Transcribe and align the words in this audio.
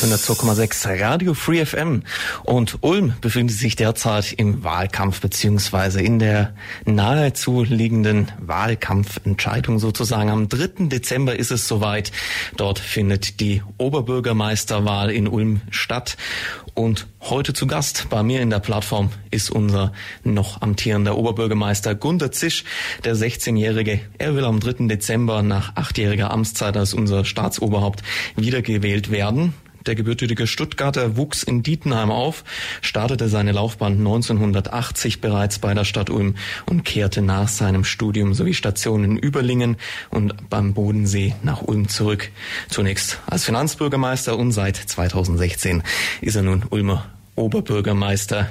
102,6 0.00 0.98
Radio 0.98 1.34
Free 1.34 1.66
FM 1.66 2.04
und 2.44 2.78
Ulm 2.80 3.12
befindet 3.20 3.58
sich 3.58 3.76
derzeit 3.76 4.32
im 4.32 4.64
Wahlkampf 4.64 5.20
beziehungsweise 5.20 6.00
in 6.00 6.18
der 6.18 6.54
nahezu 6.86 7.64
liegenden 7.64 8.32
Wahlkampfentscheidung 8.38 9.78
sozusagen. 9.78 10.30
Am 10.30 10.48
3. 10.48 10.86
Dezember 10.88 11.36
ist 11.36 11.50
es 11.50 11.68
soweit. 11.68 12.12
Dort 12.56 12.78
findet 12.78 13.40
die 13.40 13.62
Oberbürgermeisterwahl 13.76 15.10
in 15.10 15.28
Ulm 15.28 15.60
statt 15.70 16.16
und 16.72 17.06
heute 17.20 17.52
zu 17.52 17.66
Gast 17.66 18.06
bei 18.08 18.22
mir 18.22 18.40
in 18.40 18.48
der 18.48 18.60
Plattform 18.60 19.10
ist 19.30 19.50
unser 19.50 19.92
noch 20.24 20.62
amtierender 20.62 21.18
Oberbürgermeister 21.18 21.94
Gunter 21.94 22.32
Zisch, 22.32 22.64
der 23.04 23.16
16-Jährige. 23.16 24.00
Er 24.16 24.34
will 24.34 24.46
am 24.46 24.60
3. 24.60 24.86
Dezember 24.86 25.42
nach 25.42 25.76
achtjähriger 25.76 26.30
Amtszeit 26.30 26.78
als 26.78 26.94
unser 26.94 27.26
Staatsoberhaupt 27.26 28.02
wiedergewählt 28.36 29.10
werden. 29.10 29.52
Der 29.86 29.94
gebürtige 29.94 30.46
Stuttgarter 30.46 31.16
wuchs 31.16 31.42
in 31.42 31.62
Dietenheim 31.62 32.10
auf, 32.10 32.44
startete 32.82 33.28
seine 33.28 33.52
Laufbahn 33.52 33.98
1980 33.98 35.20
bereits 35.20 35.58
bei 35.58 35.74
der 35.74 35.84
Stadt 35.84 36.10
Ulm 36.10 36.36
und 36.66 36.84
kehrte 36.84 37.22
nach 37.22 37.48
seinem 37.48 37.84
Studium 37.84 38.34
sowie 38.34 38.54
Stationen 38.54 39.12
in 39.12 39.18
Überlingen 39.18 39.76
und 40.10 40.50
beim 40.50 40.74
Bodensee 40.74 41.34
nach 41.42 41.62
Ulm 41.62 41.88
zurück. 41.88 42.30
Zunächst 42.68 43.18
als 43.26 43.44
Finanzbürgermeister 43.44 44.36
und 44.36 44.52
seit 44.52 44.76
2016 44.76 45.82
ist 46.20 46.36
er 46.36 46.42
nun 46.42 46.64
Ulmer 46.70 47.06
Oberbürgermeister. 47.36 48.50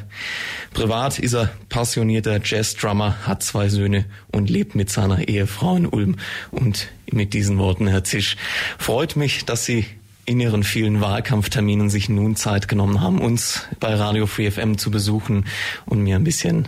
Privat 0.73 1.19
ist 1.19 1.33
er 1.33 1.51
passionierter 1.69 2.39
Jazzdrummer, 2.43 3.27
hat 3.27 3.43
zwei 3.43 3.69
Söhne 3.69 4.05
und 4.31 4.49
lebt 4.49 4.75
mit 4.75 4.89
seiner 4.89 5.27
Ehefrau 5.27 5.75
in 5.75 5.85
Ulm. 5.85 6.15
Und 6.51 6.87
mit 7.11 7.33
diesen 7.33 7.57
Worten, 7.57 7.87
Herr 7.87 8.03
Zisch, 8.03 8.35
freut 8.77 9.15
mich, 9.15 9.45
dass 9.45 9.65
Sie 9.65 9.85
in 10.29 10.39
ihren 10.39 10.61
vielen 10.63 11.01
Wahlkampfterminen 11.01 11.89
sich 11.89 12.07
nun 12.07 12.35
Zeit 12.35 12.67
genommen 12.67 13.01
haben, 13.01 13.19
uns 13.19 13.67
bei 13.79 13.95
Radio 13.95 14.27
Free 14.27 14.51
FM 14.51 14.77
zu 14.77 14.91
besuchen 14.91 15.45
und 15.87 16.03
mir 16.03 16.17
ein 16.17 16.23
bisschen 16.23 16.67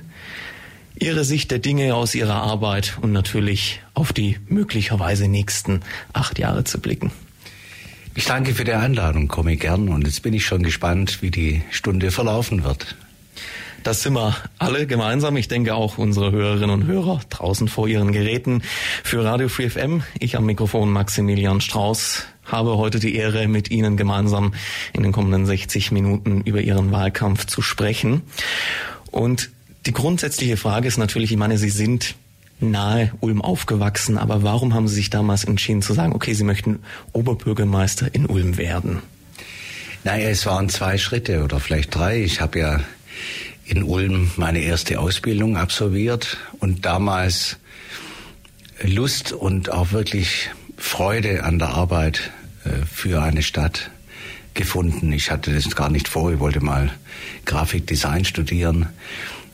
ihre 0.96 1.24
Sicht 1.24 1.52
der 1.52 1.60
Dinge 1.60 1.94
aus 1.94 2.16
ihrer 2.16 2.42
Arbeit 2.42 2.98
und 3.04 3.12
natürlich 3.12 3.80
auf 3.94 4.14
die 4.14 4.40
möglicherweise 4.48 5.28
nächsten 5.28 5.82
acht 6.12 6.40
Jahre 6.40 6.64
zu 6.64 6.82
blicken. 6.82 7.12
Ich 8.16 8.26
danke 8.26 8.56
für 8.56 8.64
die 8.64 8.74
Einladung, 8.74 9.28
komme 9.28 9.56
gern 9.58 9.90
und 9.90 10.08
jetzt 10.08 10.24
bin 10.24 10.34
ich 10.34 10.44
schon 10.44 10.64
gespannt, 10.64 11.22
wie 11.22 11.30
die 11.30 11.62
Stunde 11.70 12.10
verlaufen 12.10 12.64
wird. 12.64 12.96
Das 13.84 14.04
sind 14.04 14.14
wir 14.14 14.36
alle 14.60 14.86
gemeinsam. 14.86 15.36
Ich 15.38 15.48
denke 15.48 15.74
auch 15.74 15.98
unsere 15.98 16.32
Hörerinnen 16.32 16.70
und 16.70 16.86
Hörer 16.86 17.20
draußen 17.30 17.68
vor 17.68 17.88
ihren 17.88 18.12
Geräten. 18.12 18.62
Für 19.04 19.24
Radio 19.26 19.50
Free 19.50 19.70
FM, 19.70 20.04
ich 20.20 20.38
am 20.38 20.46
Mikrofon 20.46 20.92
Maximilian 20.92 21.62
Strauß 21.62 22.26
habe 22.46 22.78
heute 22.78 23.00
die 23.00 23.16
Ehre, 23.16 23.48
mit 23.48 23.72
Ihnen 23.72 23.98
gemeinsam 23.98 24.54
in 24.94 25.02
den 25.04 25.12
kommenden 25.12 25.46
60 25.48 25.92
Minuten 25.92 26.42
über 26.42 26.62
Ihren 26.62 26.92
Wahlkampf 26.92 27.48
zu 27.48 27.62
sprechen. 27.64 28.22
Und 29.10 29.50
die 29.88 29.94
grundsätzliche 29.94 30.58
Frage 30.58 30.88
ist 30.88 30.98
natürlich, 30.98 31.32
ich 31.32 31.38
meine, 31.38 31.58
Sie 31.58 31.70
sind 31.70 32.16
nahe 32.60 33.12
Ulm 33.20 33.42
aufgewachsen, 33.42 34.20
aber 34.20 34.44
warum 34.44 34.76
haben 34.76 34.88
Sie 34.88 34.96
sich 34.96 35.10
damals 35.10 35.44
entschieden 35.44 35.82
zu 35.82 35.94
sagen, 35.94 36.14
okay, 36.14 36.34
Sie 36.34 36.44
möchten 36.44 36.80
Oberbürgermeister 37.14 38.14
in 38.14 38.28
Ulm 38.28 38.58
werden? 38.58 39.02
Naja, 40.04 40.30
es 40.30 40.46
waren 40.46 40.70
zwei 40.70 41.00
Schritte 41.00 41.44
oder 41.44 41.60
vielleicht 41.60 41.96
drei. 41.96 42.22
Ich 42.22 42.42
habe 42.42 42.60
ja 42.60 42.80
in 43.72 43.84
Ulm 43.84 44.32
meine 44.36 44.60
erste 44.60 45.00
Ausbildung 45.00 45.56
absolviert 45.56 46.38
und 46.60 46.86
damals 46.86 47.56
Lust 48.84 49.32
und 49.32 49.72
auch 49.72 49.94
wirklich 49.94 50.50
Freude 50.76 51.46
an 51.46 51.58
der 51.58 51.70
Arbeit 51.70 52.32
äh, 52.66 52.86
für 52.86 53.22
eine 53.22 53.42
Stadt 53.42 53.90
gefunden. 54.56 55.14
Ich 55.14 55.32
hatte 55.32 55.54
das 55.54 55.74
gar 55.74 55.90
nicht 55.90 56.10
vor, 56.10 56.34
ich 56.34 56.40
wollte 56.40 56.60
mal 56.60 56.92
Grafikdesign 57.46 58.26
studieren. 58.26 58.90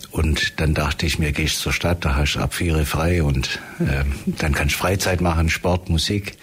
Und 0.09 0.59
dann 0.59 0.73
dachte 0.73 1.05
ich 1.05 1.19
mir, 1.19 1.31
gehst 1.31 1.59
zur 1.59 1.73
Stadt, 1.73 2.03
da 2.03 2.15
hast 2.15 2.33
du 2.33 2.39
ab 2.39 2.55
vier 2.55 2.85
frei 2.87 3.21
und 3.21 3.59
äh, 3.79 4.03
dann 4.25 4.53
kannst 4.53 4.73
du 4.73 4.79
Freizeit 4.79 5.21
machen, 5.21 5.49
Sport, 5.49 5.89
Musik. 5.89 6.37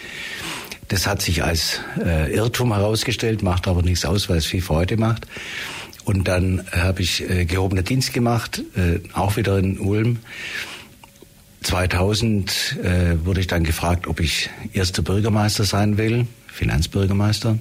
Das 0.89 1.09
hat 1.09 1.23
sich 1.23 1.43
als 1.43 1.81
äh, 2.01 2.33
Irrtum 2.33 2.73
herausgestellt, 2.73 3.43
macht 3.43 3.67
aber 3.67 3.83
nichts 3.83 4.05
aus, 4.05 4.29
weil 4.29 4.37
es 4.37 4.47
viel 4.47 4.63
Freude 4.63 4.97
macht. 4.97 5.27
Und 6.05 6.29
dann 6.29 6.65
habe 6.71 7.03
ich 7.03 7.29
äh, 7.29 7.45
gehobener 7.45 7.83
Dienst 7.83 8.13
gemacht, 8.13 8.63
äh, 8.77 9.01
auch 9.15 9.37
wieder 9.37 9.59
in 9.59 9.79
Ulm. 9.79 10.19
2000 11.63 12.79
äh, 12.83 13.25
wurde 13.25 13.41
ich 13.41 13.47
dann 13.47 13.65
gefragt, 13.65 14.07
ob 14.07 14.21
ich 14.21 14.51
erster 14.75 15.03
Bürgermeister 15.03 15.65
sein 15.65 15.97
will, 15.97 16.27
Finanzbürgermeister. 16.47 17.59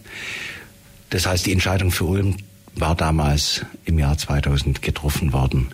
Das 1.10 1.26
heißt, 1.26 1.46
die 1.46 1.54
Entscheidung 1.54 1.92
für 1.92 2.06
Ulm 2.06 2.38
war 2.76 2.96
damals 2.96 3.66
im 3.86 3.98
Jahr 4.00 4.18
2000 4.18 4.82
getroffen 4.82 5.32
worden. 5.32 5.70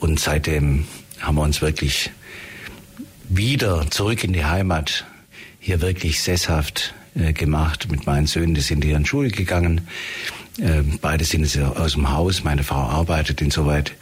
Und 0.00 0.18
seitdem 0.18 0.86
haben 1.20 1.36
wir 1.36 1.42
uns 1.42 1.62
wirklich 1.62 2.10
wieder 3.28 3.88
zurück 3.90 4.24
in 4.24 4.32
die 4.32 4.44
Heimat 4.44 5.04
hier 5.60 5.80
wirklich 5.80 6.22
sesshaft 6.22 6.94
äh, 7.14 7.32
gemacht 7.32 7.90
mit 7.90 8.06
meinen 8.06 8.26
Söhnen. 8.26 8.54
Die 8.54 8.60
sind 8.60 8.84
hier 8.84 8.96
in 8.96 9.06
Schule 9.06 9.28
gegangen. 9.28 9.82
Äh, 10.58 10.82
beide 11.00 11.24
sind 11.24 11.42
jetzt 11.42 11.58
aus 11.58 11.92
dem 11.92 12.10
Haus. 12.10 12.44
Meine 12.44 12.64
Frau 12.64 12.82
arbeitet. 12.82 13.40
Insoweit 13.40 13.92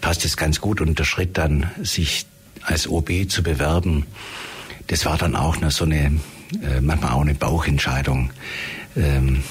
passt 0.00 0.24
es 0.24 0.36
ganz 0.36 0.60
gut. 0.60 0.80
Und 0.80 0.98
der 0.98 1.04
Schritt 1.04 1.36
dann, 1.36 1.70
sich 1.82 2.26
als 2.62 2.88
OB 2.88 3.28
zu 3.28 3.42
bewerben, 3.42 4.06
das 4.88 5.04
war 5.04 5.18
dann 5.18 5.34
auch 5.34 5.60
noch 5.60 5.70
so 5.70 5.84
eine, 5.84 6.20
äh, 6.62 6.80
manchmal 6.80 7.12
auch 7.12 7.22
eine 7.22 7.34
Bauchentscheidung. 7.34 8.30
Ähm, 8.96 9.42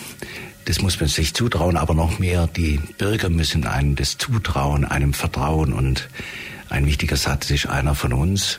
das 0.65 0.81
muss 0.81 0.99
man 0.99 1.09
sich 1.09 1.33
zutrauen, 1.33 1.77
aber 1.77 1.93
noch 1.93 2.17
mehr, 2.17 2.47
die 2.47 2.79
Bürger 2.97 3.29
müssen 3.29 3.65
einem 3.67 3.95
das 3.95 4.17
zutrauen, 4.17 4.83
einem 4.83 5.13
vertrauen 5.13 5.73
und 5.73 6.09
ein 6.69 6.87
wichtiger 6.87 7.17
Satz 7.17 7.51
ist 7.51 7.67
einer 7.67 7.93
von 7.93 8.13
uns. 8.13 8.57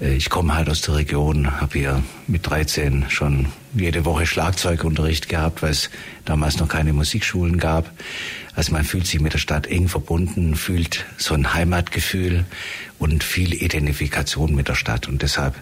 Äh, 0.00 0.14
ich 0.14 0.30
komme 0.30 0.54
halt 0.54 0.68
aus 0.68 0.82
der 0.82 0.96
Region, 0.96 1.60
habe 1.60 1.78
hier 1.78 2.02
mit 2.26 2.46
13 2.46 3.06
schon 3.08 3.46
jede 3.74 4.04
Woche 4.04 4.26
Schlagzeugunterricht 4.26 5.28
gehabt, 5.28 5.62
weil 5.62 5.70
es 5.70 5.90
damals 6.24 6.58
noch 6.58 6.68
keine 6.68 6.92
Musikschulen 6.92 7.58
gab. 7.58 7.90
Also 8.54 8.72
man 8.72 8.84
fühlt 8.84 9.06
sich 9.06 9.20
mit 9.20 9.34
der 9.34 9.38
Stadt 9.38 9.66
eng 9.66 9.88
verbunden, 9.88 10.56
fühlt 10.56 11.04
so 11.16 11.34
ein 11.34 11.54
Heimatgefühl 11.54 12.44
und 12.98 13.22
viel 13.22 13.54
Identifikation 13.54 14.54
mit 14.54 14.68
der 14.68 14.74
Stadt. 14.74 15.08
Und 15.08 15.22
deshalb 15.22 15.54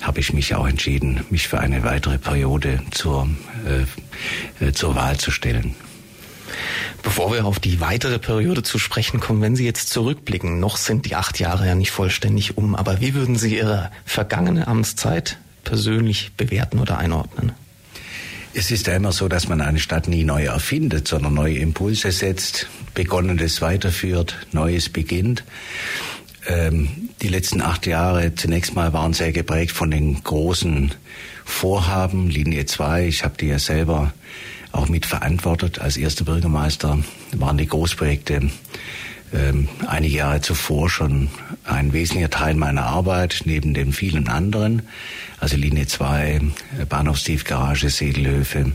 habe 0.00 0.20
ich 0.20 0.32
mich 0.32 0.54
auch 0.54 0.66
entschieden, 0.66 1.24
mich 1.30 1.48
für 1.48 1.60
eine 1.60 1.84
weitere 1.84 2.18
Periode 2.18 2.80
zur, 2.90 3.28
äh, 4.60 4.64
äh, 4.64 4.72
zur 4.72 4.94
Wahl 4.94 5.18
zu 5.18 5.30
stellen. 5.30 5.74
Bevor 7.02 7.32
wir 7.32 7.44
auf 7.44 7.58
die 7.58 7.80
weitere 7.80 8.18
Periode 8.18 8.62
zu 8.62 8.78
sprechen 8.78 9.20
kommen, 9.20 9.42
wenn 9.42 9.56
Sie 9.56 9.64
jetzt 9.64 9.90
zurückblicken, 9.90 10.60
noch 10.60 10.76
sind 10.76 11.06
die 11.06 11.14
acht 11.14 11.38
Jahre 11.38 11.66
ja 11.66 11.74
nicht 11.74 11.90
vollständig 11.90 12.56
um, 12.56 12.74
aber 12.74 13.00
wie 13.00 13.14
würden 13.14 13.36
Sie 13.36 13.56
Ihre 13.56 13.90
vergangene 14.04 14.66
Amtszeit 14.66 15.38
persönlich 15.64 16.32
bewerten 16.36 16.78
oder 16.78 16.98
einordnen? 16.98 17.52
Es 18.54 18.70
ist 18.70 18.86
ja 18.86 18.96
immer 18.96 19.12
so, 19.12 19.28
dass 19.28 19.48
man 19.48 19.60
eine 19.60 19.78
Stadt 19.78 20.08
nie 20.08 20.24
neu 20.24 20.44
erfindet, 20.44 21.06
sondern 21.06 21.34
neue 21.34 21.58
Impulse 21.58 22.10
setzt, 22.10 22.68
Begonnenes 22.94 23.60
weiterführt, 23.60 24.46
Neues 24.52 24.88
beginnt. 24.88 25.44
Ähm, 26.46 27.10
die 27.20 27.28
letzten 27.28 27.60
acht 27.60 27.86
Jahre 27.86 28.34
zunächst 28.34 28.74
mal 28.74 28.94
waren 28.94 29.12
sehr 29.12 29.32
geprägt 29.32 29.72
von 29.72 29.90
den 29.90 30.22
großen 30.22 30.94
Vorhaben, 31.44 32.30
Linie 32.30 32.64
2. 32.64 33.06
Ich 33.06 33.24
habe 33.24 33.36
die 33.38 33.48
ja 33.48 33.58
selber 33.58 34.14
auch 34.76 34.88
mitverantwortet. 34.88 35.80
Als 35.80 35.96
erster 35.96 36.24
Bürgermeister 36.24 36.98
waren 37.32 37.58
die 37.58 37.66
Großprojekte 37.66 38.50
ähm, 39.32 39.68
einige 39.86 40.18
Jahre 40.18 40.40
zuvor 40.40 40.88
schon 40.88 41.28
ein 41.64 41.92
wesentlicher 41.92 42.30
Teil 42.30 42.54
meiner 42.54 42.84
Arbeit, 42.84 43.42
neben 43.44 43.74
den 43.74 43.92
vielen 43.92 44.28
anderen. 44.28 44.82
Also 45.38 45.56
Linie 45.56 45.86
2, 45.86 46.40
Bahnhofstiefgarage, 46.88 47.90
Segelhöfe, 47.90 48.72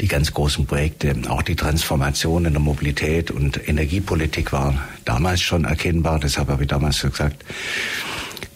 die 0.00 0.08
ganz 0.08 0.32
großen 0.32 0.66
Projekte, 0.66 1.14
auch 1.28 1.42
die 1.42 1.56
Transformation 1.56 2.46
in 2.46 2.54
der 2.54 2.62
Mobilität 2.62 3.30
und 3.30 3.68
Energiepolitik 3.68 4.52
waren 4.52 4.80
damals 5.04 5.42
schon 5.42 5.64
erkennbar. 5.64 6.18
Deshalb 6.18 6.48
habe 6.48 6.62
ich 6.62 6.68
damals 6.68 6.98
so 6.98 7.10
gesagt, 7.10 7.44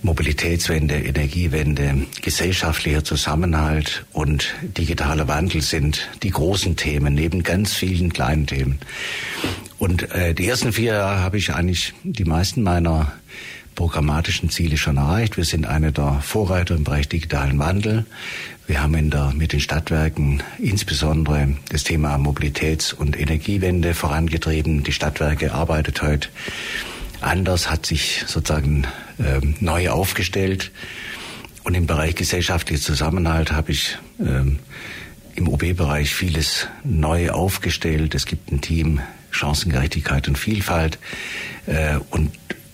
Mobilitätswende, 0.03 0.97
Energiewende, 0.97 2.07
gesellschaftlicher 2.23 3.03
Zusammenhalt 3.03 4.05
und 4.13 4.55
digitaler 4.63 5.27
Wandel 5.29 5.63
sind 5.63 6.09
die 6.23 6.31
großen 6.31 6.77
Themen, 6.77 7.15
neben 7.15 7.43
ganz 7.43 7.73
vielen 7.73 8.13
kleinen 8.13 8.47
Themen. 8.47 8.79
Und 9.79 10.11
äh, 10.13 10.35
die 10.35 10.49
ersten 10.49 10.73
vier 10.73 10.95
Jahre 10.95 11.21
habe 11.21 11.39
ich 11.39 11.53
eigentlich 11.53 11.93
die 12.03 12.25
meisten 12.25 12.63
meiner 12.63 13.13
programmatischen 13.75 14.51
Ziele 14.51 14.79
schon 14.79 14.97
erreicht. 14.97 15.37
Wir 15.37 15.45
sind 15.45 15.67
eine 15.67 15.93
der 15.93 16.21
Vorreiter 16.23 16.75
im 16.75 16.85
Bereich 16.85 17.09
digitalen 17.09 17.59
Wandel. 17.59 18.07
Wir 18.67 18.83
haben 18.83 18.95
in 18.95 19.11
der, 19.11 19.33
mit 19.37 19.53
den 19.53 19.61
Stadtwerken 19.61 20.43
insbesondere 20.59 21.51
das 21.69 21.85
Thema 21.85 22.17
Mobilitäts- 22.17 22.95
und 22.95 23.19
Energiewende 23.19 23.95
vorangetrieben. 23.95 24.83
Die 24.83 24.93
Stadtwerke 24.93 25.53
arbeitet 25.53 26.03
heute 26.03 26.29
anders, 27.21 27.71
hat 27.71 27.87
sich 27.87 28.25
sozusagen 28.27 28.87
ähm, 29.19 29.55
neu 29.61 29.91
aufgestellt. 29.91 30.71
Und 31.65 31.75
im 31.75 31.87
Bereich 31.87 32.15
gesellschaftlicher 32.15 32.83
Zusammenhalt 32.83 33.53
habe 33.53 33.73
ich 33.73 33.99
ähm, 34.21 34.61
im 35.35 35.49
OB-Bereich 35.49 36.15
vieles 36.15 36.69
neu 36.85 37.31
aufgestellt. 37.31 38.15
Es 38.15 38.27
gibt 38.27 38.53
ein 38.53 38.61
Team 38.61 39.01
Chancengerechtigkeit 39.31 40.29
und 40.29 40.39
Vielfalt 40.39 40.99
äh, 41.67 41.97
und 42.11 42.33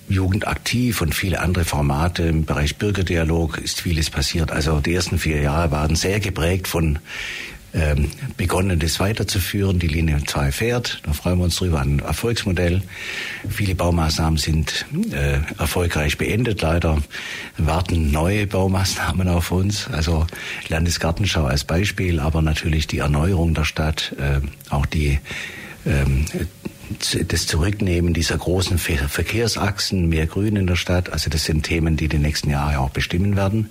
Jugend 0.09 0.47
aktiv 0.47 1.01
und 1.01 1.15
viele 1.15 1.41
andere 1.41 1.65
Formate 1.65 2.25
im 2.25 2.45
Bereich 2.45 2.77
Bürgerdialog 2.77 3.59
ist 3.59 3.81
vieles 3.81 4.11
passiert. 4.11 4.51
Also 4.51 4.81
die 4.81 4.93
ersten 4.93 5.19
vier 5.19 5.41
Jahre 5.41 5.71
waren 5.71 5.97
sehr 5.97 6.21
geprägt 6.21 6.69
von 6.69 6.99
ähm, 7.75 8.11
begonnen, 8.37 8.79
das 8.79 9.01
weiterzuführen. 9.01 9.79
Die 9.79 9.87
Linie 9.87 10.23
2 10.25 10.53
fährt, 10.53 11.01
da 11.05 11.13
freuen 11.13 11.39
wir 11.39 11.45
uns 11.45 11.57
drüber, 11.57 11.81
ein 11.81 12.01
Erfolgsmodell. 12.01 12.83
Viele 13.49 13.75
Baumaßnahmen 13.75 14.39
sind 14.39 14.87
äh, 15.13 15.39
erfolgreich 15.59 16.19
beendet. 16.19 16.61
Leider 16.61 17.03
warten 17.57 18.11
neue 18.11 18.47
Baumaßnahmen 18.47 19.29
auf 19.29 19.51
uns. 19.51 19.89
Also 19.89 20.27
Landesgartenschau 20.69 21.45
als 21.45 21.65
Beispiel, 21.65 22.21
aber 22.21 22.43
natürlich 22.43 22.87
die 22.87 22.99
Erneuerung 22.99 23.55
der 23.55 23.65
Stadt, 23.65 24.15
äh, 24.19 24.41
auch 24.71 24.87
die 24.87 25.19
ähm, 25.87 26.25
das 27.29 27.47
Zurücknehmen 27.47 28.15
dieser 28.15 28.39
großen 28.39 28.79
Verkehrsachsen, 28.79 30.09
mehr 30.09 30.27
Grün 30.27 30.57
in 30.57 30.67
der 30.67 30.77
Stadt, 30.77 31.13
also 31.13 31.31
das 31.31 31.45
sind 31.45 31.65
Themen, 31.65 31.97
die 31.97 32.09
die 32.09 32.19
nächsten 32.19 32.51
Jahre 32.51 32.79
auch 32.79 32.91
bestimmen 32.91 33.37
werden. 33.37 33.71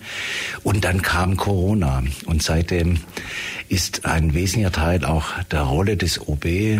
Und 0.63 0.83
dann 0.83 1.01
kam 1.01 1.37
Corona 1.37 2.03
und 2.25 2.43
seitdem 2.43 2.99
ist 3.69 4.05
ein 4.05 4.33
wesentlicher 4.33 4.71
Teil 4.71 5.05
auch 5.05 5.25
der 5.51 5.61
Rolle 5.61 5.97
des 5.97 6.27
OB 6.27 6.45
äh, 6.45 6.79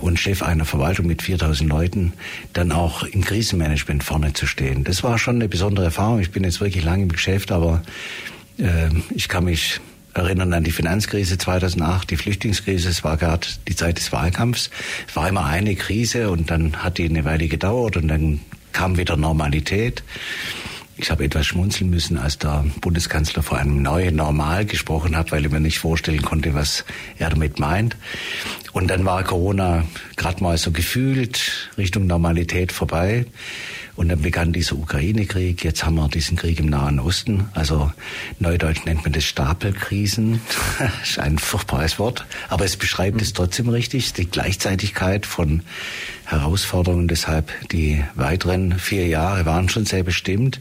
und 0.00 0.18
Chef 0.18 0.42
einer 0.42 0.64
Verwaltung 0.64 1.06
mit 1.06 1.22
4000 1.22 1.68
Leuten, 1.68 2.12
dann 2.52 2.72
auch 2.72 3.02
im 3.02 3.24
Krisenmanagement 3.24 4.04
vorne 4.04 4.32
zu 4.32 4.46
stehen. 4.46 4.84
Das 4.84 5.02
war 5.02 5.18
schon 5.18 5.36
eine 5.36 5.48
besondere 5.48 5.86
Erfahrung. 5.86 6.20
Ich 6.20 6.30
bin 6.30 6.44
jetzt 6.44 6.60
wirklich 6.60 6.84
lange 6.84 7.04
im 7.04 7.12
Geschäft, 7.12 7.52
aber 7.52 7.82
äh, 8.58 8.88
ich 9.14 9.28
kann 9.28 9.44
mich 9.44 9.80
erinnern 10.14 10.52
an 10.52 10.64
die 10.64 10.72
Finanzkrise 10.72 11.38
2008, 11.38 12.10
die 12.10 12.16
Flüchtlingskrise. 12.16 12.88
Es 12.88 13.04
war 13.04 13.16
gerade 13.16 13.46
die 13.68 13.76
Zeit 13.76 13.98
des 13.98 14.12
Wahlkampfs. 14.12 14.70
Es 15.08 15.16
war 15.16 15.28
immer 15.28 15.44
eine 15.44 15.74
Krise 15.74 16.30
und 16.30 16.50
dann 16.50 16.82
hat 16.82 16.98
die 16.98 17.08
eine 17.08 17.24
Weile 17.24 17.48
gedauert 17.48 17.96
und 17.96 18.08
dann 18.08 18.40
kam 18.72 18.96
wieder 18.96 19.16
Normalität. 19.16 20.02
Ich 20.96 21.10
habe 21.10 21.24
etwas 21.24 21.46
schmunzeln 21.46 21.90
müssen, 21.90 22.18
als 22.18 22.38
der 22.38 22.64
Bundeskanzler 22.80 23.42
vor 23.42 23.58
einem 23.58 23.82
neuen 23.82 24.14
Normal 24.14 24.64
gesprochen 24.64 25.16
hat, 25.16 25.32
weil 25.32 25.44
er 25.44 25.50
mir 25.50 25.58
nicht 25.58 25.80
vorstellen 25.80 26.22
konnte, 26.22 26.54
was 26.54 26.84
er 27.18 27.30
damit 27.30 27.58
meint. 27.58 27.96
Und 28.72 28.88
dann 28.88 29.04
war 29.04 29.24
Corona 29.24 29.84
gerade 30.16 30.42
mal 30.42 30.56
so 30.56 30.70
gefühlt 30.70 31.70
Richtung 31.76 32.06
Normalität 32.06 32.70
vorbei. 32.70 33.26
Und 33.96 34.08
dann 34.08 34.22
begann 34.22 34.52
dieser 34.52 34.76
Ukraine-Krieg. 34.76 35.64
Jetzt 35.64 35.84
haben 35.84 35.94
wir 35.94 36.08
diesen 36.08 36.36
Krieg 36.36 36.58
im 36.58 36.66
Nahen 36.66 36.98
Osten. 36.98 37.48
Also 37.54 37.92
neudeutsch 38.40 38.84
nennt 38.86 39.04
man 39.04 39.12
das 39.12 39.24
Stapelkrisen. 39.24 40.40
das 40.78 41.10
ist 41.10 41.18
ein 41.18 41.38
furchtbares 41.38 41.98
Wort. 41.98 42.26
Aber 42.48 42.64
es 42.64 42.76
beschreibt 42.76 43.22
es 43.22 43.32
trotzdem 43.32 43.68
richtig. 43.68 44.12
Die 44.12 44.26
Gleichzeitigkeit 44.26 45.26
von 45.26 45.62
Herausforderungen. 46.24 47.06
Deshalb 47.06 47.52
die 47.70 48.02
weiteren 48.14 48.78
vier 48.78 49.06
Jahre 49.06 49.46
waren 49.46 49.68
schon 49.68 49.86
sehr 49.86 50.02
bestimmt 50.02 50.60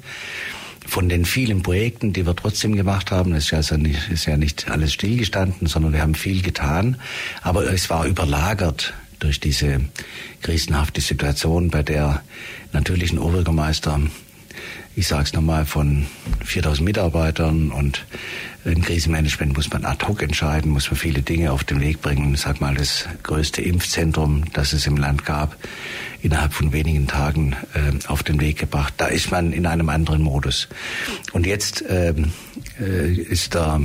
von 0.86 1.10
den 1.10 1.26
vielen 1.26 1.64
Projekten, 1.64 2.14
die 2.14 2.26
wir 2.26 2.36
trotzdem 2.36 2.76
gemacht 2.76 3.10
haben, 3.10 3.34
ist 3.34 3.52
ja, 3.52 3.60
also 3.60 3.78
nicht, 3.78 4.10
ist 4.10 4.26
ja 4.26 4.38
nicht 4.38 4.70
alles 4.70 4.94
stillgestanden, 4.94 5.68
sondern 5.68 5.94
wir 5.94 6.02
haben 6.02 6.14
viel 6.14 6.42
getan. 6.42 6.98
Aber 7.42 7.72
es 7.72 7.90
war 7.90 8.06
überlagert 8.06 8.94
durch 9.24 9.40
diese 9.40 9.80
krisenhafte 10.42 11.02
Situation, 11.02 11.70
bei 11.70 11.82
der 11.82 12.22
natürlich 12.74 13.18
Oberbürgermeister, 13.18 14.02
ich 14.96 15.08
sage 15.08 15.24
es 15.24 15.34
nochmal, 15.34 15.66
von 15.66 16.06
4000 16.44 16.86
Mitarbeitern 16.86 17.72
und 17.72 18.06
im 18.66 18.82
Krisenmanagement 18.82 19.56
muss 19.56 19.72
man 19.72 19.86
ad 19.86 20.06
hoc 20.06 20.22
entscheiden, 20.22 20.72
muss 20.72 20.90
man 20.92 20.98
viele 20.98 21.22
Dinge 21.22 21.52
auf 21.52 21.64
den 21.64 21.82
Weg 21.82 22.02
bringen. 22.02 22.34
Ich 22.34 22.42
sag 22.42 22.62
mal, 22.62 22.76
das 22.76 23.08
größte 23.24 23.62
Impfzentrum, 23.62 24.46
das 24.54 24.74
es 24.74 24.86
im 24.86 24.98
Land 24.98 25.26
gab, 25.26 25.58
innerhalb 26.22 26.54
von 26.54 26.72
wenigen 26.72 27.08
Tagen 27.08 27.56
äh, 27.74 28.08
auf 28.08 28.24
den 28.24 28.40
Weg 28.40 28.60
gebracht. 28.60 28.94
Da 28.98 29.08
ist 29.08 29.32
man 29.32 29.52
in 29.52 29.66
einem 29.66 29.90
anderen 29.90 30.22
Modus. 30.22 30.68
Und 31.34 31.46
jetzt 31.46 31.84
ähm, 31.90 32.32
äh, 32.80 33.12
ist 33.12 33.56
der 33.56 33.82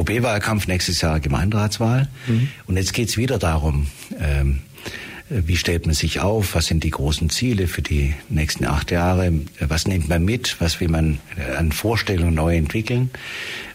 OB-Wahlkampf, 0.00 0.66
nächstes 0.66 1.00
Jahr 1.00 1.20
Gemeinderatswahl. 1.20 2.08
Mhm. 2.26 2.48
Und 2.66 2.76
jetzt 2.76 2.92
geht's 2.92 3.16
wieder 3.16 3.38
darum, 3.38 3.86
ähm, 4.18 4.60
wie 5.28 5.56
stellt 5.56 5.86
man 5.86 5.94
sich 5.94 6.20
auf? 6.20 6.56
Was 6.56 6.66
sind 6.66 6.82
die 6.82 6.90
großen 6.90 7.30
Ziele 7.30 7.68
für 7.68 7.82
die 7.82 8.14
nächsten 8.28 8.64
acht 8.66 8.90
Jahre? 8.90 9.32
Was 9.60 9.86
nimmt 9.86 10.08
man 10.08 10.24
mit? 10.24 10.56
Was 10.60 10.80
will 10.80 10.88
man 10.88 11.20
an 11.56 11.70
Vorstellungen 11.70 12.34
neu 12.34 12.56
entwickeln? 12.56 13.10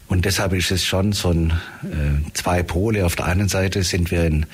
Und 0.08 0.26
deshalb 0.26 0.54
ist 0.54 0.72
es 0.72 0.84
schon 0.84 1.14
so 1.14 1.32
ein 1.32 1.52
äh, 1.84 2.32
zwei 2.34 2.62
Pole. 2.62 3.06
Auf 3.06 3.16
der 3.16 3.26
einen 3.26 3.48
Seite 3.48 3.84
sind 3.84 4.12
wir 4.12 4.26
in 4.26 4.46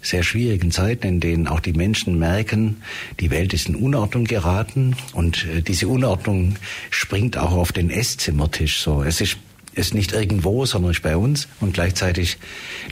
sehr 0.00 0.22
schwierigen 0.22 0.70
Zeiten, 0.70 1.06
in 1.06 1.20
denen 1.20 1.48
auch 1.48 1.60
die 1.60 1.72
Menschen 1.72 2.18
merken, 2.18 2.82
die 3.18 3.30
Welt 3.30 3.52
ist 3.52 3.68
in 3.68 3.74
Unordnung 3.74 4.24
geraten 4.24 4.94
und 5.12 5.46
äh, 5.46 5.62
diese 5.62 5.88
Unordnung 5.88 6.56
springt 6.90 7.36
auch 7.36 7.52
auf 7.52 7.72
den 7.72 7.90
Esszimmertisch. 7.90 8.80
So, 8.80 9.02
es 9.02 9.20
ist 9.20 9.36
ist 9.76 9.94
nicht 9.94 10.12
irgendwo, 10.12 10.66
sondern 10.66 10.90
ist 10.90 11.02
bei 11.02 11.16
uns 11.16 11.48
und 11.60 11.74
gleichzeitig 11.74 12.38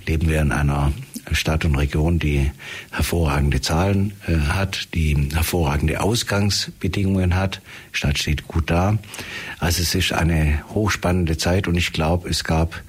leben 0.07 0.29
wir 0.29 0.41
in 0.41 0.53
einer 0.53 0.93
Stadt 1.33 1.65
und 1.65 1.75
Region, 1.77 2.19
die 2.19 2.53
hervorragende 2.91 3.61
Zahlen 3.63 4.13
äh, 4.27 4.37
hat, 4.37 4.95
die 4.95 5.31
hervorragende 5.33 6.01
Ausgangsbedingungen 6.01 7.35
hat. 7.35 7.63
Die 7.93 7.97
Stadt 7.97 8.19
steht 8.19 8.47
gut 8.47 8.71
da. 8.71 8.99
Also 9.59 9.83
es 9.83 9.95
ist 9.95 10.13
eine 10.13 10.63
hochspannende 10.69 11.39
Zeit 11.39 11.67
und 11.67 11.77
ich 11.77 11.93
glaube, 11.93 12.29
es 12.29 12.45
gab 12.45 12.83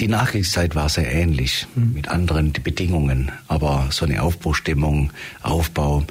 die 0.00 0.08
Nachkriegszeit 0.08 0.74
war 0.74 0.88
sehr 0.88 1.12
ähnlich 1.12 1.68
mhm. 1.76 1.92
mit 1.92 2.08
anderen 2.08 2.52
Bedingungen, 2.52 3.30
aber 3.46 3.88
so 3.90 4.04
eine 4.04 4.22
Aufbruchstimmung, 4.22 5.12
Aufbau. 5.40 6.04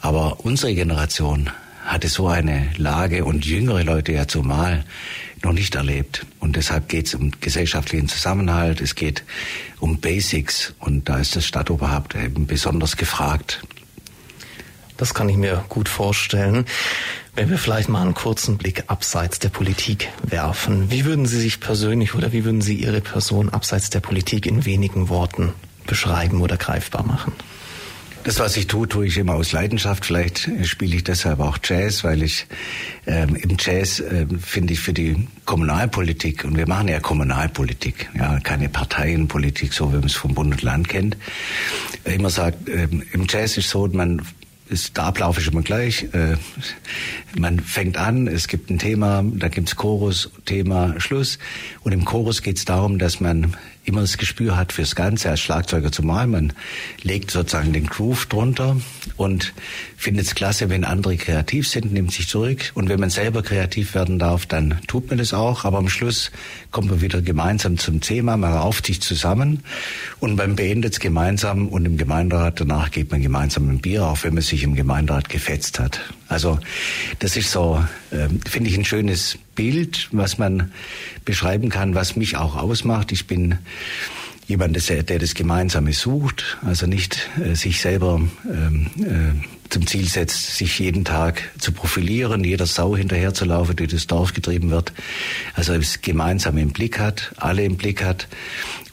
Aber 0.00 0.44
unsere 0.44 0.74
Generation 0.74 1.50
hatte 1.84 2.08
so 2.08 2.26
eine 2.26 2.68
Lage 2.76 3.24
und 3.24 3.46
jüngere 3.46 3.84
Leute 3.84 4.12
ja 4.12 4.26
zumal 4.26 4.84
noch 5.42 5.52
nicht 5.52 5.74
erlebt. 5.74 6.26
Und 6.40 6.56
deshalb 6.56 6.88
geht 6.88 7.06
es 7.06 7.14
um 7.14 7.32
gesellschaftlichen 7.40 8.08
Zusammenhalt, 8.08 8.80
es 8.80 8.94
geht 8.94 9.24
um 9.80 9.98
Basics 9.98 10.74
und 10.78 11.08
da 11.08 11.18
ist 11.18 11.36
das 11.36 11.46
Stadtoberhaupt 11.46 12.14
eben 12.14 12.46
besonders 12.46 12.96
gefragt. 12.96 13.62
Das 14.96 15.14
kann 15.14 15.28
ich 15.28 15.36
mir 15.36 15.64
gut 15.68 15.88
vorstellen. 15.88 16.66
Wenn 17.36 17.50
wir 17.50 17.58
vielleicht 17.58 17.88
mal 17.88 18.02
einen 18.02 18.14
kurzen 18.14 18.58
Blick 18.58 18.84
abseits 18.88 19.38
der 19.38 19.48
Politik 19.48 20.08
werfen, 20.24 20.90
wie 20.90 21.04
würden 21.04 21.24
Sie 21.24 21.38
sich 21.38 21.60
persönlich 21.60 22.16
oder 22.16 22.32
wie 22.32 22.44
würden 22.44 22.60
Sie 22.60 22.74
Ihre 22.74 23.00
Person 23.00 23.48
abseits 23.48 23.90
der 23.90 24.00
Politik 24.00 24.44
in 24.44 24.64
wenigen 24.64 25.08
Worten 25.08 25.52
beschreiben 25.86 26.40
oder 26.40 26.56
greifbar 26.56 27.04
machen? 27.04 27.32
Das, 28.24 28.38
was 28.40 28.56
ich 28.56 28.66
tue, 28.66 28.86
tue 28.86 29.06
ich 29.06 29.16
immer 29.16 29.34
aus 29.34 29.52
Leidenschaft. 29.52 30.04
Vielleicht 30.04 30.50
spiele 30.64 30.96
ich 30.96 31.04
deshalb 31.04 31.40
auch 31.40 31.58
Jazz, 31.64 32.04
weil 32.04 32.22
ich 32.22 32.46
ähm, 33.06 33.36
im 33.36 33.56
Jazz 33.58 34.00
äh, 34.00 34.26
finde 34.40 34.74
ich 34.74 34.80
für 34.80 34.92
die 34.92 35.28
Kommunalpolitik, 35.46 36.44
und 36.44 36.56
wir 36.56 36.68
machen 36.68 36.88
ja 36.88 37.00
Kommunalpolitik, 37.00 38.10
ja, 38.14 38.38
keine 38.40 38.68
Parteienpolitik, 38.68 39.72
so 39.72 39.92
wie 39.92 39.96
man 39.96 40.06
es 40.06 40.14
vom 40.14 40.34
Bund 40.34 40.52
und 40.52 40.62
Land 40.62 40.88
kennt, 40.88 41.16
immer 42.04 42.28
sagt, 42.28 42.68
ähm, 42.68 43.02
im 43.12 43.26
Jazz 43.28 43.56
ist 43.56 43.70
so, 43.70 43.86
man 43.86 44.20
ist, 44.68 44.96
der 44.96 45.04
Ablauf 45.04 45.38
ist 45.38 45.48
immer 45.48 45.62
gleich. 45.62 46.04
Äh, 46.12 46.36
man 47.38 47.60
fängt 47.60 47.96
an, 47.96 48.26
es 48.26 48.48
gibt 48.48 48.70
ein 48.70 48.78
Thema, 48.78 49.24
da 49.24 49.48
gibt's 49.48 49.76
Chorus, 49.76 50.30
Thema, 50.44 51.00
Schluss. 51.00 51.38
Und 51.82 51.92
im 51.92 52.04
Chorus 52.04 52.42
geht's 52.42 52.64
darum, 52.64 52.98
dass 52.98 53.20
man 53.20 53.56
immer 53.84 54.02
das 54.02 54.18
Gespür 54.18 54.56
hat 54.56 54.72
fürs 54.72 54.94
Ganze 54.94 55.30
als 55.30 55.40
Schlagzeuger 55.40 55.90
zumal. 55.90 56.26
Man 56.26 56.52
legt 57.02 57.30
sozusagen 57.30 57.72
den 57.72 57.86
Groove 57.86 58.26
drunter 58.26 58.76
und 59.16 59.54
findet 59.96 60.26
es 60.26 60.34
klasse, 60.34 60.68
wenn 60.68 60.84
andere 60.84 61.16
kreativ 61.16 61.68
sind, 61.68 61.92
nimmt 61.92 62.12
sich 62.12 62.28
zurück. 62.28 62.72
Und 62.74 62.88
wenn 62.88 63.00
man 63.00 63.10
selber 63.10 63.42
kreativ 63.42 63.94
werden 63.94 64.18
darf, 64.18 64.46
dann 64.46 64.78
tut 64.86 65.08
man 65.08 65.18
das 65.18 65.32
auch. 65.32 65.64
Aber 65.64 65.78
am 65.78 65.88
Schluss 65.88 66.30
kommt 66.70 66.90
man 66.90 67.00
wieder 67.00 67.22
gemeinsam 67.22 67.78
zum 67.78 68.00
Thema, 68.00 68.36
man 68.36 68.52
rauft 68.52 68.86
sich 68.86 69.00
zusammen 69.00 69.62
und 70.20 70.36
man 70.36 70.56
beendet 70.56 70.92
es 70.94 71.00
gemeinsam 71.00 71.68
und 71.68 71.86
im 71.86 71.96
Gemeinderat 71.96 72.60
danach 72.60 72.90
geht 72.90 73.10
man 73.10 73.22
gemeinsam 73.22 73.68
ein 73.70 73.78
Bier, 73.78 74.04
auch 74.04 74.22
wenn 74.22 74.34
man 74.34 74.42
sich 74.42 74.62
im 74.62 74.74
Gemeinderat 74.74 75.28
gefetzt 75.28 75.78
hat. 75.78 76.00
Also 76.28 76.58
das 77.20 77.36
ist 77.36 77.50
so, 77.50 77.82
äh, 78.10 78.28
finde 78.48 78.70
ich, 78.70 78.76
ein 78.76 78.84
schönes 78.84 79.38
Bild, 79.58 80.08
was 80.12 80.38
man 80.38 80.70
beschreiben 81.24 81.68
kann, 81.68 81.96
was 81.96 82.14
mich 82.14 82.36
auch 82.36 82.54
ausmacht. 82.54 83.10
Ich 83.10 83.26
bin 83.26 83.58
jemand, 84.46 84.88
der 84.88 85.18
das 85.18 85.34
Gemeinsame 85.34 85.92
sucht, 85.92 86.58
also 86.64 86.86
nicht 86.86 87.28
äh, 87.44 87.56
sich 87.56 87.80
selber 87.80 88.20
ähm, 88.48 88.86
äh, 89.00 89.68
zum 89.68 89.88
Ziel 89.88 90.06
setzt, 90.06 90.56
sich 90.56 90.78
jeden 90.78 91.04
Tag 91.04 91.42
zu 91.58 91.72
profilieren, 91.72 92.44
jeder 92.44 92.66
Sau 92.66 92.96
hinterherzulaufen, 92.96 93.74
die 93.74 93.88
das 93.88 94.06
Dorf 94.06 94.32
getrieben 94.32 94.70
wird. 94.70 94.92
Also 95.54 95.76
das 95.76 96.02
Gemeinsame 96.02 96.62
im 96.62 96.70
Blick 96.70 97.00
hat, 97.00 97.32
alle 97.36 97.64
im 97.64 97.76
Blick 97.76 98.04
hat 98.04 98.28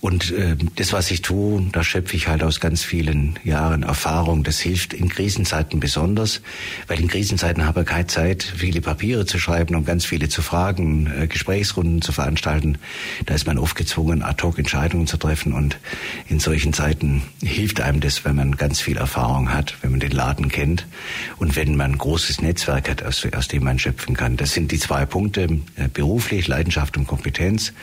und 0.06 0.30
äh, 0.34 0.56
das, 0.76 0.94
was 0.94 1.10
ich 1.10 1.24
tue, 1.24 1.66
da 1.72 1.84
schöpfe 1.84 2.16
ich 2.16 2.28
halt 2.28 2.44
aus 2.44 2.60
ganz 2.60 2.84
vielen 2.84 3.40
Jahren 3.44 3.82
Erfahrung. 3.82 4.44
Das 4.44 4.60
hilft 4.60 4.94
in 4.94 5.10
Krisenzeiten 5.10 5.80
besonders, 5.80 6.42
weil 6.86 7.00
in 7.00 7.08
Krisenzeiten 7.08 7.66
habe 7.66 7.82
ich 7.82 7.88
keine 7.88 8.06
Zeit, 8.06 8.44
viele 8.44 8.82
Papiere 8.82 9.26
zu 9.26 9.40
schreiben 9.40 9.74
und 9.74 9.84
ganz 9.84 10.06
viele 10.06 10.30
zu 10.30 10.44
fragen, 10.44 11.12
äh, 11.20 11.26
Gesprächsrunden 11.26 12.04
zu 12.04 12.12
veranstalten. 12.12 12.78
Da 13.26 13.34
ist 13.34 13.48
man 13.48 13.58
oft 13.58 13.76
gezwungen, 13.76 14.22
ad 14.22 14.44
hoc 14.44 14.60
Entscheidungen 14.60 15.08
zu 15.08 15.18
treffen. 15.18 15.54
Und 15.54 15.80
in 16.30 16.40
solchen 16.40 16.72
Zeiten 16.72 17.24
hilft 17.42 17.82
einem 17.82 18.00
das, 18.00 18.24
wenn 18.26 18.36
man 18.36 18.58
ganz 18.58 18.80
viel 18.80 18.98
Erfahrung 18.98 19.52
hat, 19.52 19.76
wenn 19.82 19.90
man 19.90 20.02
den 20.02 20.12
Laden 20.12 20.50
kennt 20.50 20.86
und 21.38 21.56
wenn 21.56 21.76
man 21.76 21.94
ein 21.94 21.98
großes 21.98 22.44
Netzwerk 22.44 22.92
hat, 22.92 23.02
aus, 23.02 23.28
aus 23.36 23.48
dem 23.48 23.64
man 23.64 23.80
schöpfen 23.80 24.16
kann. 24.16 24.38
Das 24.38 24.54
sind 24.54 24.72
die 24.72 24.78
zwei 24.78 25.08
Punkte, 25.08 25.46
äh, 25.78 25.88
beruflich, 25.92 26.48
Leidenschaft 26.48 26.96
und 26.96 27.08
Kompetenz. 27.08 27.74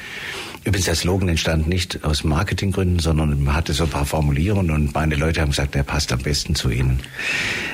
Übrigens, 0.65 0.87
der 0.87 0.95
Slogan 0.95 1.29
entstand 1.29 1.67
nicht 1.67 2.05
aus 2.13 2.25
Marketinggründen, 2.25 2.99
sondern 2.99 3.43
man 3.43 3.55
hatte 3.55 3.73
so 3.73 3.85
ein 3.85 3.91
paar 3.91 4.05
Formulierungen 4.05 4.71
und 4.71 4.95
meine 4.95 5.15
Leute 5.15 5.41
haben 5.41 5.49
gesagt, 5.49 5.75
der 5.75 5.83
passt 5.83 6.13
am 6.13 6.19
besten 6.19 6.55
zu 6.55 6.69
ihnen. 6.69 7.01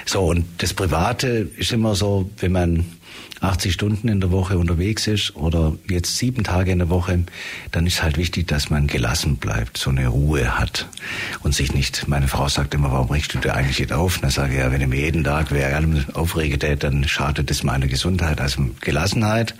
So, 0.06 0.26
und 0.26 0.44
das 0.58 0.74
Private 0.74 1.48
ist 1.56 1.72
immer 1.72 1.96
so, 1.96 2.30
wenn 2.38 2.52
man 2.52 2.84
80 3.40 3.72
Stunden 3.72 4.08
in 4.08 4.20
der 4.20 4.30
Woche 4.30 4.58
unterwegs 4.58 5.06
ist 5.06 5.34
oder 5.36 5.76
jetzt 5.88 6.16
sieben 6.16 6.44
Tage 6.44 6.70
in 6.70 6.78
der 6.78 6.88
Woche, 6.88 7.24
dann 7.72 7.86
ist 7.86 8.02
halt 8.02 8.16
wichtig, 8.16 8.46
dass 8.48 8.70
man 8.70 8.86
gelassen 8.86 9.36
bleibt, 9.36 9.76
so 9.76 9.90
eine 9.90 10.08
Ruhe 10.08 10.58
hat 10.58 10.88
und 11.42 11.54
sich 11.54 11.74
nicht, 11.74 12.08
meine 12.08 12.28
Frau 12.28 12.48
sagt 12.48 12.74
immer, 12.74 12.92
warum 12.92 13.10
regst 13.10 13.34
du 13.34 13.38
dir 13.38 13.54
eigentlich 13.54 13.78
nicht 13.78 13.92
auf? 13.92 14.16
Und 14.16 14.22
dann 14.22 14.30
sage 14.30 14.54
ich, 14.54 14.60
ja, 14.60 14.72
wenn 14.72 14.80
ich 14.80 14.88
mir 14.88 15.00
jeden 15.00 15.24
Tag 15.24 15.52
allem 15.52 16.04
aufrege, 16.14 16.58
dann 16.76 17.06
schadet 17.06 17.50
es 17.50 17.62
meiner 17.62 17.86
Gesundheit. 17.86 18.40
Also 18.40 18.70
Gelassenheit 18.80 19.54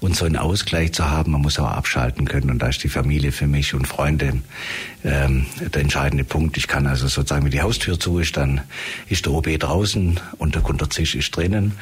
und 0.00 0.16
so 0.16 0.24
einen 0.24 0.36
Ausgleich 0.36 0.92
zu 0.92 1.10
haben, 1.10 1.32
man 1.32 1.42
muss 1.42 1.58
auch 1.58 1.66
abschalten 1.66 2.26
können 2.26 2.50
und 2.50 2.60
da 2.60 2.68
ist 2.68 2.82
die 2.84 2.88
Familie 2.88 3.32
für 3.32 3.46
mich 3.46 3.74
und 3.74 3.86
Freunde 3.86 4.42
ähm, 5.04 5.46
der 5.60 5.82
entscheidende 5.82 6.24
Punkt. 6.24 6.56
Ich 6.56 6.66
kann 6.66 6.86
also 6.86 7.08
sozusagen, 7.08 7.44
wenn 7.44 7.50
die 7.50 7.62
Haustür 7.62 7.98
zu 7.98 8.18
ist, 8.18 8.36
dann 8.36 8.60
ist 9.08 9.26
der 9.26 9.32
OB 9.32 9.58
draußen 9.58 10.20
und 10.38 10.54
der 10.54 10.62
Kunterzisch 10.62 11.14
ist 11.14 11.34
drinnen 11.34 11.72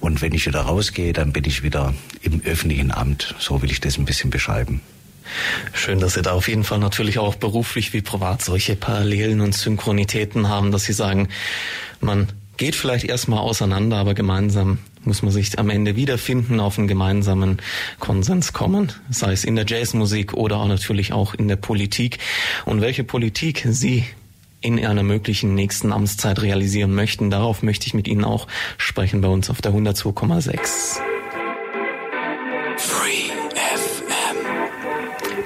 und 0.00 0.22
wenn 0.22 0.32
ich 0.32 0.46
wieder 0.46 0.60
rausgehe, 0.60 1.12
dann 1.12 1.32
bin 1.32 1.44
ich 1.44 1.62
wieder 1.62 1.94
im 2.22 2.40
öffentlichen 2.44 2.92
Amt. 2.92 3.34
So 3.38 3.62
will 3.62 3.70
ich 3.70 3.80
das 3.80 3.98
ein 3.98 4.04
bisschen 4.04 4.30
beschreiben. 4.30 4.80
Schön, 5.72 6.00
dass 6.00 6.14
Sie 6.14 6.22
da 6.22 6.32
auf 6.32 6.48
jeden 6.48 6.64
Fall 6.64 6.78
natürlich 6.78 7.18
auch 7.18 7.34
beruflich 7.34 7.92
wie 7.92 8.02
privat 8.02 8.42
solche 8.42 8.76
Parallelen 8.76 9.40
und 9.40 9.54
Synchronitäten 9.54 10.48
haben, 10.48 10.70
dass 10.70 10.84
Sie 10.84 10.92
sagen, 10.92 11.28
man 12.00 12.28
geht 12.56 12.74
vielleicht 12.76 13.04
erstmal 13.04 13.40
auseinander, 13.40 13.96
aber 13.96 14.14
gemeinsam 14.14 14.78
muss 15.04 15.22
man 15.22 15.32
sich 15.32 15.58
am 15.58 15.70
Ende 15.70 15.96
wiederfinden, 15.96 16.60
auf 16.60 16.78
einen 16.78 16.88
gemeinsamen 16.88 17.58
Konsens 17.98 18.52
kommen, 18.52 18.92
sei 19.10 19.32
es 19.32 19.44
in 19.44 19.56
der 19.56 19.66
Jazzmusik 19.66 20.34
oder 20.34 20.58
auch 20.58 20.68
natürlich 20.68 21.12
auch 21.12 21.34
in 21.34 21.48
der 21.48 21.56
Politik. 21.56 22.18
Und 22.64 22.80
welche 22.80 23.04
Politik 23.04 23.66
Sie 23.68 24.04
in 24.60 24.84
einer 24.84 25.02
möglichen 25.02 25.54
nächsten 25.54 25.92
Amtszeit 25.92 26.40
realisieren 26.40 26.94
möchten, 26.94 27.30
darauf 27.30 27.62
möchte 27.62 27.86
ich 27.86 27.94
mit 27.94 28.08
Ihnen 28.08 28.24
auch 28.24 28.46
sprechen 28.78 29.20
bei 29.20 29.28
uns 29.28 29.50
auf 29.50 29.60
der 29.60 29.72
102,6. 29.72 31.13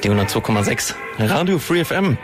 Die 0.09 0.15
102,6 0.15 0.95
Radio 1.19 1.59
Free 1.59 1.85
FM 1.85 2.17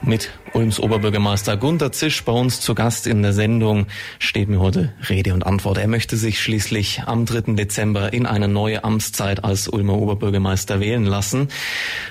mit 0.00 0.30
Ulms 0.54 0.80
Oberbürgermeister 0.80 1.58
Gunter 1.58 1.92
Zisch 1.92 2.24
bei 2.24 2.32
uns 2.32 2.62
zu 2.62 2.74
Gast 2.74 3.06
in 3.06 3.20
der 3.20 3.34
Sendung 3.34 3.86
steht 4.18 4.48
mir 4.48 4.60
heute 4.60 4.94
Rede 5.10 5.34
und 5.34 5.44
Antwort. 5.44 5.76
Er 5.76 5.88
möchte 5.88 6.16
sich 6.16 6.40
schließlich 6.40 7.02
am 7.04 7.26
3. 7.26 7.52
Dezember 7.52 8.14
in 8.14 8.24
eine 8.24 8.48
neue 8.48 8.82
Amtszeit 8.82 9.44
als 9.44 9.68
Ulmer 9.68 9.98
Oberbürgermeister 9.98 10.80
wählen 10.80 11.04
lassen. 11.04 11.48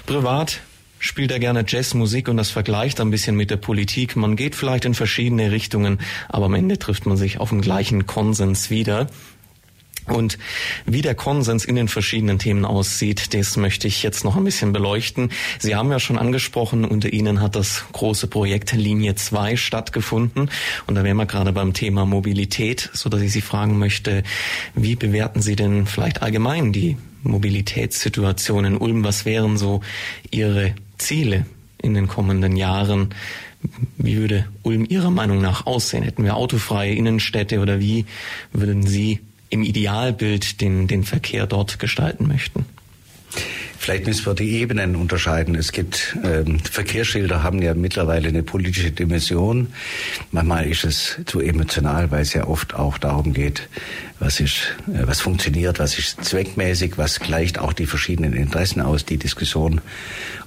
Privat 0.05 0.59
spielt 1.00 1.31
er 1.31 1.39
gerne 1.39 1.65
Jazzmusik 1.67 2.27
und 2.27 2.38
das 2.38 2.51
vergleicht 2.51 3.01
ein 3.01 3.09
bisschen 3.09 3.36
mit 3.36 3.50
der 3.50 3.57
Politik. 3.57 4.15
Man 4.17 4.36
geht 4.36 4.53
vielleicht 4.53 4.86
in 4.86 4.93
verschiedene 4.93 5.50
Richtungen, 5.50 5.97
aber 6.29 6.45
am 6.45 6.53
Ende 6.53 6.77
trifft 6.77 7.07
man 7.07 7.17
sich 7.17 7.39
auf 7.39 7.50
den 7.50 7.62
gleichen 7.62 8.05
Konsens 8.05 8.69
wieder. 8.69 9.07
Und 10.07 10.37
wie 10.85 11.01
der 11.01 11.15
Konsens 11.15 11.65
in 11.65 11.75
den 11.75 11.87
verschiedenen 11.87 12.39
Themen 12.39 12.65
aussieht, 12.65 13.33
das 13.33 13.57
möchte 13.57 13.87
ich 13.87 14.03
jetzt 14.03 14.23
noch 14.23 14.37
ein 14.37 14.43
bisschen 14.43 14.73
beleuchten. 14.73 15.31
Sie 15.59 15.75
haben 15.75 15.91
ja 15.91 15.99
schon 15.99 16.17
angesprochen, 16.17 16.85
unter 16.85 17.11
Ihnen 17.11 17.41
hat 17.41 17.55
das 17.55 17.85
große 17.91 18.27
Projekt 18.27 18.71
Linie 18.71 19.15
2 19.15 19.57
stattgefunden. 19.57 20.49
Und 20.87 20.95
da 20.95 21.03
wären 21.03 21.17
wir 21.17 21.25
gerade 21.25 21.51
beim 21.51 21.73
Thema 21.73 22.05
Mobilität, 22.05 22.89
so 22.93 23.09
dass 23.09 23.21
ich 23.21 23.31
Sie 23.31 23.41
fragen 23.41 23.77
möchte, 23.77 24.23
wie 24.75 24.95
bewerten 24.95 25.41
Sie 25.41 25.55
denn 25.55 25.85
vielleicht 25.85 26.21
allgemein 26.21 26.71
die 26.71 26.97
Mobilitätssituation 27.23 28.65
in 28.65 28.77
Ulm? 28.77 29.03
Was 29.03 29.25
wären 29.25 29.57
so 29.57 29.81
Ihre 30.31 30.73
Ziele 30.97 31.45
in 31.81 31.93
den 31.93 32.07
kommenden 32.07 32.55
Jahren? 32.55 33.13
Wie 33.97 34.17
würde 34.17 34.45
Ulm 34.63 34.85
Ihrer 34.87 35.11
Meinung 35.11 35.41
nach 35.41 35.65
aussehen? 35.65 36.03
Hätten 36.03 36.23
wir 36.23 36.35
autofreie 36.35 36.93
Innenstädte 36.93 37.59
oder 37.59 37.79
wie 37.79 38.05
würden 38.53 38.85
Sie 38.85 39.19
im 39.50 39.63
Idealbild 39.63 40.62
den, 40.62 40.88
den 40.88 41.04
Verkehr 41.04 41.48
dort 41.48 41.80
gestalten 41.80 42.27
möchten? 42.27 42.66
Vielleicht 43.80 44.08
müssen 44.08 44.25
wir 44.25 44.34
die 44.34 44.60
Ebenen 44.60 44.96
unterscheiden. 44.96 45.56
Es 45.56 45.72
gibt 45.72 46.18
ähm, 46.24 46.60
Verkehrsschilder 46.60 47.44
haben 47.44 47.62
ja 47.62 47.74
mittlerweile 47.74 48.27
eine 48.27 48.44
politische 48.44 48.92
Dimension. 48.92 49.68
Manchmal 50.32 50.68
ist 50.68 50.84
es 50.84 51.18
zu 51.25 51.39
emotional, 51.39 52.12
weil 52.12 52.24
es 52.24 52.34
ja 52.34 52.48
oft 52.48 52.74
auch 52.74 52.98
darum 52.98 53.34
geht, 53.34 53.70
was 54.20 54.39
ist, 54.39 54.75
äh, 54.88 55.08
was 55.08 55.22
funktioniert, 55.22 55.80
was 55.80 55.98
ist 55.98 56.25
zweckmäßig, 56.25 56.98
was 56.98 57.20
gleicht 57.20 57.60
auch 57.60 57.72
die 57.72 57.86
verschiedenen 57.86 58.34
Interessen 58.34 58.82
aus. 58.82 59.06
Die 59.06 59.18
Diskussion 59.18 59.80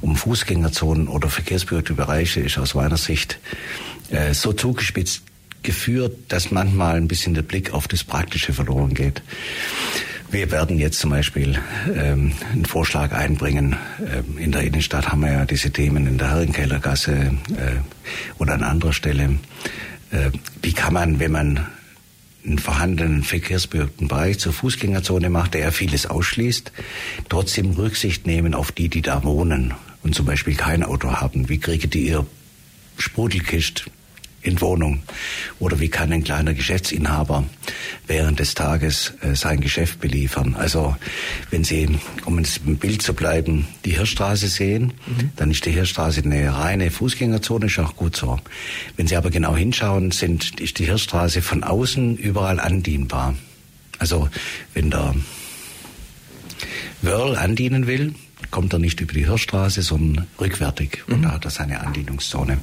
um 0.02 0.16
Fußgängerzonen 0.16 1.09
oder 1.09 1.30
verkehrsberuhigte 1.30 1.95
Bereiche 1.95 2.40
ist 2.40 2.59
aus 2.59 2.75
meiner 2.75 2.99
Sicht 2.99 3.38
äh, 4.11 4.35
so 4.35 4.52
zugespitzt 4.52 5.23
geführt, 5.62 6.16
dass 6.28 6.50
manchmal 6.50 6.96
ein 6.96 7.08
bisschen 7.08 7.34
der 7.34 7.42
Blick 7.42 7.72
auf 7.72 7.88
das 7.88 8.04
Praktische 8.04 8.52
verloren 8.52 8.94
geht. 8.94 9.22
Wir 10.30 10.50
werden 10.52 10.78
jetzt 10.78 11.00
zum 11.00 11.10
Beispiel 11.10 11.58
ähm, 11.92 12.32
einen 12.52 12.64
Vorschlag 12.64 13.12
einbringen. 13.12 13.76
Ähm, 13.98 14.38
in 14.38 14.52
der 14.52 14.62
Innenstadt 14.62 15.10
haben 15.10 15.22
wir 15.22 15.32
ja 15.32 15.44
diese 15.44 15.72
Themen 15.72 16.06
in 16.06 16.18
der 16.18 16.30
Herrenkellergasse 16.30 17.12
äh, 17.12 18.38
oder 18.38 18.54
an 18.54 18.62
anderer 18.62 18.92
Stelle. 18.92 19.38
Äh, 20.12 20.30
wie 20.62 20.72
kann 20.72 20.92
man, 20.92 21.18
wenn 21.18 21.32
man 21.32 21.66
einen 22.46 22.58
vorhandenen 22.60 23.24
verkehrsberuhigten 23.24 24.06
Bereich 24.06 24.38
zur 24.38 24.52
Fußgängerzone 24.52 25.30
macht, 25.30 25.54
der 25.54 25.62
ja 25.62 25.70
vieles 25.72 26.06
ausschließt, 26.06 26.72
trotzdem 27.28 27.72
Rücksicht 27.72 28.26
nehmen 28.26 28.54
auf 28.54 28.70
die, 28.70 28.88
die 28.88 29.02
da 29.02 29.24
wohnen 29.24 29.74
und 30.02 30.14
zum 30.14 30.26
Beispiel 30.26 30.54
kein 30.54 30.84
Auto 30.84 31.10
haben. 31.12 31.48
Wie 31.48 31.58
kriegen 31.58 31.90
die 31.90 32.06
ihr 32.06 32.24
Sprudelkist 32.96 33.86
in 34.42 34.61
Wohnung? 34.61 35.02
Oder 35.59 35.80
wie 35.80 35.88
kann 35.88 36.12
ein 36.12 36.25
kleiner 36.25 36.54
Geschäftsinhaber 36.54 37.44
während 38.06 38.40
des 38.40 38.54
Tages 38.54 39.12
äh, 39.20 39.35
sein 39.35 39.61
Geschäft 39.61 40.00
beliefern? 40.00 40.56
Also 40.56 40.97
wenn 41.50 41.64
Sie, 41.64 41.99
um 42.25 42.38
im 42.38 42.76
Bild 42.76 43.02
zu 43.02 43.14
bleiben, 43.14 43.68
die 43.85 43.92
Hirschstraße 43.92 44.49
sehen, 44.49 44.92
mhm. 45.06 45.30
dann 45.37 45.50
ist 45.50 45.66
die 45.66 45.73
Hirschstraße 45.73 46.23
eine 46.23 46.54
reine 46.54 46.90
Fußgängerzone, 46.90 47.66
ist 47.66 47.78
auch 47.78 47.97
gut 47.97 48.16
so. 48.16 48.40
Wenn 48.97 49.06
Sie 49.06 49.16
aber 49.16 49.30
genau 49.30 49.56
hinschauen, 49.56 50.11
sind, 50.11 50.61
ist 50.61 50.78
die 50.78 50.87
Hirschstraße 50.87 51.42
von 51.42 51.62
außen 51.62 52.16
überall 52.16 52.61
andienbar. 52.61 53.35
Also 53.99 54.28
wenn 54.73 54.90
der 54.90 55.14
Wörl 57.02 57.37
andienen 57.37 57.87
will, 57.87 58.14
kommt 58.50 58.73
er 58.73 58.78
nicht 58.78 59.00
über 59.00 59.12
die 59.12 59.26
Hirschstraße, 59.26 59.83
sondern 59.83 60.26
rückwärtig. 60.40 61.02
Und 61.07 61.19
mhm. 61.19 61.23
da 61.23 61.33
hat 61.33 61.45
er 61.45 61.50
seine 61.50 61.80
Andienungszone. 61.80 62.59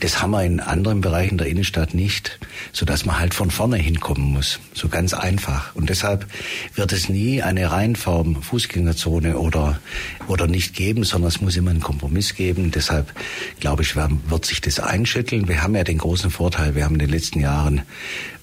Das 0.00 0.22
haben 0.22 0.30
wir 0.30 0.44
in 0.44 0.60
anderen 0.60 1.00
Bereichen 1.00 1.38
der 1.38 1.46
Innenstadt 1.46 1.94
nicht, 1.94 2.38
sodass 2.72 3.04
man 3.04 3.18
halt 3.18 3.34
von 3.34 3.50
vorne 3.50 3.76
hinkommen 3.76 4.32
muss. 4.32 4.60
So 4.74 4.88
ganz 4.88 5.14
einfach. 5.14 5.74
Und 5.74 5.90
deshalb 5.90 6.26
wird 6.74 6.92
es 6.92 7.08
nie 7.08 7.42
eine 7.42 7.70
Reinform 7.70 8.42
Fußgängerzone 8.42 9.38
oder, 9.38 9.78
oder 10.28 10.46
nicht 10.46 10.74
geben, 10.74 11.04
sondern 11.04 11.28
es 11.28 11.40
muss 11.40 11.56
immer 11.56 11.70
einen 11.70 11.80
Kompromiss 11.80 12.34
geben. 12.34 12.70
Deshalb, 12.70 13.12
glaube 13.60 13.82
ich, 13.82 13.96
wird 13.96 14.44
sich 14.44 14.60
das 14.60 14.80
einschütteln. 14.80 15.48
Wir 15.48 15.62
haben 15.62 15.74
ja 15.74 15.84
den 15.84 15.98
großen 15.98 16.30
Vorteil, 16.30 16.74
wir 16.74 16.84
haben 16.84 16.94
in 16.94 17.00
den 17.00 17.10
letzten 17.10 17.40
Jahren 17.40 17.82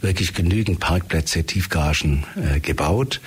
wirklich 0.03 0.33
genügend 0.33 0.79
Parkplätze, 0.79 1.45
Tiefgaragen 1.45 2.25
äh, 2.35 2.59
gebaut. 2.59 3.21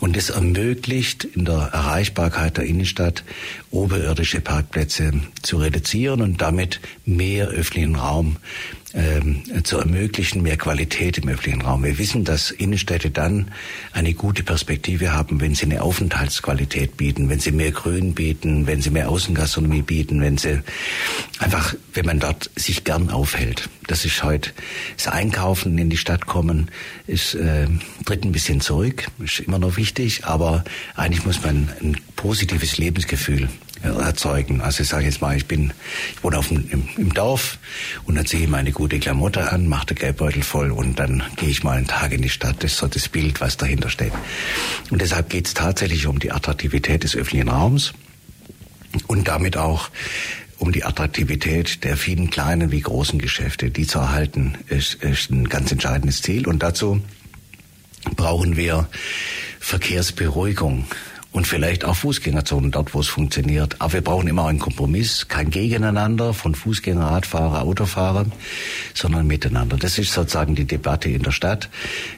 Und 0.00 0.16
es 0.16 0.30
ermöglicht 0.30 1.24
in 1.24 1.44
der 1.44 1.70
Erreichbarkeit 1.72 2.56
der 2.56 2.64
Innenstadt 2.64 3.24
oberirdische 3.72 4.40
Parkplätze 4.40 5.12
zu 5.42 5.56
reduzieren 5.56 6.22
und 6.22 6.40
damit 6.40 6.80
mehr 7.04 7.48
öffentlichen 7.48 7.96
Raum 7.96 8.36
ähm, 8.98 9.42
zu 9.64 9.78
ermöglichen 9.78 10.42
mehr 10.42 10.56
Qualität 10.56 11.18
im 11.18 11.28
öffentlichen 11.28 11.62
Raum. 11.62 11.84
Wir 11.84 11.98
wissen, 11.98 12.24
dass 12.24 12.50
Innenstädte 12.50 13.10
dann 13.10 13.52
eine 13.92 14.12
gute 14.12 14.42
Perspektive 14.42 15.12
haben, 15.12 15.40
wenn 15.40 15.54
sie 15.54 15.66
eine 15.66 15.82
Aufenthaltsqualität 15.82 16.96
bieten, 16.96 17.28
wenn 17.28 17.38
sie 17.38 17.52
mehr 17.52 17.70
Grün 17.70 18.14
bieten, 18.14 18.66
wenn 18.66 18.82
sie 18.82 18.90
mehr 18.90 19.08
Außengastronomie 19.08 19.82
bieten, 19.82 20.20
wenn 20.20 20.36
sie 20.36 20.62
einfach, 21.38 21.74
wenn 21.94 22.06
man 22.06 22.18
dort 22.18 22.50
sich 22.56 22.82
gern 22.82 23.10
aufhält. 23.10 23.68
Das 23.86 24.04
ist 24.04 24.22
heute 24.24 24.50
das 24.96 25.06
Einkaufen 25.06 25.78
in 25.78 25.90
die 25.90 25.96
Stadt 25.96 26.26
kommen, 26.26 26.70
ist 27.06 27.34
äh, 27.34 27.68
tritt 28.04 28.24
ein 28.24 28.32
bisschen 28.32 28.60
zurück, 28.60 29.06
ist 29.24 29.40
immer 29.40 29.58
noch 29.58 29.76
wichtig, 29.76 30.24
aber 30.24 30.64
eigentlich 30.96 31.24
muss 31.24 31.42
man 31.42 31.68
ein 31.80 31.96
positives 32.16 32.78
Lebensgefühl 32.78 33.48
erzeugen. 33.82 34.60
Also 34.60 34.82
ich 34.82 34.88
sage 34.88 35.04
jetzt 35.04 35.20
mal, 35.20 35.36
ich 35.36 35.46
bin, 35.46 35.72
ich 36.14 36.24
wohne 36.24 36.38
auf 36.38 36.48
dem, 36.48 36.68
im, 36.70 36.88
im 36.96 37.14
Dorf 37.14 37.58
und 38.04 38.16
dann 38.16 38.26
ziehe 38.26 38.44
ich 38.44 38.48
meine 38.48 38.72
gute 38.72 38.98
Klamotte 38.98 39.52
an, 39.52 39.66
mache 39.66 39.86
den 39.86 39.96
Geldbeutel 39.96 40.42
voll 40.42 40.70
und 40.70 40.98
dann 40.98 41.22
gehe 41.36 41.48
ich 41.48 41.62
mal 41.62 41.76
einen 41.76 41.86
Tag 41.86 42.12
in 42.12 42.22
die 42.22 42.28
Stadt. 42.28 42.56
Das 42.62 42.72
ist 42.72 42.78
so 42.78 42.88
das 42.88 43.08
Bild, 43.08 43.40
was 43.40 43.56
dahinter 43.56 43.90
steht. 43.90 44.12
Und 44.90 45.00
deshalb 45.00 45.30
geht 45.30 45.46
es 45.46 45.54
tatsächlich 45.54 46.06
um 46.06 46.18
die 46.18 46.32
Attraktivität 46.32 47.04
des 47.04 47.16
öffentlichen 47.16 47.48
Raums 47.48 47.92
und 49.06 49.28
damit 49.28 49.56
auch 49.56 49.90
um 50.58 50.72
die 50.72 50.84
Attraktivität 50.84 51.84
der 51.84 51.96
vielen 51.96 52.30
kleinen 52.30 52.72
wie 52.72 52.80
großen 52.80 53.18
Geschäfte. 53.18 53.70
Die 53.70 53.86
zu 53.86 53.98
erhalten, 53.98 54.58
ist, 54.68 54.94
ist 54.94 55.30
ein 55.30 55.48
ganz 55.48 55.70
entscheidendes 55.70 56.22
Ziel. 56.22 56.48
Und 56.48 56.62
dazu 56.62 57.00
brauchen 58.16 58.56
wir 58.56 58.88
Verkehrsberuhigung 59.60 60.86
und 61.30 61.46
vielleicht 61.46 61.84
auch 61.84 61.94
Fußgängerzonen 61.94 62.70
dort, 62.70 62.94
wo 62.94 63.00
es 63.00 63.08
funktioniert. 63.08 63.76
Aber 63.80 63.92
wir 63.92 64.00
brauchen 64.00 64.28
immer 64.28 64.46
einen 64.46 64.58
Kompromiss, 64.58 65.28
kein 65.28 65.50
Gegeneinander 65.50 66.32
von 66.32 66.54
Fußgänger, 66.54 67.04
Radfahrer, 67.04 67.62
Autofahrer, 67.62 68.26
sondern 68.94 69.26
miteinander. 69.26 69.76
Das 69.76 69.98
ist 69.98 70.12
sozusagen 70.12 70.54
die 70.54 70.64
Debatte 70.64 71.10
in 71.10 71.22
der 71.22 71.32
Stadt. 71.32 71.68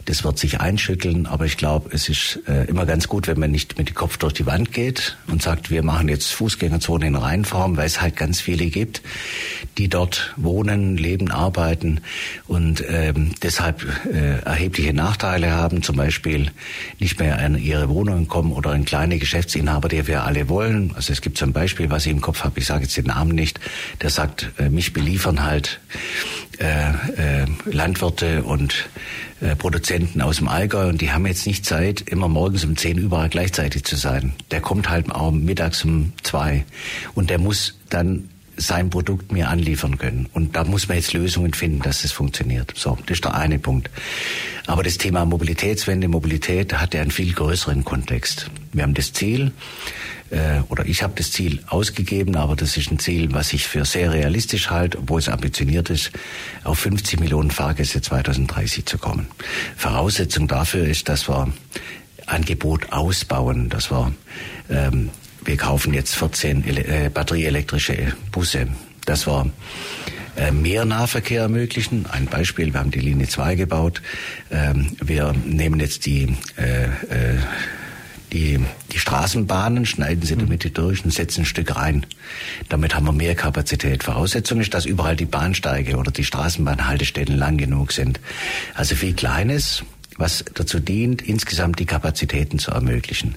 Das 0.05 0.23
wird 0.23 0.39
sich 0.39 0.61
einschütteln, 0.61 1.27
aber 1.27 1.45
ich 1.45 1.57
glaube, 1.57 1.91
es 1.93 2.09
ist 2.09 2.41
äh, 2.47 2.65
immer 2.67 2.87
ganz 2.87 3.09
gut, 3.09 3.27
wenn 3.27 3.39
man 3.41 3.51
nicht 3.51 3.79
mit 3.79 3.89
dem 3.89 3.95
Kopf 3.95 4.17
durch 4.17 4.33
die 4.33 4.47
Wand 4.47 4.73
geht 4.73 5.17
und 5.27 5.43
sagt, 5.43 5.71
wir 5.71 5.83
machen 5.83 6.09
jetzt 6.09 6.33
Fußgängerzonen 6.33 7.09
in 7.09 7.17
Rheinform, 7.17 7.77
weil 7.77 7.87
es 7.87 8.01
halt 8.01 8.17
ganz 8.17 8.41
viele 8.41 8.67
gibt, 8.67 9.03
die 9.77 9.89
dort 9.89 10.35
wohnen, 10.37 10.97
leben, 10.97 11.33
arbeiten 11.33 12.01
und 12.47 12.85
ähm, 12.89 13.33
deshalb 13.43 13.85
äh, 14.13 14.41
erhebliche 14.45 14.95
Nachteile 14.95 15.51
haben, 15.51 15.83
zum 15.83 15.97
Beispiel 15.97 16.53
nicht 17.01 17.19
mehr 17.19 17.39
an 17.39 17.59
ihre 17.59 17.89
Wohnungen 17.89 18.29
kommen 18.29 18.53
oder 18.53 18.73
in 18.75 18.85
kleine 19.01 19.19
Geschäftsinhaber, 19.19 19.89
die 19.89 20.07
wir 20.07 20.25
alle 20.25 20.51
wollen. 20.51 20.93
Also 20.95 21.15
es 21.15 21.23
gibt 21.23 21.39
zum 21.39 21.55
Beispiel, 21.55 21.89
was 21.89 22.05
ich 22.05 22.13
im 22.13 22.21
Kopf 22.21 22.45
habe, 22.45 22.61
ich 22.61 22.67
sage 22.67 22.83
jetzt 22.83 22.99
den 22.99 23.07
Namen 23.07 23.35
nicht, 23.35 23.59
der 24.03 24.11
sagt, 24.11 24.51
äh, 24.59 24.69
mich 24.69 24.93
beliefern 24.93 25.43
halt 25.43 25.81
äh, 26.59 26.91
äh, 26.91 27.47
Landwirte 27.65 28.43
und 28.43 28.91
äh, 29.41 29.57
Produzenten 29.57 30.21
aus 30.21 30.37
dem 30.37 30.49
Allgäu 30.49 30.91
und 30.91 31.01
die 31.01 31.13
haben 31.13 31.25
jetzt 31.25 31.47
nicht 31.47 31.65
Zeit, 31.65 32.03
immer 32.03 32.29
morgens 32.29 32.63
um 32.67 32.77
zehn 32.77 32.99
überall 32.99 33.31
gleichzeitig 33.31 33.85
zu 33.85 33.97
sein. 33.97 34.35
Der 34.51 34.61
kommt 34.61 34.91
halt 34.91 35.11
auch 35.11 35.31
mittags 35.31 35.83
um 35.83 36.13
zwei 36.23 36.67
und 37.15 37.31
der 37.31 37.39
muss 37.39 37.79
dann 37.89 38.29
sein 38.61 38.91
Produkt 38.91 39.33
mir 39.33 39.49
anliefern 39.49 39.99
können. 39.99 40.29
Und 40.33 40.57
da 40.57 40.65
muss 40.65 40.89
man 40.89 40.97
jetzt 40.97 41.13
Lösungen 41.13 41.55
finden, 41.55 41.81
dass 41.83 42.03
das 42.03 42.13
funktioniert. 42.13 42.73
So, 42.77 42.99
das 43.07 43.17
ist 43.17 43.25
der 43.25 43.35
eine 43.35 43.59
Punkt. 43.59 43.91
Aber 44.67 44.83
das 44.83 44.99
Thema 44.99 45.25
Mobilitätswende, 45.25 46.09
Mobilität 46.09 46.73
hat 46.75 46.95
ja 46.95 47.01
einen 47.01 47.11
viel 47.11 47.33
größeren 47.33 47.85
Kontext. 47.85 48.51
Wir 48.73 48.83
haben 48.83 48.95
das 48.95 49.13
Ziel, 49.13 49.53
äh, 50.31 50.61
oder 50.69 50.87
ich 50.87 51.03
habe 51.03 51.15
das 51.17 51.33
Ziel 51.33 51.61
ausgegeben, 51.67 52.37
aber 52.37 52.55
das 52.55 52.77
ist 52.77 52.91
ein 52.91 52.99
Ziel, 52.99 53.33
was 53.33 53.53
ich 53.53 53.67
für 53.67 53.85
sehr 53.85 54.13
realistisch 54.13 54.71
halte, 54.71 54.99
obwohl 54.99 55.19
es 55.19 55.29
ambitioniert 55.29 55.91
ist, 55.91 56.13
auf 56.65 56.79
50 56.79 57.19
Millionen 57.21 57.51
Fahrgäste 57.51 58.01
2030 58.01 58.87
zu 58.87 58.99
kommen. 58.99 59.27
Voraussetzung 59.77 60.47
dafür 60.47 60.87
ist, 60.87 61.09
dass 61.09 61.29
wir 61.29 61.53
Angebot 62.27 62.93
ausbauen, 62.93 63.71
dass 63.71 63.91
wir 63.91 64.13
ähm, 64.69 65.11
wir 65.51 65.57
kaufen 65.57 65.93
jetzt 65.93 66.15
14 66.15 66.65
äh, 66.65 67.11
batterieelektrische 67.13 68.13
Busse. 68.31 68.69
Das 69.05 69.27
war 69.27 69.51
äh, 70.37 70.53
mehr 70.53 70.85
Nahverkehr 70.85 71.43
ermöglichen. 71.43 72.07
Ein 72.09 72.27
Beispiel, 72.27 72.73
wir 72.73 72.79
haben 72.79 72.93
die 72.93 73.01
Linie 73.01 73.27
2 73.27 73.57
gebaut. 73.57 74.01
Ähm, 74.53 74.97
wir 75.03 75.33
nehmen 75.45 75.81
jetzt 75.81 76.07
die, 76.07 76.37
äh, 76.57 76.85
äh, 76.85 77.39
die, 78.33 78.61
die 78.93 78.99
Straßenbahnen, 79.01 79.87
schneiden 79.87 80.23
sie 80.23 80.35
in 80.35 80.39
der 80.39 80.47
mhm. 80.47 80.53
Mitte 80.53 80.71
durch 80.71 81.05
und 81.05 81.13
setzen 81.13 81.41
ein 81.41 81.47
Stück 81.47 81.75
rein. 81.75 82.07
Damit 82.69 82.95
haben 82.95 83.07
wir 83.07 83.13
mehr 83.13 83.35
Kapazität. 83.35 84.05
Voraussetzung 84.05 84.61
ist, 84.61 84.73
dass 84.73 84.87
überall 84.87 85.17
die 85.17 85.25
Bahnsteige 85.25 85.97
oder 85.97 86.13
die 86.13 86.23
Straßenbahnhaltestellen 86.23 87.37
lang 87.37 87.57
genug 87.57 87.91
sind. 87.91 88.21
Also 88.75 88.95
viel 88.95 89.15
Kleines, 89.15 89.83
was 90.21 90.45
dazu 90.55 90.79
dient, 90.79 91.23
insgesamt 91.23 91.79
die 91.79 91.87
Kapazitäten 91.87 92.59
zu 92.59 92.71
ermöglichen. 92.71 93.35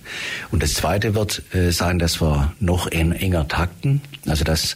Und 0.51 0.61
das 0.61 0.73
Zweite 0.73 1.15
wird 1.15 1.41
äh, 1.53 1.71
sein, 1.71 1.97
dass 1.97 2.21
wir 2.21 2.53
noch 2.59 2.91
en 2.91 3.11
enger 3.13 3.47
takten, 3.47 4.01
also 4.27 4.43
dass 4.43 4.75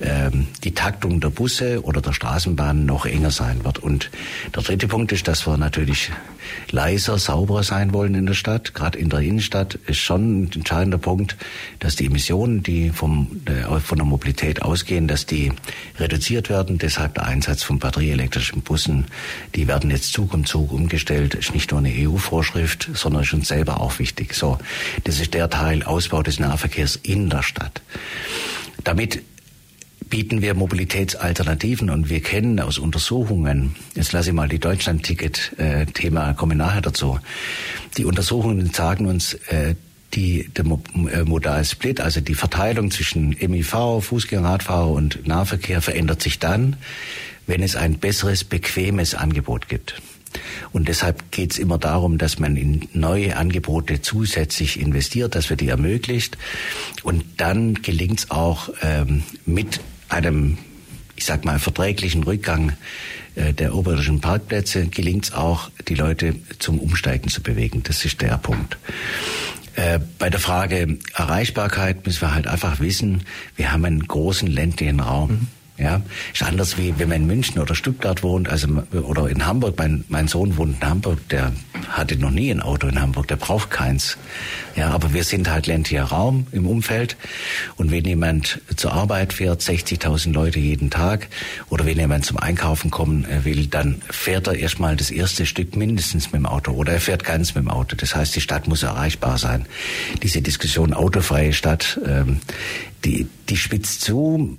die 0.00 0.74
Taktung 0.74 1.20
der 1.20 1.30
Busse 1.30 1.82
oder 1.82 2.00
der 2.00 2.12
Straßenbahnen 2.12 2.86
noch 2.86 3.04
enger 3.04 3.32
sein 3.32 3.64
wird. 3.64 3.80
Und 3.80 4.10
der 4.54 4.62
dritte 4.62 4.86
Punkt 4.86 5.10
ist, 5.10 5.26
dass 5.26 5.46
wir 5.46 5.56
natürlich 5.56 6.12
leiser, 6.70 7.18
sauberer 7.18 7.62
sein 7.62 7.92
wollen 7.92 8.14
in 8.14 8.26
der 8.26 8.34
Stadt. 8.34 8.74
Gerade 8.74 8.98
in 8.98 9.08
der 9.08 9.20
Innenstadt 9.20 9.74
ist 9.86 9.98
schon 9.98 10.42
ein 10.42 10.50
entscheidender 10.52 10.98
Punkt, 10.98 11.36
dass 11.80 11.96
die 11.96 12.06
Emissionen, 12.06 12.62
die 12.62 12.90
vom, 12.90 13.40
äh, 13.46 13.80
von 13.80 13.98
der 13.98 14.06
Mobilität 14.06 14.62
ausgehen, 14.62 15.08
dass 15.08 15.26
die 15.26 15.52
reduziert 15.98 16.48
werden. 16.48 16.78
Deshalb 16.78 17.14
der 17.14 17.26
Einsatz 17.26 17.62
von 17.62 17.78
batterieelektrischen 17.78 18.62
Bussen. 18.62 19.06
Die 19.54 19.66
werden 19.66 19.90
jetzt 19.90 20.12
Zug 20.12 20.32
um 20.32 20.46
Zug 20.46 20.72
umgestellt. 20.72 21.34
Ist 21.34 21.54
nicht 21.54 21.70
nur 21.70 21.80
eine 21.80 21.90
EU-Vorschrift, 21.90 22.90
sondern 22.94 23.22
ist 23.22 23.32
uns 23.32 23.48
selber 23.48 23.80
auch 23.80 23.98
wichtig. 23.98 24.34
So, 24.34 24.58
das 25.04 25.20
ist 25.20 25.34
der 25.34 25.50
Teil 25.50 25.82
Ausbau 25.82 26.22
des 26.22 26.38
Nahverkehrs 26.38 26.96
in 27.02 27.30
der 27.30 27.42
Stadt. 27.42 27.82
Damit 28.84 29.22
bieten 30.08 30.42
wir 30.42 30.54
Mobilitätsalternativen 30.54 31.90
und 31.90 32.08
wir 32.08 32.20
kennen 32.20 32.60
aus 32.60 32.78
Untersuchungen, 32.78 33.76
jetzt 33.94 34.12
lasse 34.12 34.30
ich 34.30 34.34
mal 34.34 34.48
die 34.48 34.58
Deutschland-Ticket-Thema, 34.58 36.34
komme 36.34 36.54
nachher 36.54 36.80
dazu. 36.80 37.18
Die 37.96 38.04
Untersuchungen 38.04 38.72
sagen 38.72 39.06
uns, 39.06 39.34
äh, 39.48 39.74
die, 40.14 40.48
der 40.56 40.64
äh, 40.64 41.24
Modal-Split, 41.24 42.00
also 42.00 42.20
die 42.20 42.34
Verteilung 42.34 42.90
zwischen 42.90 43.36
MIV, 43.40 44.00
Fußgänger, 44.00 44.48
Radfahrer 44.48 44.90
und 44.90 45.26
Nahverkehr 45.26 45.82
verändert 45.82 46.22
sich 46.22 46.38
dann, 46.38 46.76
wenn 47.46 47.62
es 47.62 47.76
ein 47.76 47.98
besseres, 47.98 48.44
bequemes 48.44 49.14
Angebot 49.14 49.68
gibt. 49.68 50.00
Und 50.72 50.88
deshalb 50.88 51.30
geht 51.32 51.52
es 51.52 51.58
immer 51.58 51.78
darum, 51.78 52.18
dass 52.18 52.38
man 52.38 52.56
in 52.56 52.88
neue 52.92 53.36
Angebote 53.36 54.02
zusätzlich 54.02 54.78
investiert, 54.78 55.34
dass 55.34 55.48
wir 55.48 55.56
die 55.56 55.68
ermöglicht. 55.68 56.36
Und 57.02 57.24
dann 57.38 57.74
gelingt 57.74 58.20
es 58.20 58.30
auch 58.30 58.68
ähm, 58.82 59.22
mit 59.46 59.80
einem, 60.08 60.58
ich 61.16 61.24
sag 61.24 61.44
mal, 61.44 61.58
verträglichen 61.58 62.22
Rückgang 62.24 62.72
äh, 63.34 63.52
der 63.52 63.74
oberirdischen 63.74 64.20
Parkplätze 64.20 64.86
gelingt 64.86 65.26
es 65.26 65.32
auch, 65.32 65.70
die 65.88 65.94
Leute 65.94 66.34
zum 66.58 66.78
Umsteigen 66.78 67.28
zu 67.28 67.42
bewegen. 67.42 67.82
Das 67.82 68.04
ist 68.04 68.20
der 68.20 68.38
Punkt. 68.38 68.76
Äh, 69.76 70.00
bei 70.18 70.28
der 70.28 70.40
Frage 70.40 70.98
Erreichbarkeit 71.14 72.04
müssen 72.04 72.22
wir 72.22 72.34
halt 72.34 72.46
einfach 72.46 72.80
wissen, 72.80 73.22
wir 73.56 73.72
haben 73.72 73.84
einen 73.84 74.06
großen 74.06 74.48
ländlichen 74.48 75.00
Raum. 75.00 75.30
Mhm. 75.30 75.46
Ja, 75.78 76.02
ist 76.32 76.42
anders 76.42 76.76
wie 76.76 76.92
wenn 76.98 77.08
man 77.08 77.22
in 77.22 77.26
München 77.28 77.60
oder 77.60 77.76
Stuttgart 77.76 78.24
wohnt, 78.24 78.48
also 78.48 78.66
oder 78.92 79.28
in 79.28 79.46
Hamburg. 79.46 79.76
Mein, 79.78 80.04
mein 80.08 80.26
Sohn 80.26 80.56
wohnt 80.56 80.82
in 80.82 80.88
Hamburg, 80.88 81.28
der 81.28 81.52
hatte 81.88 82.16
noch 82.16 82.32
nie 82.32 82.50
ein 82.50 82.60
Auto 82.60 82.88
in 82.88 83.00
Hamburg, 83.00 83.28
der 83.28 83.36
braucht 83.36 83.70
keins. 83.70 84.18
Ja, 84.74 84.90
aber 84.90 85.14
wir 85.14 85.22
sind 85.22 85.48
halt 85.48 85.68
ländlicher 85.68 86.02
Raum 86.02 86.48
im 86.50 86.66
Umfeld 86.66 87.16
und 87.76 87.92
wenn 87.92 88.04
jemand 88.04 88.60
zur 88.74 88.92
Arbeit 88.92 89.32
fährt, 89.32 89.60
60.000 89.60 90.32
Leute 90.32 90.58
jeden 90.58 90.90
Tag, 90.90 91.28
oder 91.70 91.86
wenn 91.86 91.96
jemand 91.96 92.26
zum 92.26 92.38
Einkaufen 92.38 92.90
kommen 92.90 93.24
äh, 93.24 93.44
will, 93.44 93.68
dann 93.68 94.02
fährt 94.10 94.48
er 94.48 94.54
erstmal 94.54 94.96
das 94.96 95.12
erste 95.12 95.46
Stück 95.46 95.76
mindestens 95.76 96.32
mit 96.32 96.40
dem 96.40 96.46
Auto 96.46 96.72
oder 96.72 96.94
er 96.94 97.00
fährt 97.00 97.22
ganz 97.22 97.54
mit 97.54 97.62
dem 97.62 97.70
Auto. 97.70 97.94
Das 97.94 98.16
heißt, 98.16 98.34
die 98.34 98.40
Stadt 98.40 98.66
muss 98.66 98.82
erreichbar 98.82 99.38
sein. 99.38 99.66
Diese 100.24 100.42
Diskussion 100.42 100.92
autofreie 100.92 101.52
Stadt, 101.52 102.00
ähm, 102.04 102.40
die, 103.04 103.28
die 103.48 103.56
spitzt 103.56 104.00
zu 104.00 104.58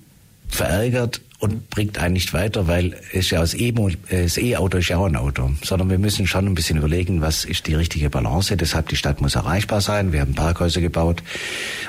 verärgert 0.49 1.21
und 1.39 1.69
bringt 1.69 1.97
einen 1.97 2.13
nicht 2.13 2.33
weiter, 2.33 2.67
weil 2.67 2.97
es 3.13 3.29
ja 3.29 3.41
aus 3.41 3.51
das 3.51 4.37
E-Auto 4.37 4.77
ist 4.77 4.89
ja 4.89 4.97
auch 4.97 5.05
ein 5.05 5.15
Auto, 5.15 5.51
sondern 5.63 5.89
wir 5.89 5.97
müssen 5.97 6.27
schon 6.27 6.45
ein 6.45 6.53
bisschen 6.53 6.77
überlegen, 6.77 7.21
was 7.21 7.45
ist 7.45 7.67
die 7.67 7.75
richtige 7.75 8.09
Balance. 8.09 8.55
Deshalb 8.57 8.89
die 8.89 8.97
Stadt 8.97 9.21
muss 9.21 9.35
erreichbar 9.35 9.79
sein. 9.79 10.11
Wir 10.11 10.19
haben 10.19 10.35
Parkhäuser 10.35 10.81
gebaut 10.81 11.23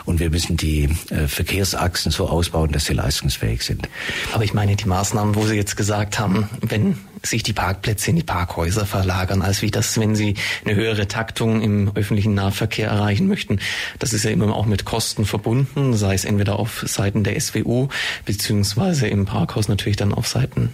und 0.04 0.20
wir 0.20 0.30
müssen 0.30 0.56
die 0.56 0.88
äh, 1.10 1.26
Verkehrsachsen 1.26 2.12
so 2.12 2.28
ausbauen, 2.28 2.70
dass 2.70 2.84
sie 2.84 2.94
leistungsfähig 2.94 3.62
sind. 3.62 3.88
Aber 4.32 4.44
ich 4.44 4.54
meine 4.54 4.76
die 4.76 4.86
Maßnahmen, 4.86 5.34
wo 5.34 5.44
Sie 5.44 5.56
jetzt 5.56 5.76
gesagt 5.76 6.20
haben, 6.20 6.48
wenn 6.60 6.96
sich 7.22 7.42
die 7.42 7.52
Parkplätze 7.52 8.10
in 8.10 8.16
die 8.16 8.22
Parkhäuser 8.22 8.86
verlagern, 8.86 9.42
als 9.42 9.62
wie 9.62 9.70
das, 9.70 9.98
wenn 9.98 10.14
sie 10.14 10.34
eine 10.64 10.74
höhere 10.74 11.06
Taktung 11.06 11.62
im 11.62 11.92
öffentlichen 11.94 12.34
Nahverkehr 12.34 12.88
erreichen 12.88 13.26
möchten. 13.28 13.60
Das 13.98 14.12
ist 14.12 14.24
ja 14.24 14.30
immer 14.30 14.54
auch 14.54 14.66
mit 14.66 14.84
Kosten 14.84 15.24
verbunden, 15.24 15.94
sei 15.96 16.14
es 16.14 16.24
entweder 16.24 16.58
auf 16.58 16.84
Seiten 16.86 17.24
der 17.24 17.38
SWU 17.38 17.88
beziehungsweise 18.24 19.06
im 19.08 19.26
Parkhaus 19.26 19.68
natürlich 19.68 19.96
dann 19.96 20.14
auf 20.14 20.28
Seiten 20.28 20.70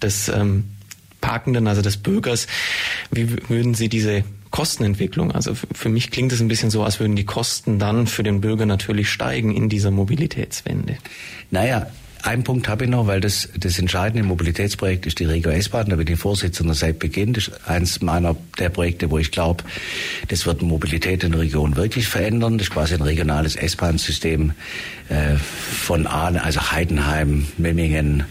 des 0.00 0.28
ähm, 0.28 0.64
Parkenden, 1.20 1.66
also 1.68 1.82
des 1.82 1.98
Bürgers. 1.98 2.46
Wie 3.10 3.48
würden 3.48 3.74
Sie 3.74 3.88
diese 3.88 4.24
Kostenentwicklung, 4.50 5.32
also 5.32 5.54
für 5.54 5.88
mich 5.88 6.10
klingt 6.10 6.30
es 6.32 6.40
ein 6.40 6.48
bisschen 6.48 6.70
so, 6.70 6.84
als 6.84 7.00
würden 7.00 7.16
die 7.16 7.24
Kosten 7.24 7.78
dann 7.78 8.06
für 8.06 8.22
den 8.22 8.42
Bürger 8.42 8.66
natürlich 8.66 9.10
steigen 9.10 9.56
in 9.56 9.70
dieser 9.70 9.90
Mobilitätswende. 9.90 10.98
Naja, 11.50 11.86
ein 12.22 12.44
Punkt 12.44 12.68
habe 12.68 12.84
ich 12.84 12.90
noch, 12.90 13.06
weil 13.06 13.20
das, 13.20 13.48
das 13.58 13.78
entscheidende 13.78 14.26
Mobilitätsprojekt 14.26 15.06
ist 15.06 15.18
die 15.18 15.24
Regio 15.24 15.50
S-Bahn. 15.50 15.88
Da 15.88 15.96
bin 15.96 16.06
ich 16.06 16.18
Vorsitzender 16.18 16.74
seit 16.74 16.98
Beginn. 16.98 17.32
Das 17.32 17.48
ist 17.48 17.68
eines 17.68 18.00
meiner 18.00 18.36
der 18.58 18.68
Projekte, 18.68 19.10
wo 19.10 19.18
ich 19.18 19.30
glaube, 19.30 19.64
das 20.28 20.46
wird 20.46 20.62
Mobilität 20.62 21.24
in 21.24 21.32
der 21.32 21.40
Region 21.40 21.76
wirklich 21.76 22.06
verändern. 22.06 22.58
Das 22.58 22.68
ist 22.68 22.72
quasi 22.72 22.94
ein 22.94 23.02
regionales 23.02 23.56
S-Bahn-System 23.56 24.52
äh, 25.08 25.36
von 25.36 26.06
Ahlen, 26.06 26.38
also 26.38 26.72
Heidenheim, 26.72 27.46
Memmingen, 27.58 28.24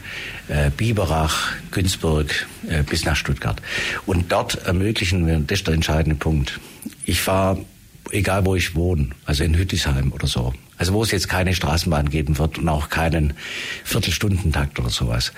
äh, 0.48 0.70
Biberach, 0.70 1.52
Günzburg 1.72 2.48
äh, 2.70 2.84
bis 2.84 3.06
nach 3.06 3.16
Stuttgart. 3.16 3.62
Und 4.06 4.32
dort 4.32 4.56
ermöglichen 4.66 5.28
wir, 5.28 5.40
das 5.40 5.60
ist 5.60 5.68
der 5.68 5.74
entscheidende 5.74 6.16
Punkt. 6.16 6.60
Ich 7.06 7.22
fahre, 7.22 7.66
egal 8.12 8.46
wo 8.46 8.56
ich 8.56 8.74
wohne, 8.74 9.10
also 9.26 9.44
in 9.44 9.58
Hüttisheim 9.58 10.12
oder 10.14 10.28
so, 10.28 10.54
also 10.82 10.94
wo 10.94 11.04
es 11.04 11.12
jetzt 11.12 11.30
keine 11.30 11.54
Straßenbahn 11.54 12.10
geben 12.10 12.40
wird 12.40 12.58
und 12.58 12.68
auch 12.68 12.90
keinen 12.90 13.36
Viertelstundentakt 13.84 14.80
oder 14.80 14.90
sowas, 14.90 15.32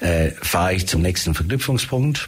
äh, 0.00 0.32
fahre 0.42 0.74
ich 0.74 0.86
zum 0.86 1.00
nächsten 1.00 1.32
Verknüpfungspunkt. 1.32 2.26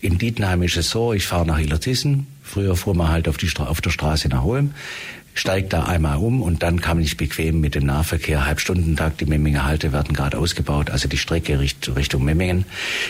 In 0.00 0.18
Dietenheim 0.18 0.64
ist 0.64 0.76
es 0.76 0.90
so, 0.90 1.12
ich 1.12 1.24
fahre 1.24 1.46
nach 1.46 1.60
Illertissen. 1.60 2.26
Früher 2.42 2.74
fuhr 2.74 2.96
man 2.96 3.10
halt 3.10 3.28
auf, 3.28 3.36
die 3.36 3.48
auf 3.58 3.80
der 3.80 3.90
Straße 3.90 4.28
nach 4.28 4.42
Holm 4.42 4.74
steigt 5.34 5.72
da 5.72 5.84
einmal 5.84 6.16
um 6.18 6.40
und 6.40 6.62
dann 6.62 6.80
kann 6.80 7.00
ich 7.00 7.16
bequem 7.16 7.60
mit 7.60 7.74
dem 7.74 7.86
Nahverkehr, 7.86 8.46
Halbstundentakt, 8.46 9.20
die 9.20 9.26
Memminger 9.26 9.64
Halte 9.64 9.92
werden 9.92 10.14
gerade 10.14 10.38
ausgebaut, 10.38 10.90
also 10.90 11.08
die 11.08 11.18
Strecke 11.18 11.58
Richtung 11.58 12.24
Memmingen, 12.24 12.64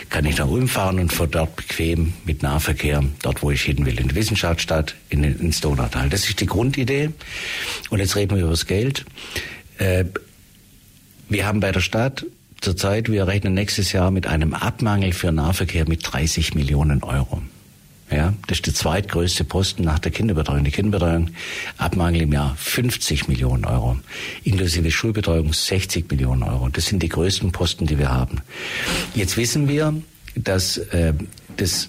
kann 0.09 0.25
ich 0.25 0.39
nach 0.39 0.49
Ulm 0.49 0.67
fahren 0.67 0.99
und 0.99 1.13
von 1.13 1.31
dort 1.31 1.55
bequem 1.55 2.15
mit 2.25 2.43
Nahverkehr, 2.43 3.05
dort 3.23 3.43
wo 3.43 3.51
ich 3.51 3.63
hin 3.63 3.85
will, 3.85 4.01
in 4.01 4.09
die 4.09 4.15
Wissenschaftsstadt, 4.15 4.95
in, 5.11 5.23
ins 5.23 5.61
Donautal. 5.61 6.09
Das 6.09 6.27
ist 6.27 6.41
die 6.41 6.47
Grundidee. 6.47 7.11
Und 7.91 7.99
jetzt 7.99 8.17
reden 8.17 8.37
wir 8.37 8.43
über 8.43 8.53
das 8.53 8.67
Geld. 8.67 9.05
Äh, 9.79 10.07
wir 11.29 11.47
haben 11.47 11.61
bei 11.61 11.73
der 11.73 11.81
Stadt 11.81 12.25
zurzeit, 12.61 13.11
wir 13.11 13.27
rechnen 13.27 13.55
nächstes 13.55 13.93
Jahr 13.93 14.11
mit 14.11 14.27
einem 14.27 14.55
Abmangel 14.55 15.13
für 15.13 15.31
Nahverkehr 15.31 15.87
mit 15.87 16.01
30 16.03 16.55
Millionen 16.55 17.03
Euro. 17.03 17.43
Ja, 18.11 18.35
das 18.47 18.59
ist 18.59 18.67
der 18.67 18.75
zweitgrößte 18.75 19.45
Posten 19.45 19.83
nach 19.83 19.99
der 19.99 20.13
Kinderbetreuung. 20.13 20.65
Die 20.65 20.71
Kinderbetreuung 20.71 21.31
Abmangel 21.79 22.23
im 22.23 22.33
Jahr 22.33 22.55
50 22.57 23.29
Millionen 23.29 23.65
Euro, 23.65 23.97
inklusive 24.45 24.91
Schulbetreuung 24.91 25.53
60 25.53 26.11
Millionen 26.11 26.43
Euro. 26.43 26.69
Das 26.69 26.87
sind 26.87 27.03
die 27.03 27.09
größten 27.09 27.51
Posten, 27.53 27.87
die 27.87 27.99
wir 27.99 28.11
haben. 28.11 28.43
Jetzt 29.15 29.37
wissen 29.37 29.69
wir, 29.69 29.95
dass 30.37 30.77
äh, 30.77 31.15
das 31.57 31.89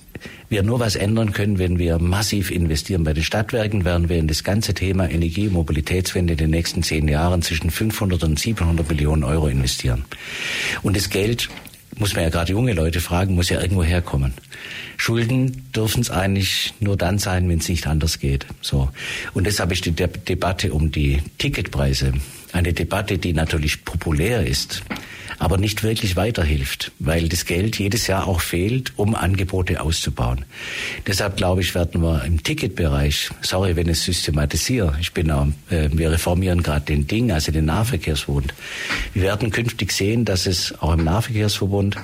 wir 0.50 0.64
nur 0.64 0.80
was 0.80 0.96
ändern 0.96 1.34
können, 1.34 1.60
wenn 1.60 1.80
wir 1.80 2.00
massiv 2.00 2.52
investieren. 2.52 3.04
Bei 3.04 3.14
den 3.14 3.24
Stadtwerken 3.24 3.84
werden 3.84 4.10
wir 4.10 4.18
in 4.18 4.28
das 4.28 4.44
ganze 4.44 4.74
Thema 4.74 5.10
Energie- 5.10 5.48
und 5.48 5.54
Mobilitätswende 5.54 6.34
in 6.34 6.38
den 6.38 6.50
nächsten 6.52 6.84
zehn 6.84 7.08
Jahren 7.08 7.42
zwischen 7.42 7.72
500 7.72 8.24
und 8.24 8.40
700 8.40 8.88
Millionen 8.88 9.24
Euro 9.24 9.48
investieren. 9.48 10.06
Und 10.84 10.96
das 10.96 11.10
Geld 11.10 11.50
muss 11.98 12.14
man 12.14 12.24
ja 12.24 12.30
gerade 12.30 12.52
junge 12.52 12.74
Leute 12.74 13.00
fragen, 13.00 13.36
muss 13.36 13.50
ja 13.50 13.62
irgendwo 13.62 13.84
herkommen. 13.84 14.34
Schulden 14.98 15.70
dürfen 15.76 16.02
es 16.02 16.10
eigentlich 16.10 16.74
nur 16.80 16.98
dann 16.98 17.20
sein, 17.20 17.48
wenn 17.50 17.60
es 17.60 17.70
nicht 17.70 17.88
anders 17.88 18.20
geht. 18.20 18.46
So. 18.62 18.90
Und 19.34 19.46
deshalb 19.46 19.72
ist 19.72 19.86
die 19.86 19.92
De 19.92 20.08
Debatte 20.08 20.74
um 20.74 20.92
die 20.92 21.22
Ticketpreise 21.38 22.14
eine 22.52 22.74
Debatte, 22.74 23.18
die 23.18 23.34
natürlich 23.34 23.84
populär 23.84 24.46
ist 24.46 24.84
aber 25.40 25.58
nicht 25.58 25.84
wirklich 25.84 26.16
weiterhilft, 26.16 26.92
weil 27.00 27.30
das 27.30 27.46
Geld 27.46 27.78
jedes 27.78 28.08
Jahr 28.08 28.28
auch 28.28 28.42
fehlt, 28.42 28.94
um 28.96 29.16
Angebote 29.16 29.82
auszubauen. 29.82 30.46
Deshalb 31.08 31.38
glaube 31.38 31.62
ich, 31.62 31.76
werden 31.76 32.02
wir 32.02 32.24
im 32.24 32.44
Ticketbereich, 32.44 33.30
sorry, 33.42 33.76
wenn 33.76 33.88
ich 33.88 33.98
es 33.98 34.06
systematisiere, 34.06 34.96
ich 35.00 35.14
bin 35.14 35.32
auch, 35.32 35.48
äh, 35.70 35.90
wir 35.92 36.12
reformieren 36.12 36.64
gerade 36.64 36.86
den 36.86 37.08
Ding, 37.08 37.32
also 37.32 37.52
den 37.52 37.66
Nahverkehrsverbund. 37.66 38.54
Wir 39.14 39.24
werden 39.24 39.52
künftig 39.52 39.92
sehen, 39.92 40.26
dass 40.26 40.46
es 40.46 40.74
auch 40.82 40.94
im 40.94 41.04
Nahverkehrsverbund 41.04 41.98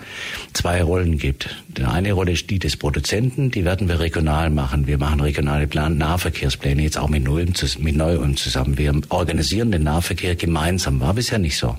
zwei 0.54 0.82
Rollen 0.84 1.18
gibt. 1.18 1.56
Die 1.68 1.84
eine 1.84 2.14
Rolle 2.14 2.34
ist 2.34 2.50
die 2.50 2.60
des 2.60 2.78
Produzenten, 2.78 3.52
die 3.52 3.66
werden 3.66 3.88
wir 3.88 4.00
regional 4.00 4.50
machen. 4.50 4.88
Wir 4.88 4.98
machen 4.98 5.20
regionale 5.20 5.68
Plan 5.68 5.98
Nahverkehrspläne, 5.98 6.84
jetzt 6.84 6.98
auch 6.98 7.10
mit 7.10 7.24
Neu-Ulm 7.24 7.56
zusammen. 8.36 8.78
Wir 8.78 9.00
organisieren 9.10 9.72
den 9.72 9.84
Nahverkehr 9.84 10.36
gemeinsam, 10.36 11.00
war 11.00 11.14
bisher 11.14 11.40
nicht 11.40 11.58
so. 11.58 11.78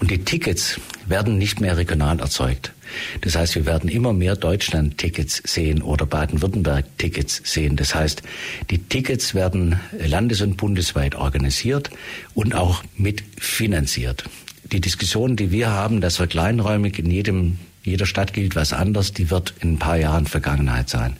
Und 0.00 0.10
die 0.10 0.24
Tickets 0.24 0.80
werden 1.06 1.38
nicht 1.38 1.60
mehr 1.60 1.76
regional 1.76 2.20
erzeugt. 2.20 2.72
Das 3.20 3.36
heißt, 3.36 3.54
wir 3.54 3.66
werden 3.66 3.88
immer 3.88 4.12
mehr 4.12 4.36
Deutschland-Tickets 4.36 5.42
sehen 5.44 5.82
oder 5.82 6.06
Baden-Württemberg-Tickets 6.06 7.42
sehen. 7.44 7.76
Das 7.76 7.94
heißt, 7.94 8.22
die 8.70 8.78
Tickets 8.78 9.34
werden 9.34 9.80
landes- 9.98 10.42
und 10.42 10.56
bundesweit 10.56 11.14
organisiert 11.14 11.90
und 12.34 12.54
auch 12.54 12.82
mitfinanziert. 12.96 14.24
Die 14.72 14.80
Diskussion, 14.80 15.36
die 15.36 15.50
wir 15.50 15.70
haben, 15.70 16.00
dass 16.00 16.18
wir 16.18 16.26
kleinräumig 16.26 16.98
in 16.98 17.10
jedem 17.10 17.58
jeder 17.84 18.06
Stadt 18.06 18.32
gilt 18.32 18.56
was 18.56 18.72
anders, 18.72 19.12
die 19.12 19.30
wird 19.30 19.54
in 19.60 19.74
ein 19.74 19.78
paar 19.78 19.98
Jahren 19.98 20.26
Vergangenheit 20.26 20.88
sein. 20.88 21.18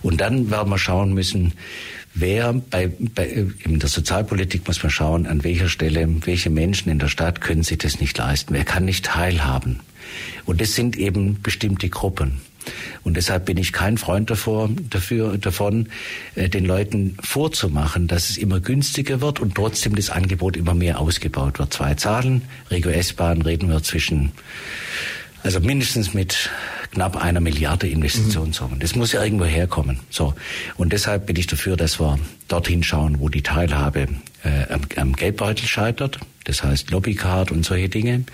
Und 0.00 0.22
dann 0.22 0.50
werden 0.50 0.70
wir 0.70 0.78
schauen 0.78 1.12
müssen, 1.12 1.52
wer 2.20 2.52
bei, 2.52 2.90
bei, 3.14 3.46
in 3.64 3.78
der 3.78 3.88
Sozialpolitik 3.88 4.66
muss 4.66 4.82
man 4.82 4.90
schauen, 4.90 5.26
an 5.26 5.44
welcher 5.44 5.68
Stelle, 5.68 6.06
welche 6.26 6.50
Menschen 6.50 6.90
in 6.90 6.98
der 6.98 7.08
Stadt 7.08 7.40
können 7.40 7.62
sich 7.62 7.78
das 7.78 8.00
nicht 8.00 8.16
leisten, 8.18 8.54
wer 8.54 8.64
kann 8.64 8.84
nicht 8.84 9.04
teilhaben. 9.06 9.80
Und 10.44 10.60
das 10.60 10.74
sind 10.74 10.96
eben 10.96 11.40
bestimmte 11.42 11.88
Gruppen. 11.88 12.40
Und 13.02 13.16
deshalb 13.16 13.46
bin 13.46 13.56
ich 13.56 13.72
kein 13.72 13.96
Freund 13.96 14.30
davor, 14.30 14.68
dafür, 14.90 15.38
davon, 15.38 15.88
äh, 16.34 16.48
den 16.48 16.64
Leuten 16.64 17.16
vorzumachen, 17.22 18.08
dass 18.08 18.30
es 18.30 18.36
immer 18.36 18.60
günstiger 18.60 19.20
wird 19.20 19.40
und 19.40 19.54
trotzdem 19.54 19.94
das 19.94 20.10
Angebot 20.10 20.56
immer 20.56 20.74
mehr 20.74 21.00
ausgebaut 21.00 21.58
wird. 21.58 21.72
Zwei 21.72 21.94
Zahlen, 21.94 22.42
Regio 22.70 22.90
S-Bahn 22.90 23.42
reden 23.42 23.70
wir 23.70 23.82
zwischen, 23.82 24.32
also 25.42 25.60
mindestens 25.60 26.14
mit 26.14 26.50
knapp 26.90 27.16
einer 27.16 27.40
Milliarde 27.40 27.88
Investitionssummen. 27.88 28.76
Mhm. 28.76 28.80
Das 28.80 28.94
muss 28.94 29.12
ja 29.12 29.22
irgendwo 29.22 29.44
herkommen. 29.44 30.00
So. 30.10 30.34
Und 30.76 30.92
deshalb 30.92 31.26
bin 31.26 31.36
ich 31.36 31.46
dafür, 31.46 31.76
dass 31.76 32.00
wir 32.00 32.18
dorthin 32.48 32.82
schauen, 32.82 33.20
wo 33.20 33.28
die 33.28 33.42
Teilhabe 33.42 34.08
äh, 34.44 34.72
am, 34.72 34.82
am 34.96 35.12
Geldbeutel 35.14 35.66
scheitert. 35.66 36.18
Das 36.44 36.62
heißt 36.62 36.90
Lobbycard 36.90 37.50
und 37.52 37.64
solche 37.64 37.90
Dinge. 37.90 38.24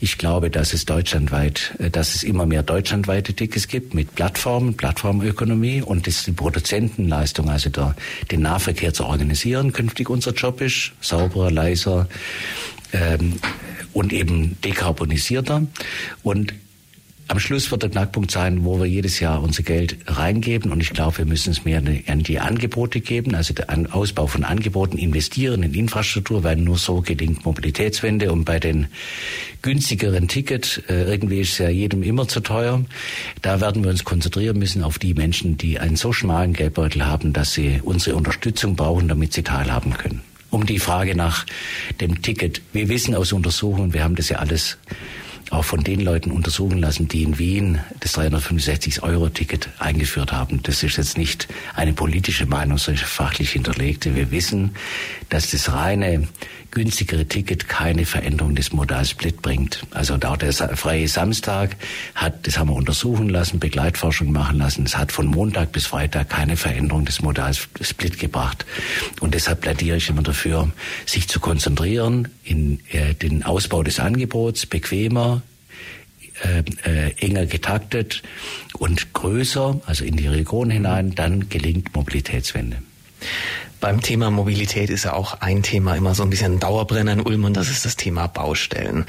Ich 0.00 0.16
glaube, 0.16 0.48
dass 0.48 0.72
es 0.72 0.86
deutschlandweit, 0.86 1.74
äh, 1.78 1.90
dass 1.90 2.14
es 2.14 2.22
immer 2.22 2.46
mehr 2.46 2.62
deutschlandweite 2.62 3.34
Tickets 3.34 3.68
gibt 3.68 3.94
mit 3.94 4.14
Plattformen, 4.14 4.76
Plattformökonomie 4.76 5.82
und 5.82 6.06
dass 6.06 6.24
die 6.24 6.32
Produzentenleistung, 6.32 7.50
also 7.50 7.68
der, 7.68 7.94
den 8.30 8.40
Nahverkehr 8.40 8.94
zu 8.94 9.04
organisieren, 9.04 9.72
künftig 9.72 10.08
unser 10.08 10.32
Job 10.32 10.60
ist. 10.60 10.92
Sauberer, 11.00 11.50
leiser, 11.50 12.08
ähm, 12.92 13.38
und 13.92 14.12
eben 14.12 14.56
dekarbonisierter. 14.62 15.66
Und 16.22 16.54
am 17.30 17.38
Schluss 17.38 17.70
wird 17.70 17.84
der 17.84 17.90
Knackpunkt 17.90 18.32
sein, 18.32 18.64
wo 18.64 18.80
wir 18.80 18.86
jedes 18.86 19.20
Jahr 19.20 19.40
unser 19.40 19.62
Geld 19.62 19.96
reingeben. 20.06 20.72
Und 20.72 20.80
ich 20.80 20.90
glaube, 20.90 21.18
wir 21.18 21.26
müssen 21.26 21.52
es 21.52 21.64
mehr 21.64 21.80
an 22.08 22.22
die 22.24 22.40
Angebote 22.40 23.00
geben, 23.00 23.36
also 23.36 23.54
den 23.54 23.86
Ausbau 23.86 24.26
von 24.26 24.42
Angeboten, 24.42 24.98
investieren 24.98 25.62
in 25.62 25.72
Infrastruktur, 25.72 26.42
weil 26.42 26.56
nur 26.56 26.76
so 26.76 27.02
gelingt 27.02 27.44
Mobilitätswende. 27.44 28.32
Und 28.32 28.46
bei 28.46 28.58
den 28.58 28.88
günstigeren 29.62 30.26
Ticket, 30.26 30.82
äh, 30.88 31.04
irgendwie 31.04 31.40
ist 31.42 31.58
ja 31.58 31.68
jedem 31.68 32.02
immer 32.02 32.26
zu 32.26 32.40
teuer. 32.40 32.84
Da 33.42 33.60
werden 33.60 33.84
wir 33.84 33.92
uns 33.92 34.02
konzentrieren 34.02 34.58
müssen 34.58 34.82
auf 34.82 34.98
die 34.98 35.14
Menschen, 35.14 35.56
die 35.56 35.78
einen 35.78 35.94
so 35.94 36.12
schmalen 36.12 36.52
Geldbeutel 36.52 37.06
haben, 37.06 37.32
dass 37.32 37.54
sie 37.54 37.80
unsere 37.84 38.16
Unterstützung 38.16 38.74
brauchen, 38.74 39.06
damit 39.06 39.34
sie 39.34 39.44
teilhaben 39.44 39.92
können. 39.94 40.22
Um 40.50 40.66
die 40.66 40.80
Frage 40.80 41.14
nach 41.14 41.46
dem 42.00 42.22
Ticket. 42.22 42.60
Wir 42.72 42.88
wissen 42.88 43.14
aus 43.14 43.32
Untersuchungen, 43.32 43.92
wir 43.92 44.02
haben 44.02 44.16
das 44.16 44.30
ja 44.30 44.38
alles 44.38 44.78
auch 45.50 45.64
von 45.64 45.82
den 45.82 46.00
Leuten 46.00 46.30
untersuchen 46.30 46.78
lassen, 46.78 47.08
die 47.08 47.22
in 47.22 47.38
Wien 47.38 47.80
das 47.98 48.16
365-Euro-Ticket 48.16 49.68
eingeführt 49.78 50.32
haben. 50.32 50.62
Das 50.62 50.82
ist 50.82 50.96
jetzt 50.96 51.18
nicht 51.18 51.48
eine 51.74 51.92
politische 51.92 52.46
Meinung, 52.46 52.78
sondern 52.78 53.04
fachlich 53.04 53.50
hinterlegte. 53.50 54.14
Wir 54.14 54.30
wissen, 54.30 54.76
dass 55.28 55.50
das 55.50 55.72
reine 55.72 56.28
günstigere 56.70 57.26
Ticket 57.26 57.68
keine 57.68 58.06
Veränderung 58.06 58.54
des 58.54 58.72
Modalsplit 58.72 59.42
bringt. 59.42 59.84
Also 59.90 60.14
auch 60.14 60.36
der 60.36 60.52
freie 60.52 61.08
Samstag 61.08 61.76
hat, 62.14 62.46
das 62.46 62.58
haben 62.58 62.70
wir 62.70 62.76
untersuchen 62.76 63.28
lassen, 63.28 63.58
Begleitforschung 63.58 64.32
machen 64.32 64.58
lassen, 64.58 64.84
es 64.84 64.96
hat 64.96 65.12
von 65.12 65.26
Montag 65.26 65.72
bis 65.72 65.86
Freitag 65.86 66.30
keine 66.30 66.56
Veränderung 66.56 67.04
des 67.04 67.22
Modalsplit 67.22 68.18
gebracht. 68.18 68.64
Und 69.20 69.34
deshalb 69.34 69.62
plädiere 69.62 69.96
ich 69.96 70.08
immer 70.08 70.22
dafür, 70.22 70.70
sich 71.06 71.28
zu 71.28 71.40
konzentrieren 71.40 72.28
in 72.44 72.80
äh, 72.90 73.14
den 73.14 73.42
Ausbau 73.42 73.82
des 73.82 73.98
Angebots, 73.98 74.66
bequemer, 74.66 75.42
äh, 76.42 76.62
äh, 76.88 77.12
enger 77.18 77.46
getaktet 77.46 78.22
und 78.78 79.12
größer, 79.12 79.80
also 79.84 80.04
in 80.04 80.16
die 80.16 80.26
Region 80.26 80.70
hinein, 80.70 81.14
dann 81.14 81.48
gelingt 81.48 81.94
Mobilitätswende. 81.94 82.78
Beim 83.80 84.02
Thema 84.02 84.30
Mobilität 84.30 84.90
ist 84.90 85.04
ja 85.04 85.14
auch 85.14 85.40
ein 85.40 85.62
Thema 85.62 85.96
immer 85.96 86.14
so 86.14 86.22
ein 86.22 86.28
bisschen 86.28 86.60
Dauerbrenner 86.60 87.14
in 87.14 87.20
Ulm 87.22 87.44
und 87.44 87.56
das 87.56 87.70
ist 87.70 87.86
das 87.86 87.96
Thema 87.96 88.26
Baustellen. 88.26 89.06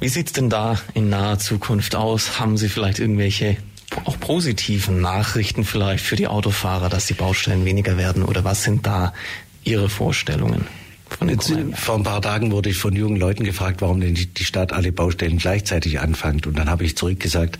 Wie 0.00 0.08
sieht's 0.08 0.32
denn 0.32 0.50
da 0.50 0.80
in 0.94 1.08
naher 1.08 1.38
Zukunft 1.38 1.94
aus? 1.94 2.40
Haben 2.40 2.56
Sie 2.56 2.68
vielleicht 2.68 2.98
irgendwelche 2.98 3.56
auch 4.04 4.18
positiven 4.18 5.00
Nachrichten 5.00 5.64
vielleicht 5.64 6.04
für 6.04 6.16
die 6.16 6.26
Autofahrer, 6.26 6.88
dass 6.88 7.06
die 7.06 7.14
Baustellen 7.14 7.64
weniger 7.64 7.96
werden 7.96 8.24
oder 8.24 8.42
was 8.42 8.64
sind 8.64 8.84
da 8.84 9.14
Ihre 9.62 9.88
Vorstellungen? 9.88 10.66
Jetzt, 11.26 11.52
vor 11.74 11.96
ein 11.96 12.02
paar 12.02 12.20
Tagen 12.20 12.50
wurde 12.50 12.70
ich 12.70 12.76
von 12.76 12.94
jungen 12.94 13.16
Leuten 13.16 13.44
gefragt, 13.44 13.80
warum 13.80 14.00
denn 14.00 14.14
die 14.14 14.44
Stadt 14.44 14.72
alle 14.72 14.92
Baustellen 14.92 15.38
gleichzeitig 15.38 16.00
anfängt. 16.00 16.46
Und 16.46 16.58
dann 16.58 16.68
habe 16.68 16.84
ich 16.84 16.96
zurückgesagt, 16.96 17.58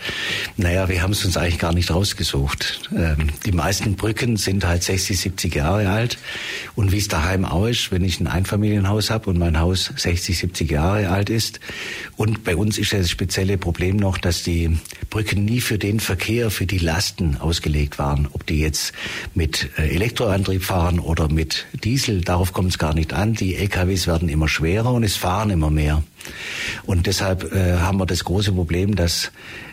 naja, 0.57 0.89
wir 0.89 1.03
haben 1.03 1.13
es 1.13 1.25
uns 1.25 1.37
eigentlich 1.37 1.59
gar 1.59 1.73
nicht 1.73 1.91
rausgesucht. 1.91 2.91
Ähm, 2.95 3.29
die 3.47 3.53
meisten 3.53 3.95
Brücken 3.95 4.37
sind 4.37 4.67
halt 4.67 4.83
60, 4.83 5.19
70 5.19 5.55
Jahre 5.55 5.89
alt. 5.89 6.19
Und 6.75 6.93
wie 6.93 6.99
es 6.99 7.09
daheim 7.09 7.45
auch 7.45 7.67
ist, 7.67 7.91
wenn 7.91 8.05
ich 8.05 8.21
ein 8.21 8.27
Einfamilienhaus 8.27 9.11
habe 9.11 9.31
und 9.31 9.39
mein 9.39 9.59
Haus 9.59 9.91
60, 9.97 10.39
70 10.39 10.71
Jahre 10.71 11.09
alt 11.09 11.31
ist. 11.31 11.61
Und 12.17 12.45
bei 12.45 12.57
uns 12.57 12.79
ist 12.79 12.93
das 12.93 13.11
spezielle 13.11 13.59
Problem 13.59 13.97
noch, 13.97 14.19
dass 14.19 14.43
die 14.43 14.79
Brücken 15.11 15.45
nie 15.45 15.61
für 15.61 15.79
den 15.79 16.01
Verkehr, 16.01 16.51
für 16.51 16.67
die 16.67 16.79
Lasten 16.79 17.37
ausgelegt 17.37 17.99
waren. 17.99 18.29
Ob 18.33 18.47
die 18.47 18.59
jetzt 18.59 18.93
mit 19.35 19.71
äh, 19.79 19.89
Elektroantrieb 19.95 20.65
fahren 20.65 20.99
oder 20.99 21.29
mit 21.29 21.67
Diesel, 21.83 22.21
darauf 22.21 22.53
kommt 22.53 22.71
es 22.71 22.79
gar 22.79 22.95
nicht 22.95 23.13
an. 23.13 23.35
Die 23.35 23.44
LKWs 23.53 24.07
werden 24.07 24.31
immer 24.31 24.49
schwerer 24.49 24.93
und 24.93 25.05
es 25.05 25.17
fahren 25.17 25.51
immer 25.51 25.71
mehr. 25.71 26.03
Und 26.85 27.07
deshalb 27.07 27.53
äh, 27.53 27.79
haben 27.79 27.99
wir 27.99 28.07
das 28.07 28.25
große 28.25 28.53
Problem, 28.53 28.97
dass 28.97 29.31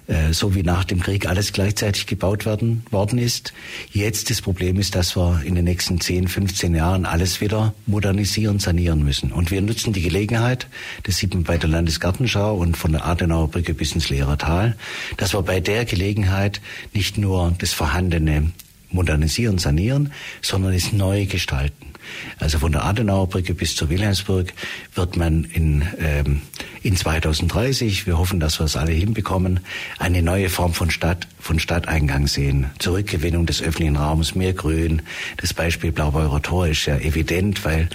äh, 0.07 0.33
so 0.33 0.55
wie 0.55 0.63
nach 0.63 0.83
dem 0.83 0.99
Krieg 0.99 1.27
alles 1.27 1.53
gleichzeitig 1.53 2.05
gebaut 2.07 2.45
werden, 2.45 2.83
worden 2.91 3.17
ist. 3.17 3.53
Jetzt 3.91 4.29
das 4.29 4.41
Problem 4.41 4.79
ist, 4.79 4.95
dass 4.95 5.15
wir 5.15 5.41
in 5.45 5.55
den 5.55 5.63
nächsten 5.63 6.01
10, 6.01 6.27
15 6.27 6.75
Jahren 6.75 7.05
alles 7.05 7.39
wieder 7.39 7.73
modernisieren, 7.85 8.59
sanieren 8.59 9.03
müssen. 9.05 9.31
Und 9.31 9.51
wir 9.51 9.61
nutzen 9.61 9.93
die 9.93 10.01
Gelegenheit, 10.01 10.67
das 11.03 11.17
sieht 11.17 11.33
man 11.33 11.43
bei 11.43 11.57
der 11.57 11.69
Landesgartenschau 11.69 12.55
und 12.57 12.75
von 12.75 12.91
der 12.91 13.05
Adenauer 13.05 13.49
Brücke 13.49 13.73
bis 13.73 13.93
ins 13.93 14.09
Lehrertal, 14.09 14.75
dass 15.15 15.33
wir 15.33 15.43
bei 15.43 15.61
der 15.61 15.85
Gelegenheit 15.85 16.59
nicht 16.93 17.17
nur 17.17 17.53
das 17.59 17.71
Vorhandene 17.71 18.51
modernisieren, 18.89 19.57
sanieren, 19.57 20.11
sondern 20.41 20.73
es 20.73 20.91
neu 20.91 21.25
gestalten. 21.25 21.90
Also 22.39 22.59
von 22.59 22.71
der 22.71 22.83
Adenauer 22.83 23.27
Brücke 23.27 23.53
bis 23.53 23.75
zur 23.75 23.89
Wilhelmsburg 23.89 24.53
wird 24.95 25.17
man 25.17 25.43
in, 25.43 25.87
ähm, 25.99 26.41
in 26.83 26.95
2030, 26.95 28.07
wir 28.07 28.17
hoffen, 28.17 28.39
dass 28.39 28.59
wir 28.59 28.65
es 28.65 28.75
alle 28.75 28.91
hinbekommen, 28.91 29.59
eine 29.99 30.21
neue 30.21 30.49
Form 30.49 30.73
von 30.73 30.89
Stadt, 30.91 31.27
von 31.39 31.59
Stadteingang 31.59 32.27
sehen. 32.27 32.71
Zurückgewinnung 32.79 33.45
des 33.45 33.61
öffentlichen 33.61 33.95
Raums, 33.95 34.35
mehr 34.35 34.53
Grün. 34.53 35.01
Das 35.37 35.53
Beispiel 35.53 35.91
Blaubeurer 35.91 36.41
Tor 36.41 36.67
ist 36.67 36.85
ja 36.85 36.97
evident, 36.97 37.63
weil 37.65 37.89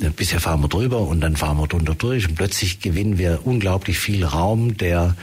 äh, 0.00 0.10
bisher 0.10 0.40
fahren 0.40 0.60
wir 0.60 0.68
drüber 0.68 1.00
und 1.00 1.20
dann 1.20 1.36
fahren 1.36 1.58
wir 1.58 1.66
drunter 1.66 1.94
durch 1.94 2.28
und 2.28 2.34
plötzlich 2.34 2.80
gewinnen 2.80 3.18
wir 3.18 3.40
unglaublich 3.44 3.98
viel 3.98 4.24
Raum, 4.24 4.76
der, 4.76 5.16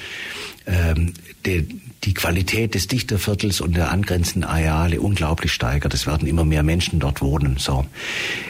ähm, 0.65 1.13
der 1.45 1.63
die 2.03 2.13
Qualität 2.13 2.73
des 2.73 2.87
Dichterviertels 2.87 3.61
und 3.61 3.75
der 3.75 3.91
angrenzenden 3.91 4.43
Areale 4.43 5.01
unglaublich 5.01 5.51
steigert. 5.51 5.93
Es 5.93 6.07
werden 6.07 6.27
immer 6.27 6.45
mehr 6.45 6.63
Menschen 6.63 6.99
dort 6.99 7.21
wohnen. 7.21 7.57
So. 7.57 7.85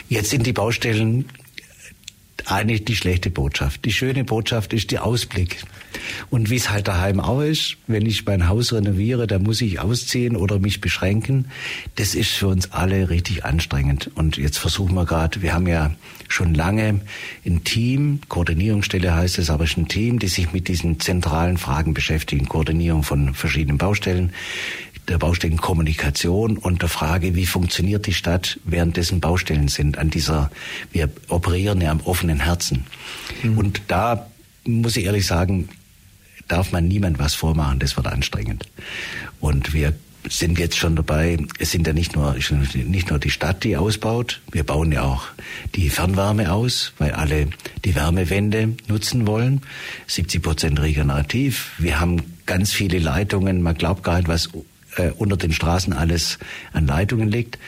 Jetzt 0.08 0.30
sind 0.30 0.46
die 0.46 0.52
Baustellen 0.52 1.26
eigentlich 2.46 2.84
die 2.84 2.96
schlechte 2.96 3.30
Botschaft. 3.30 3.84
Die 3.84 3.92
schöne 3.92 4.24
Botschaft 4.24 4.72
ist 4.72 4.90
der 4.90 5.04
Ausblick. 5.04 5.62
Und 6.30 6.50
wie 6.50 6.56
es 6.56 6.70
halt 6.70 6.88
daheim 6.88 7.20
auch 7.20 7.40
ist, 7.40 7.76
wenn 7.86 8.06
ich 8.06 8.24
mein 8.26 8.48
Haus 8.48 8.72
renoviere, 8.72 9.26
dann 9.26 9.42
muss 9.42 9.60
ich 9.60 9.80
ausziehen 9.80 10.36
oder 10.36 10.58
mich 10.58 10.80
beschränken. 10.80 11.46
Das 11.96 12.14
ist 12.14 12.30
für 12.30 12.48
uns 12.48 12.72
alle 12.72 13.10
richtig 13.10 13.44
anstrengend. 13.44 14.10
Und 14.14 14.36
jetzt 14.36 14.58
versuchen 14.58 14.94
wir 14.94 15.04
gerade, 15.04 15.42
wir 15.42 15.54
haben 15.54 15.66
ja 15.66 15.92
schon 16.28 16.54
lange 16.54 17.00
ein 17.44 17.64
Team, 17.64 18.20
Koordinierungsstelle 18.28 19.14
heißt 19.14 19.38
es, 19.38 19.50
aber 19.50 19.64
es 19.64 19.70
ist 19.70 19.76
ein 19.76 19.88
Team, 19.88 20.18
die 20.18 20.28
sich 20.28 20.52
mit 20.52 20.68
diesen 20.68 20.98
zentralen 21.00 21.58
Fragen 21.58 21.94
beschäftigen. 21.94 22.48
Koordinierung 22.48 23.02
von 23.02 23.34
verschiedenen 23.34 23.78
Baustellen, 23.78 24.32
der 25.08 25.18
Baustellenkommunikation 25.18 26.56
und 26.56 26.82
der 26.82 26.88
Frage, 26.88 27.34
wie 27.34 27.46
funktioniert 27.46 28.06
die 28.06 28.14
Stadt, 28.14 28.60
währenddessen 28.64 29.20
Baustellen 29.20 29.68
sind. 29.68 29.98
An 29.98 30.10
dieser, 30.10 30.50
wir 30.92 31.10
operieren 31.28 31.80
ja 31.80 31.90
am 31.90 32.00
offenen 32.00 32.40
Herzen. 32.40 32.84
Mhm. 33.42 33.58
Und 33.58 33.82
da 33.88 34.26
muss 34.64 34.96
ich 34.96 35.04
ehrlich 35.04 35.26
sagen, 35.26 35.68
darf 36.52 36.72
man 36.72 36.86
niemand 36.86 37.18
was 37.18 37.34
vormachen, 37.34 37.78
das 37.78 37.96
wird 37.96 38.06
anstrengend. 38.06 38.66
Und 39.40 39.72
wir 39.72 39.94
sind 40.28 40.58
jetzt 40.58 40.76
schon 40.76 40.94
dabei, 40.94 41.38
es 41.58 41.72
sind 41.72 41.86
ja 41.86 41.92
nicht 41.92 42.14
nur, 42.14 42.36
nicht 42.74 43.10
nur 43.10 43.18
die 43.18 43.30
Stadt, 43.30 43.64
die 43.64 43.76
ausbaut, 43.76 44.40
wir 44.52 44.64
bauen 44.64 44.92
ja 44.92 45.02
auch 45.02 45.24
die 45.74 45.88
Fernwärme 45.88 46.52
aus, 46.52 46.92
weil 46.98 47.12
alle 47.12 47.48
die 47.84 47.94
Wärmewende 47.94 48.76
nutzen 48.86 49.26
wollen. 49.26 49.62
70 50.06 50.42
Prozent 50.42 50.80
regenerativ. 50.80 51.72
Wir 51.78 51.98
haben 51.98 52.22
ganz 52.46 52.72
viele 52.72 52.98
Leitungen, 52.98 53.62
man 53.62 53.74
glaubt 53.74 54.04
gar 54.04 54.18
nicht, 54.18 54.28
was 54.28 54.50
äh, 54.96 55.10
unter 55.16 55.36
den 55.36 55.52
Straßen 55.52 55.92
alles 55.92 56.38
an 56.72 56.86
Leitungen 56.86 57.28
liegt. 57.28 57.58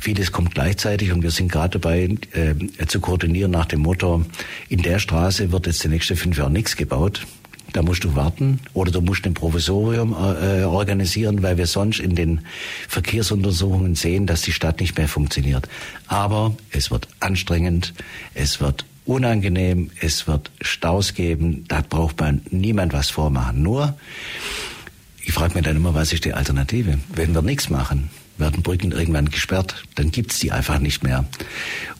Vieles 0.00 0.30
kommt 0.30 0.54
gleichzeitig 0.54 1.10
und 1.10 1.22
wir 1.22 1.30
sind 1.30 1.50
gerade 1.50 1.78
dabei 1.78 2.14
äh, 2.32 2.86
zu 2.86 3.00
koordinieren 3.00 3.50
nach 3.50 3.66
dem 3.66 3.80
Motto, 3.80 4.24
in 4.68 4.82
der 4.82 4.98
Straße 4.98 5.50
wird 5.52 5.66
jetzt 5.66 5.82
die 5.82 5.88
nächsten 5.88 6.16
fünf 6.16 6.38
Jahre 6.38 6.50
nichts 6.50 6.76
gebaut. 6.76 7.26
Da 7.72 7.82
musst 7.82 8.04
du 8.04 8.14
warten 8.14 8.60
oder 8.72 8.90
du 8.90 9.00
musst 9.00 9.26
ein 9.26 9.34
Provisorium 9.34 10.12
äh, 10.12 10.64
organisieren, 10.64 11.42
weil 11.42 11.58
wir 11.58 11.66
sonst 11.66 12.00
in 12.00 12.14
den 12.14 12.40
Verkehrsuntersuchungen 12.88 13.94
sehen, 13.94 14.26
dass 14.26 14.42
die 14.42 14.52
Stadt 14.52 14.80
nicht 14.80 14.96
mehr 14.96 15.08
funktioniert. 15.08 15.68
Aber 16.06 16.54
es 16.70 16.90
wird 16.90 17.08
anstrengend, 17.20 17.92
es 18.34 18.60
wird 18.60 18.86
unangenehm, 19.04 19.90
es 20.00 20.26
wird 20.26 20.50
Staus 20.60 21.14
geben, 21.14 21.64
da 21.68 21.82
braucht 21.82 22.20
man 22.20 22.40
niemand 22.50 22.92
was 22.92 23.10
vormachen. 23.10 23.62
Nur 23.62 23.96
ich 25.26 25.32
frage 25.32 25.54
mich 25.54 25.64
dann 25.64 25.76
immer, 25.76 25.92
was 25.92 26.12
ist 26.12 26.24
die 26.24 26.34
Alternative? 26.34 26.98
Wenn 27.14 27.34
wir 27.34 27.42
nichts 27.42 27.68
machen, 27.68 28.10
werden 28.38 28.62
Brücken 28.62 28.92
irgendwann 28.92 29.30
gesperrt, 29.30 29.84
dann 29.94 30.10
gibt's 30.10 30.38
die 30.38 30.52
einfach 30.52 30.78
nicht 30.78 31.02
mehr. 31.02 31.24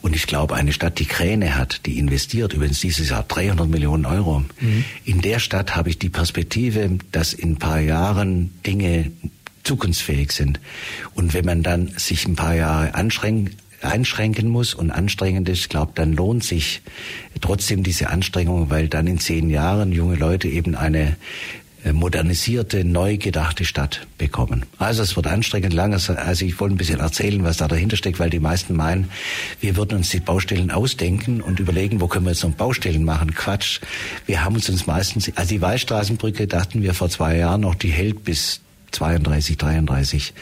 Und 0.01 0.15
ich 0.15 0.27
glaube, 0.27 0.55
eine 0.55 0.73
Stadt, 0.73 0.99
die 0.99 1.05
Kräne 1.05 1.55
hat, 1.55 1.85
die 1.85 1.97
investiert 1.97 2.53
übrigens 2.53 2.79
dieses 2.79 3.09
Jahr 3.09 3.23
300 3.23 3.67
Millionen 3.67 4.05
Euro. 4.05 4.43
Mhm. 4.59 4.85
In 5.05 5.21
der 5.21 5.39
Stadt 5.39 5.75
habe 5.75 5.89
ich 5.89 5.99
die 5.99 6.09
Perspektive, 6.09 6.97
dass 7.11 7.33
in 7.33 7.53
ein 7.53 7.57
paar 7.57 7.79
Jahren 7.79 8.51
Dinge 8.65 9.11
zukunftsfähig 9.63 10.31
sind. 10.31 10.59
Und 11.13 11.33
wenn 11.33 11.45
man 11.45 11.63
dann 11.63 11.89
sich 11.97 12.27
ein 12.27 12.35
paar 12.35 12.55
Jahre 12.55 12.95
anschränkt, 12.95 13.57
einschränken 13.81 14.47
muss 14.47 14.73
und 14.73 14.91
anstrengend 14.91 15.47
ist, 15.49 15.69
glaube 15.69 15.91
dann 15.95 16.13
lohnt 16.13 16.43
sich 16.43 16.81
trotzdem 17.41 17.83
diese 17.83 18.09
Anstrengung, 18.09 18.69
weil 18.69 18.87
dann 18.87 19.05
in 19.05 19.19
zehn 19.19 19.49
Jahren 19.49 19.91
junge 19.91 20.15
Leute 20.15 20.47
eben 20.47 20.75
eine 20.75 21.15
modernisierte, 21.93 22.83
neu 22.83 23.17
gedachte 23.17 23.65
Stadt 23.65 24.07
bekommen. 24.17 24.65
Also 24.77 25.03
es 25.03 25.15
wird 25.15 25.27
anstrengend 25.27 25.73
lang. 25.73 25.93
Also 25.93 26.45
ich 26.45 26.59
wollte 26.59 26.75
ein 26.75 26.77
bisschen 26.77 26.99
erzählen, 26.99 27.43
was 27.43 27.57
da 27.57 27.67
dahinter 27.67 27.97
steckt, 27.97 28.19
weil 28.19 28.29
die 28.29 28.39
meisten 28.39 28.75
meinen, 28.75 29.09
wir 29.59 29.75
würden 29.75 29.97
uns 29.97 30.09
die 30.09 30.19
Baustellen 30.19 30.71
ausdenken 30.71 31.41
und 31.41 31.59
überlegen, 31.59 32.01
wo 32.01 32.07
können 32.07 32.25
wir 32.25 32.31
jetzt 32.31 32.43
noch 32.43 32.51
Baustellen 32.51 33.03
machen. 33.03 33.33
Quatsch. 33.33 33.79
Wir 34.25 34.43
haben 34.43 34.55
uns 34.55 34.69
uns 34.69 34.87
meistens, 34.87 35.31
also 35.35 35.49
die 35.49 35.61
Wallstraßenbrücke 35.61 36.47
dachten 36.47 36.81
wir 36.81 36.93
vor 36.93 37.09
zwei 37.09 37.37
Jahren 37.37 37.61
noch, 37.61 37.75
die 37.75 37.89
hält 37.89 38.23
bis 38.23 38.61
32, 38.91 39.57
33. 39.57 40.33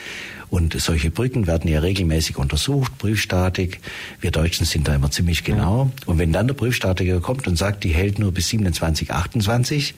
Und 0.55 0.73
solche 0.79 1.11
Brücken 1.11 1.47
werden 1.47 1.69
ja 1.69 1.81
regelmäßig 1.81 2.37
untersucht, 2.37 2.97
Prüfstatik. 2.97 3.81
Wir 4.21 4.31
Deutschen 4.31 4.65
sind 4.65 4.87
da 4.87 4.95
immer 4.95 5.11
ziemlich 5.11 5.43
genau. 5.43 5.91
Und 6.05 6.17
wenn 6.17 6.31
dann 6.31 6.47
der 6.47 6.53
Prüfstatiker 6.53 7.19
kommt 7.19 7.45
und 7.45 7.57
sagt, 7.57 7.83
die 7.83 7.89
hält 7.89 8.19
nur 8.19 8.31
bis 8.31 8.47
27, 8.47 9.11
28, 9.11 9.95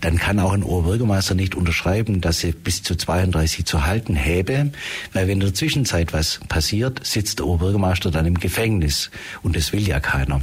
dann 0.00 0.16
kann 0.16 0.40
auch 0.40 0.54
ein 0.54 0.64
Oberbürgermeister 0.64 1.36
nicht 1.36 1.54
unterschreiben, 1.54 2.20
dass 2.20 2.40
sie 2.40 2.50
bis 2.50 2.82
zu 2.82 2.96
32 2.96 3.64
zu 3.64 3.86
halten 3.86 4.16
häbe, 4.16 4.72
weil 5.12 5.28
wenn 5.28 5.34
in 5.34 5.40
der 5.40 5.54
Zwischenzeit 5.54 6.12
was 6.12 6.40
passiert, 6.48 7.06
sitzt 7.06 7.38
der 7.38 7.46
Oberbürgermeister 7.46 8.10
dann 8.10 8.26
im 8.26 8.40
Gefängnis. 8.40 9.08
Und 9.44 9.54
das 9.54 9.72
will 9.72 9.86
ja 9.86 10.00
keiner. 10.00 10.42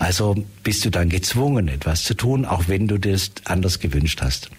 Also 0.00 0.34
bist 0.64 0.84
du 0.84 0.90
dann 0.90 1.10
gezwungen, 1.10 1.68
etwas 1.68 2.02
zu 2.02 2.14
tun, 2.14 2.44
auch 2.44 2.64
wenn 2.66 2.88
du 2.88 2.98
das 2.98 3.30
anders 3.44 3.78
gewünscht 3.78 4.20
hast. 4.20 4.50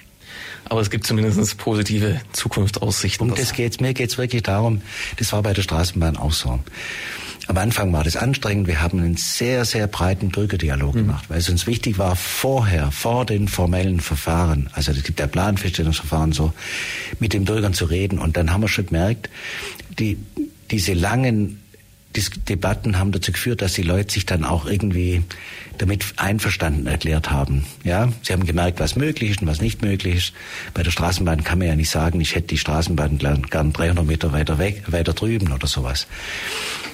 Aber 0.70 0.82
es 0.82 0.90
gibt 0.90 1.06
zumindest 1.06 1.58
positive 1.58 2.20
Zukunftsaussichten. 2.34 3.30
Um 3.30 3.36
das 3.36 3.54
geht's. 3.54 3.80
Mir 3.80 3.94
geht's 3.94 4.18
wirklich 4.18 4.44
darum, 4.44 4.82
das 5.18 5.32
war 5.32 5.42
bei 5.42 5.54
der 5.54 5.62
Straßenbahn 5.62 6.18
auch 6.18 6.34
so. 6.34 6.60
Am 7.48 7.58
Anfang 7.58 7.94
war 7.94 8.04
das 8.04 8.18
anstrengend. 8.18 8.68
Wir 8.68 8.82
haben 8.82 9.00
einen 9.00 9.16
sehr, 9.16 9.64
sehr 9.64 9.88
breiten 9.88 10.30
Bürgerdialog 10.30 10.96
mhm. 10.96 11.00
gemacht, 11.00 11.30
weil 11.30 11.40
es 11.40 11.50
uns 11.50 11.66
wichtig 11.66 11.98
war, 11.98 12.18
vorher, 12.18 12.92
vor 12.92 13.26
den 13.26 13.48
formellen 13.48 14.02
Verfahren, 14.02 14.70
also 14.74 14.92
es 14.92 15.02
gibt 15.04 15.20
ja 15.22 15.28
Planfeststellungsverfahren, 15.28 16.34
so 16.34 16.52
mit 17.20 17.32
den 17.32 17.46
Bürgern 17.46 17.74
zu 17.74 17.86
reden. 17.86 18.20
Und 18.20 18.36
dann 18.36 18.52
haben 18.52 18.62
wir 18.62 18.68
schon 18.68 18.88
gemerkt, 18.88 19.30
die, 19.98 20.18
diese 20.70 20.94
langen 20.94 21.62
Debatten 22.50 22.98
haben 22.98 23.12
dazu 23.12 23.32
geführt, 23.32 23.62
dass 23.62 23.74
die 23.74 23.84
Leute 23.84 24.12
sich 24.12 24.26
dann 24.26 24.44
auch 24.44 24.66
irgendwie 24.66 25.24
damit 25.78 26.06
einverstanden 26.18 26.88
erklärt 26.88 27.32
haben. 27.32 27.66
Ja, 27.84 28.10
sie 28.22 28.34
haben 28.34 28.46
gemerkt, 28.46 28.80
was 28.80 28.96
möglich 28.96 29.32
ist 29.32 29.42
und 29.42 29.48
was 29.48 29.62
nicht 29.62 29.82
möglich 29.82 30.16
ist. 30.16 30.34
Bei 30.74 30.84
der 30.84 30.92
Straßenbahn 30.92 31.44
kann 31.44 31.60
man 31.60 31.68
ja 31.68 31.76
nicht 31.76 31.90
sagen, 31.90 32.20
ich 32.22 32.36
hätte 32.36 32.48
die 32.48 32.58
Straßenbahn 32.58 33.18
gern 33.18 33.74
300 33.74 34.06
Meter 34.06 34.34
weiter 34.34 34.58
weg, 34.58 34.84
weiter 34.88 35.14
drüben 35.14 35.52
oder 35.52 35.68
sowas. 35.68 36.08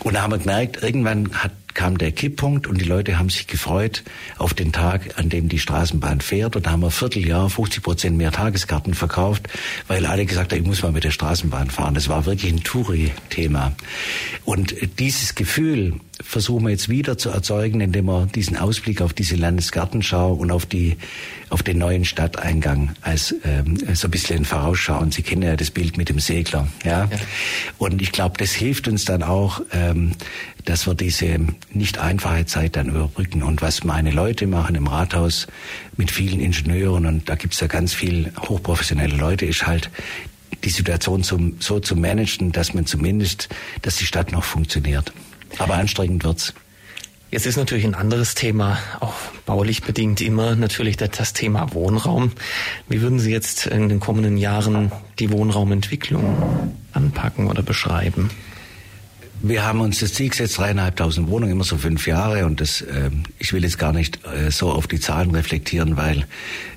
Und 0.03 0.15
da 0.15 0.23
haben 0.23 0.31
wir 0.31 0.39
gemerkt, 0.39 0.83
irgendwann 0.83 1.33
hat 1.33 1.51
kam 1.73 1.97
der 1.97 2.11
Kipppunkt 2.11 2.67
und 2.67 2.79
die 2.79 2.85
Leute 2.85 3.17
haben 3.19 3.29
sich 3.29 3.47
gefreut 3.47 4.03
auf 4.37 4.53
den 4.53 4.71
Tag, 4.71 5.17
an 5.17 5.29
dem 5.29 5.49
die 5.49 5.59
Straßenbahn 5.59 6.21
fährt. 6.21 6.55
Und 6.55 6.65
da 6.65 6.71
haben 6.71 6.81
wir 6.81 6.91
Vierteljahr 6.91 7.49
50 7.49 7.83
Prozent 7.83 8.17
mehr 8.17 8.31
Tageskarten 8.31 8.93
verkauft, 8.93 9.47
weil 9.87 10.05
alle 10.05 10.25
gesagt 10.25 10.51
haben, 10.51 10.61
ich 10.61 10.67
muss 10.67 10.83
mal 10.83 10.91
mit 10.91 11.03
der 11.03 11.11
Straßenbahn 11.11 11.69
fahren. 11.69 11.93
Das 11.93 12.09
war 12.09 12.25
wirklich 12.25 12.51
ein 12.51 12.63
Touri-Thema. 12.63 13.73
Und 14.45 14.75
dieses 14.99 15.35
Gefühl, 15.35 15.99
versuchen 16.21 16.63
wir 16.63 16.69
jetzt 16.69 16.89
wieder 16.89 17.17
zu 17.17 17.29
erzeugen, 17.29 17.81
indem 17.81 18.05
wir 18.05 18.27
diesen 18.27 18.57
Ausblick 18.57 19.01
auf 19.01 19.13
diese 19.13 19.35
Landesgartenschau 19.35 20.33
und 20.33 20.51
auf 20.51 20.65
die 20.65 20.97
auf 21.49 21.61
den 21.61 21.77
neuen 21.77 22.03
Stadteingang 22.03 22.95
als 23.01 23.35
ähm, 23.43 23.77
so 23.93 24.07
ein 24.07 24.11
bisschen 24.11 24.43
vorausschauen. 24.43 25.11
Sie 25.11 25.21
kennen 25.21 25.43
ja 25.43 25.55
das 25.55 25.69
Bild 25.69 25.97
mit 25.97 26.09
dem 26.09 26.19
Segler, 26.19 26.67
ja. 26.83 27.05
ja. 27.05 27.09
Und 27.77 28.01
ich 28.01 28.11
glaube, 28.11 28.37
das 28.39 28.53
hilft 28.53 28.87
uns 28.87 29.05
dann 29.05 29.21
auch, 29.21 29.61
ähm, 29.71 30.13
dass 30.65 30.87
wir 30.87 30.93
diese 30.93 31.39
nicht 31.71 31.97
einfache 31.97 32.45
Zeit 32.45 32.75
dann 32.75 32.89
überbrücken. 32.89 33.43
Und 33.43 33.61
was 33.61 33.83
meine 33.83 34.11
Leute 34.11 34.47
machen 34.47 34.75
im 34.75 34.87
Rathaus 34.87 35.47
mit 35.97 36.11
vielen 36.11 36.39
Ingenieuren 36.39 37.05
und 37.05 37.29
da 37.29 37.35
gibt's 37.35 37.59
ja 37.59 37.67
ganz 37.67 37.93
viel 37.93 38.31
hochprofessionelle 38.39 39.15
Leute, 39.15 39.45
ist 39.45 39.67
halt 39.67 39.89
die 40.63 40.69
Situation 40.69 41.23
zum, 41.23 41.57
so 41.59 41.79
zu 41.79 41.95
managen, 41.95 42.51
dass 42.51 42.73
man 42.73 42.85
zumindest, 42.85 43.49
dass 43.81 43.97
die 43.97 44.05
Stadt 44.05 44.31
noch 44.31 44.43
funktioniert. 44.43 45.11
Aber 45.57 45.75
anstrengend 45.75 46.23
wird's. 46.23 46.53
Jetzt 47.33 47.47
ist 47.47 47.57
natürlich 47.57 47.85
ein 47.85 47.95
anderes 47.95 48.35
Thema, 48.35 48.77
auch 48.99 49.15
baulich 49.47 49.81
bedingt 49.81 50.21
immer 50.21 50.55
natürlich 50.55 50.97
das 50.97 51.33
Thema 51.33 51.73
Wohnraum. 51.73 52.31
Wie 52.87 53.01
würden 53.01 53.17
Sie 53.17 53.31
jetzt 53.31 53.65
in 53.65 53.89
den 53.89 53.99
kommenden 53.99 54.37
Jahren 54.37 54.91
die 55.17 55.31
Wohnraumentwicklung 55.31 56.75
anpacken 56.93 57.47
oder 57.47 57.63
beschreiben? 57.63 58.29
Wir 59.45 59.65
haben 59.65 59.81
uns 59.81 59.99
das 59.99 60.13
Ziel 60.13 60.29
gesetzt, 60.29 60.57
dreieinhalbtausend 60.57 61.27
Wohnungen, 61.27 61.51
immer 61.51 61.65
so 61.65 61.77
fünf 61.77 62.07
Jahre. 62.07 62.45
Und 62.45 62.61
das, 62.61 62.79
äh, 62.79 63.09
ich 63.39 63.51
will 63.51 63.61
jetzt 63.63 63.77
gar 63.77 63.91
nicht 63.91 64.25
äh, 64.25 64.49
so 64.51 64.71
auf 64.71 64.87
die 64.87 65.01
Zahlen 65.01 65.31
reflektieren, 65.31 65.97
weil 65.97 66.25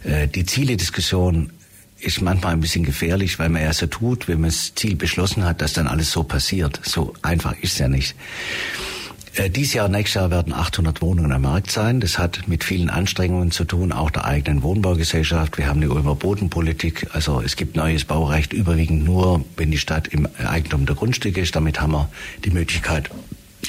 äh, 0.03 0.27
die 0.27 0.45
Ziele-Diskussion 0.45 1.53
ist 2.01 2.21
manchmal 2.23 2.55
ein 2.55 2.61
bisschen 2.61 2.85
gefährlich, 2.85 3.39
weil 3.39 3.51
man 3.51 3.63
ja 3.63 3.73
so 3.73 3.87
tut, 3.87 4.27
wenn 4.27 4.41
man 4.41 4.51
das 4.51 4.75
Ziel 4.75 4.97
beschlossen 4.97 5.45
hat, 5.45 5.63
dass 5.63 5.75
dann 5.75 5.87
alles 5.87 6.11
so 6.11 6.25
passiert. 6.25 6.81
So 6.83 7.15
einfach 7.23 7.55
ist 7.61 7.75
es 7.75 7.79
ja 7.79 7.87
nicht. 7.87 8.17
Äh, 9.37 9.51
Dieses 9.51 9.75
Jahr, 9.75 9.89
nächstes 9.89 10.15
Jahr 10.15 10.31
werden 10.31 10.53
800 10.53 11.03
Wohnungen 11.03 11.33
am 11.33 11.43
Markt 11.43 11.71
sein. 11.71 12.01
Das 12.01 12.19
hat 12.19 12.49
mit 12.49 12.65
vielen 12.65 12.91
Anstrengungen 12.91 13.51
zu 13.51 13.65
tun, 13.65 13.93
auch 13.93 14.11
der 14.11 14.25
eigenen 14.25 14.63
Wohnbaugesellschaft. 14.63 15.59
Wir 15.59 15.67
haben 15.67 15.83
eine 15.83 15.91
Ulmer 15.91 16.15
Bodenpolitik. 16.15 17.09
Also 17.13 17.41
es 17.41 17.57
gibt 17.57 17.77
neues 17.77 18.05
Baurecht 18.05 18.53
überwiegend 18.53 19.05
nur, 19.05 19.45
wenn 19.57 19.71
die 19.71 19.79
Stadt 19.79 20.09
im 20.09 20.27
Eigentum 20.39 20.87
der 20.87 20.97
Grundstücke 20.97 21.41
ist. 21.41 21.55
Damit 21.55 21.81
haben 21.81 21.93
wir 21.93 22.09
die 22.45 22.51
Möglichkeit, 22.51 23.11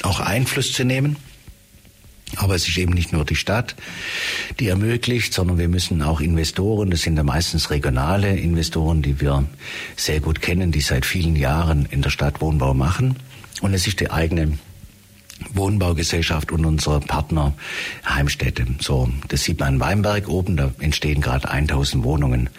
auch 0.02 0.20
Einfluss 0.20 0.72
zu 0.72 0.84
nehmen. 0.84 1.16
Aber 2.36 2.54
es 2.54 2.68
ist 2.68 2.76
eben 2.76 2.92
nicht 2.92 3.12
nur 3.12 3.24
die 3.24 3.36
Stadt, 3.36 3.74
die 4.60 4.68
ermöglicht, 4.68 5.32
sondern 5.32 5.56
wir 5.56 5.68
müssen 5.68 6.02
auch 6.02 6.20
Investoren, 6.20 6.90
das 6.90 7.00
sind 7.00 7.16
ja 7.16 7.22
meistens 7.22 7.70
regionale 7.70 8.36
Investoren, 8.36 9.00
die 9.00 9.18
wir 9.22 9.46
sehr 9.96 10.20
gut 10.20 10.42
kennen, 10.42 10.70
die 10.70 10.82
seit 10.82 11.06
vielen 11.06 11.36
Jahren 11.36 11.86
in 11.90 12.02
der 12.02 12.10
Stadt 12.10 12.42
Wohnbau 12.42 12.74
machen. 12.74 13.16
Und 13.62 13.72
es 13.72 13.86
ist 13.86 14.00
die 14.00 14.10
eigene 14.10 14.58
Wohnbaugesellschaft 15.52 16.52
und 16.52 16.64
unsere 16.64 17.00
Partner 17.00 17.54
Heimstätte. 18.06 18.66
So, 18.80 19.08
das 19.28 19.44
sieht 19.44 19.60
man 19.60 19.74
in 19.74 19.80
Weinberg 19.80 20.28
oben, 20.28 20.56
da 20.56 20.72
entstehen 20.78 21.20
gerade 21.20 21.50
1000 21.50 22.04
Wohnungen. 22.04 22.50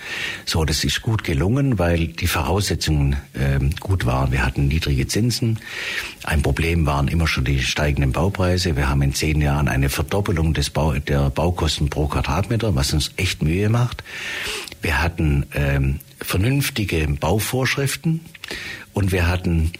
So, 0.46 0.65
das 0.65 0.84
ist 0.84 1.02
gut 1.02 1.24
gelungen, 1.24 1.80
weil 1.80 2.08
die 2.08 2.28
Voraussetzungen 2.28 3.18
äh, 3.34 3.60
gut 3.80 4.06
waren. 4.06 4.32
Wir 4.32 4.46
hatten 4.46 4.68
niedrige 4.68 5.08
Zinsen. 5.08 5.60
Ein 6.24 6.42
Problem 6.42 6.86
waren 6.86 7.08
immer 7.08 7.28
schon 7.28 7.46
die 7.46 7.62
steigenden 7.62 8.12
Baupreise. 8.12 8.76
Wir 8.76 8.89
haben 8.89 9.02
in 9.02 9.13
zehn 9.13 9.42
Jahren 9.42 9.68
eine 9.68 9.89
Verdoppelung 9.89 10.54
des 10.54 10.70
Bau, 10.70 10.94
der 10.94 11.30
Baukosten 11.30 11.89
pro 11.89 12.08
Quadratmeter, 12.08 12.76
was 12.76 12.94
uns 12.94 13.12
echt 13.18 13.44
Mühe 13.44 13.70
macht. 13.70 14.04
Wir 14.82 15.02
hatten 15.02 15.46
ähm, 15.54 16.00
vernünftige 16.22 17.08
Bauvorschriften 17.08 18.22
und 18.94 19.12
wir 19.12 19.28
hatten 19.28 19.72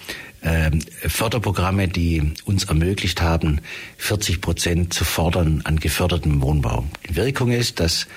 Förderprogramme, 1.08 1.88
die 1.88 2.34
uns 2.46 2.64
ermöglicht 2.66 3.22
haben, 3.22 3.60
40 3.98 4.42
Prozent 4.42 4.94
zu 4.94 5.04
fordern 5.04 5.62
an 5.66 5.80
gefördertem 5.80 6.42
Wohnbau. 6.42 6.86
Die 7.10 7.16
Wirkung 7.16 7.52
ist, 7.52 7.80
dass 7.80 8.08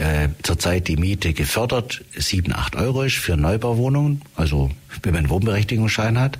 äh, 0.00 0.30
zurzeit 0.42 0.88
die 0.88 0.96
Miete 0.96 1.34
gefördert 1.34 2.02
7, 2.16 2.54
8 2.54 2.76
Euro 2.76 3.02
ist 3.02 3.16
für 3.16 3.36
Neubauwohnungen, 3.36 4.22
also 4.34 4.70
wenn 5.02 5.12
man 5.12 5.24
einen 5.24 5.30
Wohnberechtigungsschein 5.30 6.18
hat, 6.18 6.38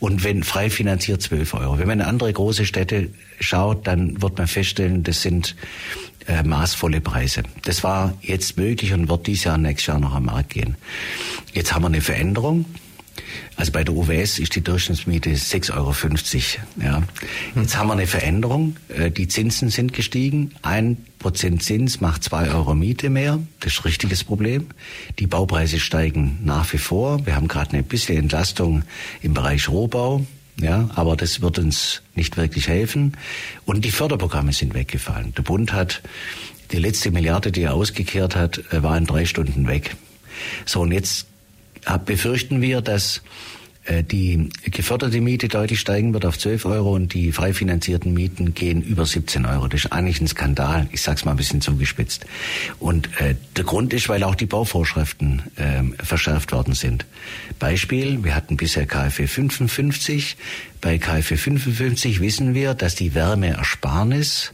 und 0.00 0.24
wenn 0.24 0.42
frei 0.42 0.70
finanziert 0.70 1.20
12 1.20 1.54
Euro. 1.54 1.78
Wenn 1.78 1.88
man 1.88 2.00
in 2.00 2.06
andere 2.06 2.32
große 2.32 2.64
Städte 2.64 3.10
schaut, 3.38 3.86
dann 3.86 4.22
wird 4.22 4.38
man 4.38 4.46
feststellen, 4.46 5.02
das 5.02 5.20
sind 5.20 5.56
äh, 6.26 6.42
maßvolle 6.42 7.00
Preise. 7.00 7.42
Das 7.64 7.84
war 7.84 8.14
jetzt 8.22 8.56
möglich 8.56 8.92
und 8.92 9.08
wird 9.08 9.26
dieses 9.26 9.44
Jahr, 9.44 9.58
nächstes 9.58 9.88
Jahr 9.88 10.00
noch 10.00 10.14
am 10.14 10.26
Markt 10.26 10.50
gehen. 10.50 10.76
Jetzt 11.52 11.74
haben 11.74 11.82
wir 11.82 11.88
eine 11.88 12.00
Veränderung. 12.00 12.64
Also 13.56 13.72
bei 13.72 13.84
der 13.84 13.94
UWS 13.94 14.38
ist 14.38 14.54
die 14.56 14.62
Durchschnittsmiete 14.62 15.30
6,50 15.30 15.76
Euro. 15.76 15.94
Ja. 16.82 17.02
Jetzt 17.54 17.76
haben 17.76 17.88
wir 17.88 17.92
eine 17.94 18.06
Veränderung. 18.06 18.76
Äh, 18.88 19.10
die 19.10 19.28
Zinsen 19.28 19.70
sind 19.70 19.92
gestiegen. 19.92 20.52
Ein 20.62 20.96
Prozent 21.18 21.62
Zins 21.62 22.00
macht 22.00 22.24
zwei 22.24 22.50
Euro 22.50 22.74
Miete 22.74 23.10
mehr. 23.10 23.38
Das 23.60 23.74
ist 23.74 23.80
ein 23.80 23.84
richtiges 23.84 24.24
Problem. 24.24 24.66
Die 25.18 25.26
Baupreise 25.26 25.78
steigen 25.78 26.38
nach 26.44 26.72
wie 26.72 26.78
vor. 26.78 27.24
Wir 27.26 27.36
haben 27.36 27.48
gerade 27.48 27.72
eine 27.72 27.82
bisschen 27.82 28.18
Entlastung 28.18 28.82
im 29.22 29.34
Bereich 29.34 29.68
Rohbau. 29.68 30.26
Ja, 30.60 30.90
aber 30.94 31.16
das 31.16 31.40
wird 31.40 31.58
uns 31.58 32.02
nicht 32.14 32.36
wirklich 32.36 32.68
helfen. 32.68 33.16
Und 33.64 33.84
die 33.84 33.90
Förderprogramme 33.90 34.52
sind 34.52 34.74
weggefallen. 34.74 35.34
Der 35.34 35.42
Bund 35.42 35.72
hat 35.72 36.02
die 36.72 36.78
letzte 36.78 37.10
Milliarde, 37.10 37.52
die 37.52 37.62
er 37.62 37.74
ausgekehrt 37.74 38.36
hat, 38.36 38.58
äh, 38.72 38.82
war 38.82 38.96
in 38.96 39.06
drei 39.06 39.24
Stunden 39.24 39.66
weg. 39.66 39.96
So, 40.64 40.80
und 40.80 40.92
jetzt 40.92 41.26
befürchten 42.04 42.60
wir, 42.60 42.80
dass 42.80 43.22
äh, 43.84 44.04
die 44.04 44.48
geförderte 44.64 45.20
Miete 45.20 45.48
deutlich 45.48 45.80
steigen 45.80 46.14
wird 46.14 46.24
auf 46.24 46.38
12 46.38 46.66
Euro 46.66 46.94
und 46.94 47.14
die 47.14 47.32
frei 47.32 47.52
finanzierten 47.52 48.14
Mieten 48.14 48.54
gehen 48.54 48.80
über 48.80 49.06
17 49.06 49.44
Euro. 49.44 49.66
Das 49.66 49.84
ist 49.84 49.92
eigentlich 49.92 50.20
ein 50.20 50.28
Skandal. 50.28 50.88
Ich 50.92 51.02
sage 51.02 51.16
es 51.16 51.24
mal 51.24 51.32
ein 51.32 51.36
bisschen 51.36 51.60
zugespitzt. 51.60 52.24
Und 52.78 53.08
äh, 53.20 53.34
der 53.56 53.64
Grund 53.64 53.92
ist, 53.92 54.08
weil 54.08 54.22
auch 54.22 54.36
die 54.36 54.46
Bauvorschriften 54.46 55.42
äh, 55.56 56.04
verschärft 56.04 56.52
worden 56.52 56.74
sind. 56.74 57.06
Beispiel, 57.58 58.22
wir 58.22 58.36
hatten 58.36 58.56
bisher 58.56 58.86
KfW 58.86 59.26
55. 59.26 60.36
Bei 60.80 60.98
KfW 60.98 61.36
55 61.36 62.20
wissen 62.20 62.54
wir, 62.54 62.74
dass 62.74 62.94
die 62.94 63.14
Wärmeersparnis 63.14 64.52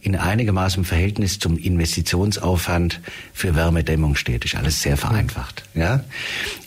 in 0.00 0.16
einigermaßen 0.16 0.84
Verhältnis 0.84 1.38
zum 1.38 1.56
Investitionsaufwand 1.56 3.00
für 3.32 3.54
Wärmedämmung 3.54 4.16
steht. 4.16 4.44
Ist 4.44 4.54
alles 4.54 4.82
sehr 4.82 4.96
vereinfacht. 4.98 5.62
Ja. 5.74 6.04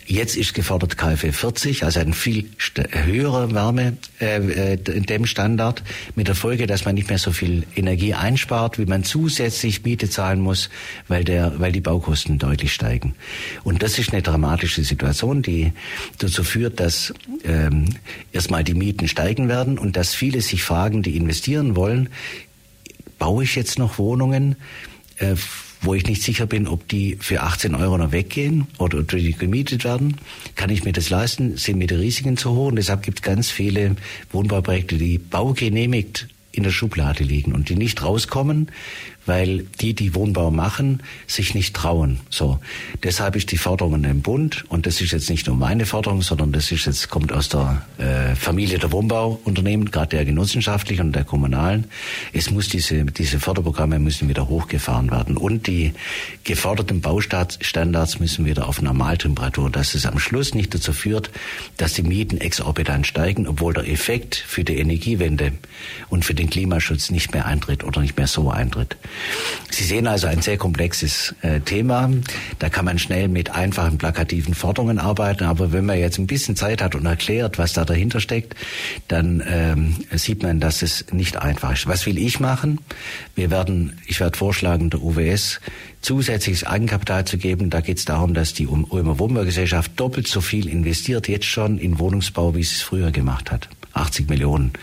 Jetzt 0.10 0.38
ist 0.38 0.54
gefordert 0.54 0.98
KfW 0.98 1.34
40, 1.34 1.84
also 1.84 2.00
ein 2.00 2.14
viel 2.14 2.46
höherer 2.92 3.54
Wärmedämmstandard, 3.54 5.82
äh, 5.82 5.84
mit 6.16 6.30
der 6.30 6.36
Folge, 6.36 6.66
dass 6.66 6.86
man 6.86 6.96
nicht 6.96 7.10
mehr 7.10 7.18
so 7.18 7.34
viel 7.34 7.64
Energie 7.76 8.14
einspart, 8.14 8.80
wie 8.80 8.86
man 8.86 9.04
zusätzlich 9.04 9.84
Miete 9.84 10.10
zahlen 10.10 10.40
muss, 10.40 10.70
weil, 11.10 11.26
der, 11.26 11.60
weil 11.60 11.74
die 11.74 11.82
Baukosten 11.82 12.40
deutlich 12.40 12.72
steigen. 12.72 13.16
Und 13.66 13.84
das 13.84 14.00
ist 14.00 14.14
eine 14.14 14.22
dramatische 14.22 14.86
Situation, 14.86 15.42
die 15.42 15.74
dazu 16.20 16.46
führt, 16.46 16.80
dass 16.80 17.14
ähm, 17.44 17.90
erstmal 18.32 18.64
die 18.64 18.76
Mieten 18.76 19.10
steigen 19.10 19.50
werden 19.50 19.78
und 19.78 19.98
dass 19.98 20.16
viele 20.16 20.40
sich 20.40 20.64
fragen, 20.64 21.04
die 21.04 21.18
investieren 21.18 21.76
wollen, 21.76 22.08
baue 23.20 23.44
ich 23.44 23.56
jetzt 23.56 23.78
noch 23.78 23.98
Wohnungen, 23.98 24.56
äh, 25.18 25.36
wo 25.82 25.94
ich 25.94 26.06
nicht 26.06 26.24
sicher 26.24 26.46
bin, 26.46 26.68
ob 26.68 26.88
die 26.88 27.18
für 27.20 27.42
18 27.42 27.76
Euro 27.76 27.98
noch 27.98 28.12
weggehen 28.12 28.68
oder 28.78 29.00
ob 29.00 29.10
die 29.10 29.34
gemietet 29.34 29.84
werden. 29.84 30.18
Kann 30.56 30.70
ich 30.70 30.84
mir 30.84 30.94
das 30.94 31.10
leisten? 31.10 31.58
Sind 31.58 31.78
mir 31.78 31.88
die 31.88 31.96
Risiken 31.96 32.38
zu 32.38 32.52
hoch? 32.52 32.68
Und 32.68 32.78
deshalb 32.78 33.04
gibt 33.04 33.20
es 33.20 33.24
ganz 33.24 33.50
viele 33.50 33.96
Wohnbauprojekte, 34.32 34.98
die 34.98 35.18
baugenehmigt 35.18 36.28
in 36.52 36.64
der 36.64 36.72
Schublade 36.72 37.24
liegen 37.24 37.54
und 37.54 37.70
die 37.70 37.76
nicht 37.76 38.04
rauskommen, 38.04 38.72
weil 39.28 39.66
die, 39.80 39.94
die 39.94 40.16
Wohnbau 40.16 40.52
machen, 40.52 41.04
sich 41.28 41.54
nicht 41.54 41.76
trauen. 41.76 42.20
So, 42.30 42.60
deshalb 43.04 43.36
ist 43.36 43.52
die 43.52 43.58
Forderung 43.58 43.96
an 43.96 44.04
den 44.04 44.22
Bund 44.22 44.66
und 44.70 44.86
das 44.86 45.02
ist 45.02 45.12
jetzt 45.12 45.30
nicht 45.30 45.48
nur 45.48 45.56
meine 45.56 45.86
Forderung, 45.86 46.22
sondern 46.22 46.52
das 46.52 46.72
ist 46.72 46.86
jetzt 46.86 47.10
kommt 47.10 47.32
aus 47.32 47.50
der 47.50 47.86
äh, 47.98 48.36
Familie 48.36 48.80
der 48.80 48.92
Wohnbauunternehmen, 48.92 49.92
gerade 49.92 50.18
der 50.18 50.26
genossenschaftlichen 50.26 51.08
und 51.08 51.16
der 51.16 51.24
kommunalen. 51.24 51.86
Es 52.34 52.50
muss 52.52 52.70
diese 52.70 53.06
diese 53.06 53.40
Förderprogramme 53.40 54.00
müssen 54.00 54.30
wieder 54.30 54.48
hochgefahren 54.48 55.12
werden 55.12 55.38
und 55.38 55.68
die 55.68 55.94
geforderten 56.44 57.02
Baustandards 57.02 58.20
müssen 58.20 58.46
wieder 58.46 58.68
auf 58.68 58.82
Normaltemperatur, 58.82 59.70
dass 59.70 59.96
es 59.96 60.06
am 60.06 60.20
Schluss 60.20 60.54
nicht 60.54 60.74
dazu 60.74 60.94
führt, 60.94 61.30
dass 61.78 61.94
die 61.94 62.04
Mieten 62.04 62.38
exorbitant 62.38 63.06
steigen, 63.08 63.48
obwohl 63.48 63.74
der 63.74 63.88
Effekt 63.88 64.36
für 64.36 64.64
die 64.64 64.78
Energiewende 64.78 65.52
und 66.10 66.26
für 66.26 66.34
den 66.34 66.50
Klimaschutz 66.50 67.10
nicht 67.10 67.34
mehr 67.34 67.46
eintritt 67.46 67.84
oder 67.84 68.02
nicht 68.02 68.18
mehr 68.18 68.28
so 68.28 68.50
eintritt. 68.50 68.98
Sie 69.70 69.84
sehen 69.84 70.08
also 70.08 70.28
ein 70.28 70.42
sehr 70.42 70.58
komplexes 70.58 71.36
äh, 71.42 71.60
Thema. 71.60 72.10
Da 72.60 72.70
kann 72.70 72.86
man 72.86 73.00
schnell 73.00 73.28
mit 73.28 73.52
einfachen 73.52 73.98
plakativen 73.98 74.54
Forderungen 74.54 75.00
arbeiten. 75.00 75.44
Aber 75.44 75.72
wenn 75.72 75.86
man 75.86 76.00
jetzt 76.00 76.18
ein 76.18 76.28
bisschen 76.28 76.56
Zeit 76.56 76.82
hat 76.82 76.96
und 76.96 77.06
erklärt, 77.06 77.58
was 77.58 77.74
da 77.74 77.86
dahinter 77.86 78.20
steckt, 78.20 78.56
dann 79.08 79.44
ähm, 79.48 79.96
sieht 80.12 80.44
man, 80.44 80.60
dass 80.60 80.82
es 80.82 81.06
nicht 81.12 81.38
einfach 81.38 81.74
ist. 81.74 81.88
Was 81.88 82.06
will 82.06 82.18
ich 82.18 82.40
machen? 82.40 82.80
Wir 83.36 83.52
werden, 83.52 84.00
ich 84.08 84.20
werde 84.20 84.38
vorschlagen, 84.38 84.90
der 84.90 85.02
UWS 85.02 85.60
zusätzliches 86.02 86.64
Eigenkapital 86.64 87.26
zu 87.26 87.38
geben. 87.38 87.70
Da 87.70 87.82
geht 87.82 87.98
es 87.98 88.06
darum, 88.06 88.34
dass 88.34 88.54
die 88.54 88.68
Ulmer 88.68 89.20
Wohnbaugesellschaft 89.20 90.00
doppelt 90.00 90.28
so 90.28 90.42
viel 90.42 90.68
investiert 90.68 91.28
jetzt 91.28 91.46
schon 91.46 91.78
in 91.78 92.00
Wohnungsbau, 92.00 92.56
wie 92.56 92.64
sie 92.64 92.76
es 92.76 92.82
früher 92.82 93.12
gemacht 93.12 93.52
hat. 93.52 93.68
80 93.98 94.30
Millionen. 94.30 94.74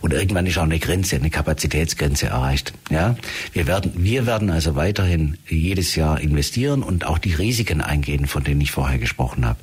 Und 0.00 0.12
irgendwann 0.12 0.46
ist 0.46 0.58
auch 0.58 0.62
eine 0.62 0.78
Grenze, 0.78 1.16
eine 1.16 1.30
Kapazitätsgrenze 1.30 2.26
erreicht. 2.26 2.72
Ja, 2.90 3.16
wir 3.52 3.66
werden, 3.66 3.92
wir 3.96 4.26
werden 4.26 4.50
also 4.50 4.76
weiterhin 4.76 5.36
jedes 5.48 5.96
Jahr 5.96 6.20
investieren 6.20 6.82
und 6.82 7.06
auch 7.06 7.18
die 7.18 7.34
Risiken 7.34 7.80
eingehen, 7.80 8.26
von 8.26 8.44
denen 8.44 8.60
ich 8.60 8.70
vorher 8.70 8.98
gesprochen 8.98 9.46
habe, 9.46 9.58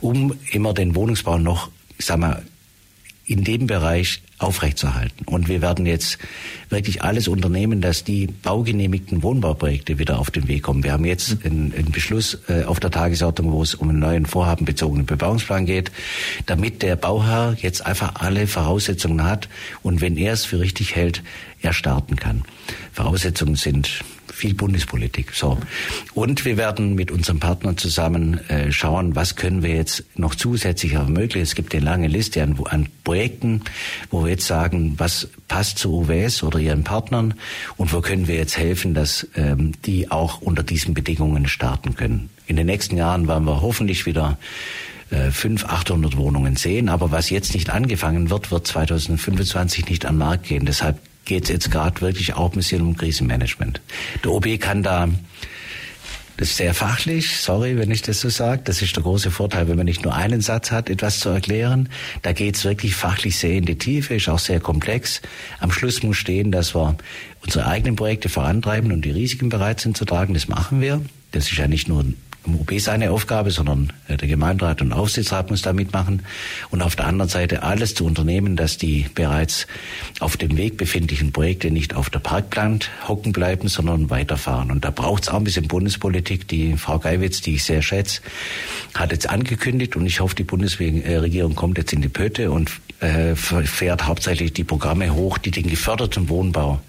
um 0.00 0.34
immer 0.50 0.74
den 0.74 0.94
Wohnungsbau 0.94 1.38
noch, 1.38 1.70
ich 1.98 2.06
sag 2.06 2.18
mal, 2.18 2.42
in 3.28 3.44
dem 3.44 3.66
Bereich 3.66 4.22
aufrechtzuerhalten. 4.38 5.26
Und 5.26 5.48
wir 5.48 5.60
werden 5.60 5.84
jetzt 5.84 6.18
wirklich 6.70 7.02
alles 7.02 7.28
unternehmen, 7.28 7.82
dass 7.82 8.02
die 8.02 8.26
baugenehmigten 8.26 9.22
Wohnbauprojekte 9.22 9.98
wieder 9.98 10.18
auf 10.18 10.30
den 10.30 10.48
Weg 10.48 10.62
kommen. 10.62 10.82
Wir 10.82 10.92
haben 10.92 11.04
jetzt 11.04 11.44
einen, 11.44 11.74
einen 11.74 11.92
Beschluss 11.92 12.38
äh, 12.48 12.64
auf 12.64 12.80
der 12.80 12.90
Tagesordnung, 12.90 13.52
wo 13.52 13.62
es 13.62 13.74
um 13.74 13.90
einen 13.90 13.98
neuen 13.98 14.24
vorhabenbezogenen 14.24 15.04
Bebauungsplan 15.04 15.66
geht, 15.66 15.92
damit 16.46 16.82
der 16.82 16.96
Bauherr 16.96 17.54
jetzt 17.60 17.84
einfach 17.84 18.14
alle 18.14 18.46
Voraussetzungen 18.46 19.22
hat 19.24 19.48
und 19.82 20.00
wenn 20.00 20.16
er 20.16 20.32
es 20.32 20.46
für 20.46 20.60
richtig 20.60 20.96
hält, 20.96 21.22
er 21.60 21.74
starten 21.74 22.16
kann. 22.16 22.44
Voraussetzungen 22.92 23.56
sind 23.56 24.04
viel 24.38 24.54
Bundespolitik. 24.54 25.32
So. 25.34 25.58
Und 26.14 26.44
wir 26.44 26.56
werden 26.56 26.94
mit 26.94 27.10
unseren 27.10 27.40
Partnern 27.40 27.76
zusammen 27.76 28.40
äh, 28.48 28.72
schauen, 28.72 29.14
was 29.16 29.36
können 29.36 29.62
wir 29.62 29.74
jetzt 29.74 30.04
noch 30.16 30.34
zusätzlich 30.34 30.94
ermöglichen. 30.94 31.42
Es 31.42 31.54
gibt 31.54 31.74
eine 31.74 31.84
lange 31.84 32.08
Liste 32.08 32.42
an, 32.42 32.58
an 32.64 32.88
Projekten, 33.04 33.62
wo 34.10 34.24
wir 34.24 34.30
jetzt 34.30 34.46
sagen, 34.46 34.94
was 34.96 35.28
passt 35.48 35.78
zu 35.78 35.92
UWS 35.92 36.42
oder 36.42 36.58
ihren 36.58 36.84
Partnern 36.84 37.34
und 37.76 37.92
wo 37.92 38.00
können 38.00 38.28
wir 38.28 38.36
jetzt 38.36 38.56
helfen, 38.56 38.94
dass 38.94 39.26
ähm, 39.34 39.72
die 39.84 40.10
auch 40.10 40.40
unter 40.40 40.62
diesen 40.62 40.94
Bedingungen 40.94 41.48
starten 41.48 41.96
können. 41.96 42.30
In 42.46 42.56
den 42.56 42.66
nächsten 42.66 42.96
Jahren 42.96 43.28
werden 43.28 43.44
wir 43.44 43.60
hoffentlich 43.60 44.06
wieder 44.06 44.38
500, 45.10 45.62
äh, 45.62 45.72
800 45.72 46.16
Wohnungen 46.16 46.56
sehen. 46.56 46.88
Aber 46.88 47.10
was 47.10 47.30
jetzt 47.30 47.54
nicht 47.54 47.70
angefangen 47.70 48.30
wird, 48.30 48.50
wird 48.50 48.66
2025 48.66 49.88
nicht 49.88 50.04
an 50.06 50.14
den 50.14 50.18
Markt 50.18 50.46
gehen. 50.46 50.64
Deshalb 50.66 50.98
geht 51.28 51.48
jetzt 51.48 51.70
gerade 51.70 52.00
wirklich 52.00 52.34
auch 52.34 52.52
ein 52.52 52.56
bisschen 52.56 52.82
um 52.82 52.96
Krisenmanagement. 52.96 53.80
Der 54.24 54.32
OB 54.32 54.58
kann 54.58 54.82
da 54.82 55.08
das 56.38 56.50
ist 56.50 56.58
sehr 56.58 56.72
fachlich, 56.72 57.40
sorry, 57.40 57.76
wenn 57.78 57.90
ich 57.90 58.02
das 58.02 58.20
so 58.20 58.28
sage. 58.28 58.62
Das 58.62 58.80
ist 58.80 58.94
der 58.94 59.02
große 59.02 59.32
Vorteil, 59.32 59.66
wenn 59.66 59.76
man 59.76 59.86
nicht 59.86 60.04
nur 60.04 60.14
einen 60.14 60.40
Satz 60.40 60.70
hat, 60.70 60.88
etwas 60.88 61.18
zu 61.18 61.30
erklären. 61.30 61.88
Da 62.22 62.32
geht 62.32 62.54
es 62.54 62.64
wirklich 62.64 62.94
fachlich 62.94 63.36
sehr 63.36 63.56
in 63.56 63.64
die 63.64 63.76
Tiefe, 63.76 64.14
ist 64.14 64.28
auch 64.28 64.38
sehr 64.38 64.60
komplex. 64.60 65.20
Am 65.58 65.72
Schluss 65.72 66.04
muss 66.04 66.16
stehen, 66.16 66.52
dass 66.52 66.76
wir 66.76 66.96
unsere 67.44 67.66
eigenen 67.66 67.96
Projekte 67.96 68.28
vorantreiben 68.28 68.92
und 68.92 69.04
die 69.04 69.10
Risiken 69.10 69.48
bereit 69.48 69.80
sind 69.80 69.96
zu 69.96 70.04
tragen. 70.04 70.32
Das 70.32 70.46
machen 70.46 70.80
wir. 70.80 71.02
Das 71.32 71.50
ist 71.50 71.58
ja 71.58 71.66
nicht 71.66 71.88
nur 71.88 72.04
OB 72.54 72.78
seine 72.80 73.10
Aufgabe, 73.10 73.50
sondern 73.50 73.92
äh, 74.08 74.16
der 74.16 74.28
Gemeinderat 74.28 74.80
und 74.82 74.92
Aufsichtsrat 74.92 75.50
muss 75.50 75.62
da 75.62 75.72
mitmachen. 75.72 76.22
Und 76.70 76.82
auf 76.82 76.96
der 76.96 77.06
anderen 77.06 77.28
Seite 77.28 77.62
alles 77.62 77.94
zu 77.94 78.04
unternehmen, 78.04 78.56
dass 78.56 78.78
die 78.78 79.06
bereits 79.14 79.66
auf 80.20 80.36
dem 80.36 80.56
Weg 80.56 80.76
befindlichen 80.76 81.32
Projekte 81.32 81.70
nicht 81.70 81.94
auf 81.94 82.10
der 82.10 82.20
Parkplant 82.20 82.90
hocken 83.06 83.32
bleiben, 83.32 83.68
sondern 83.68 84.10
weiterfahren. 84.10 84.70
Und 84.70 84.84
da 84.84 84.90
braucht 84.90 85.24
es 85.24 85.28
auch 85.28 85.36
ein 85.36 85.44
bisschen 85.44 85.68
Bundespolitik. 85.68 86.48
Die 86.48 86.76
Frau 86.76 86.98
Geiwitz, 86.98 87.40
die 87.40 87.54
ich 87.54 87.64
sehr 87.64 87.82
schätze, 87.82 88.20
hat 88.94 89.12
jetzt 89.12 89.28
angekündigt 89.28 89.96
und 89.96 90.06
ich 90.06 90.20
hoffe, 90.20 90.34
die 90.34 90.44
Bundesregierung 90.44 91.54
kommt 91.54 91.78
jetzt 91.78 91.92
in 91.92 92.02
die 92.02 92.08
Pötte 92.08 92.50
und 92.50 92.70
äh, 93.00 93.34
fährt 93.36 94.06
hauptsächlich 94.06 94.52
die 94.52 94.64
Programme 94.64 95.14
hoch, 95.14 95.38
die 95.38 95.50
den 95.50 95.68
geförderten 95.68 96.28
Wohnbau 96.28 96.80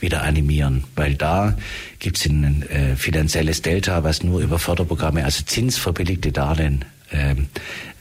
wieder 0.00 0.22
animieren, 0.22 0.84
weil 0.96 1.14
da 1.14 1.56
gibt 1.98 2.18
es 2.18 2.26
ein 2.26 2.62
äh, 2.68 2.96
finanzielles 2.96 3.62
Delta, 3.62 4.04
was 4.04 4.22
nur 4.22 4.40
über 4.40 4.58
Förderprogramme, 4.58 5.24
also 5.24 5.44
zinsverbilligte 5.44 6.32
Darlehen 6.32 6.84
ähm, 7.12 7.48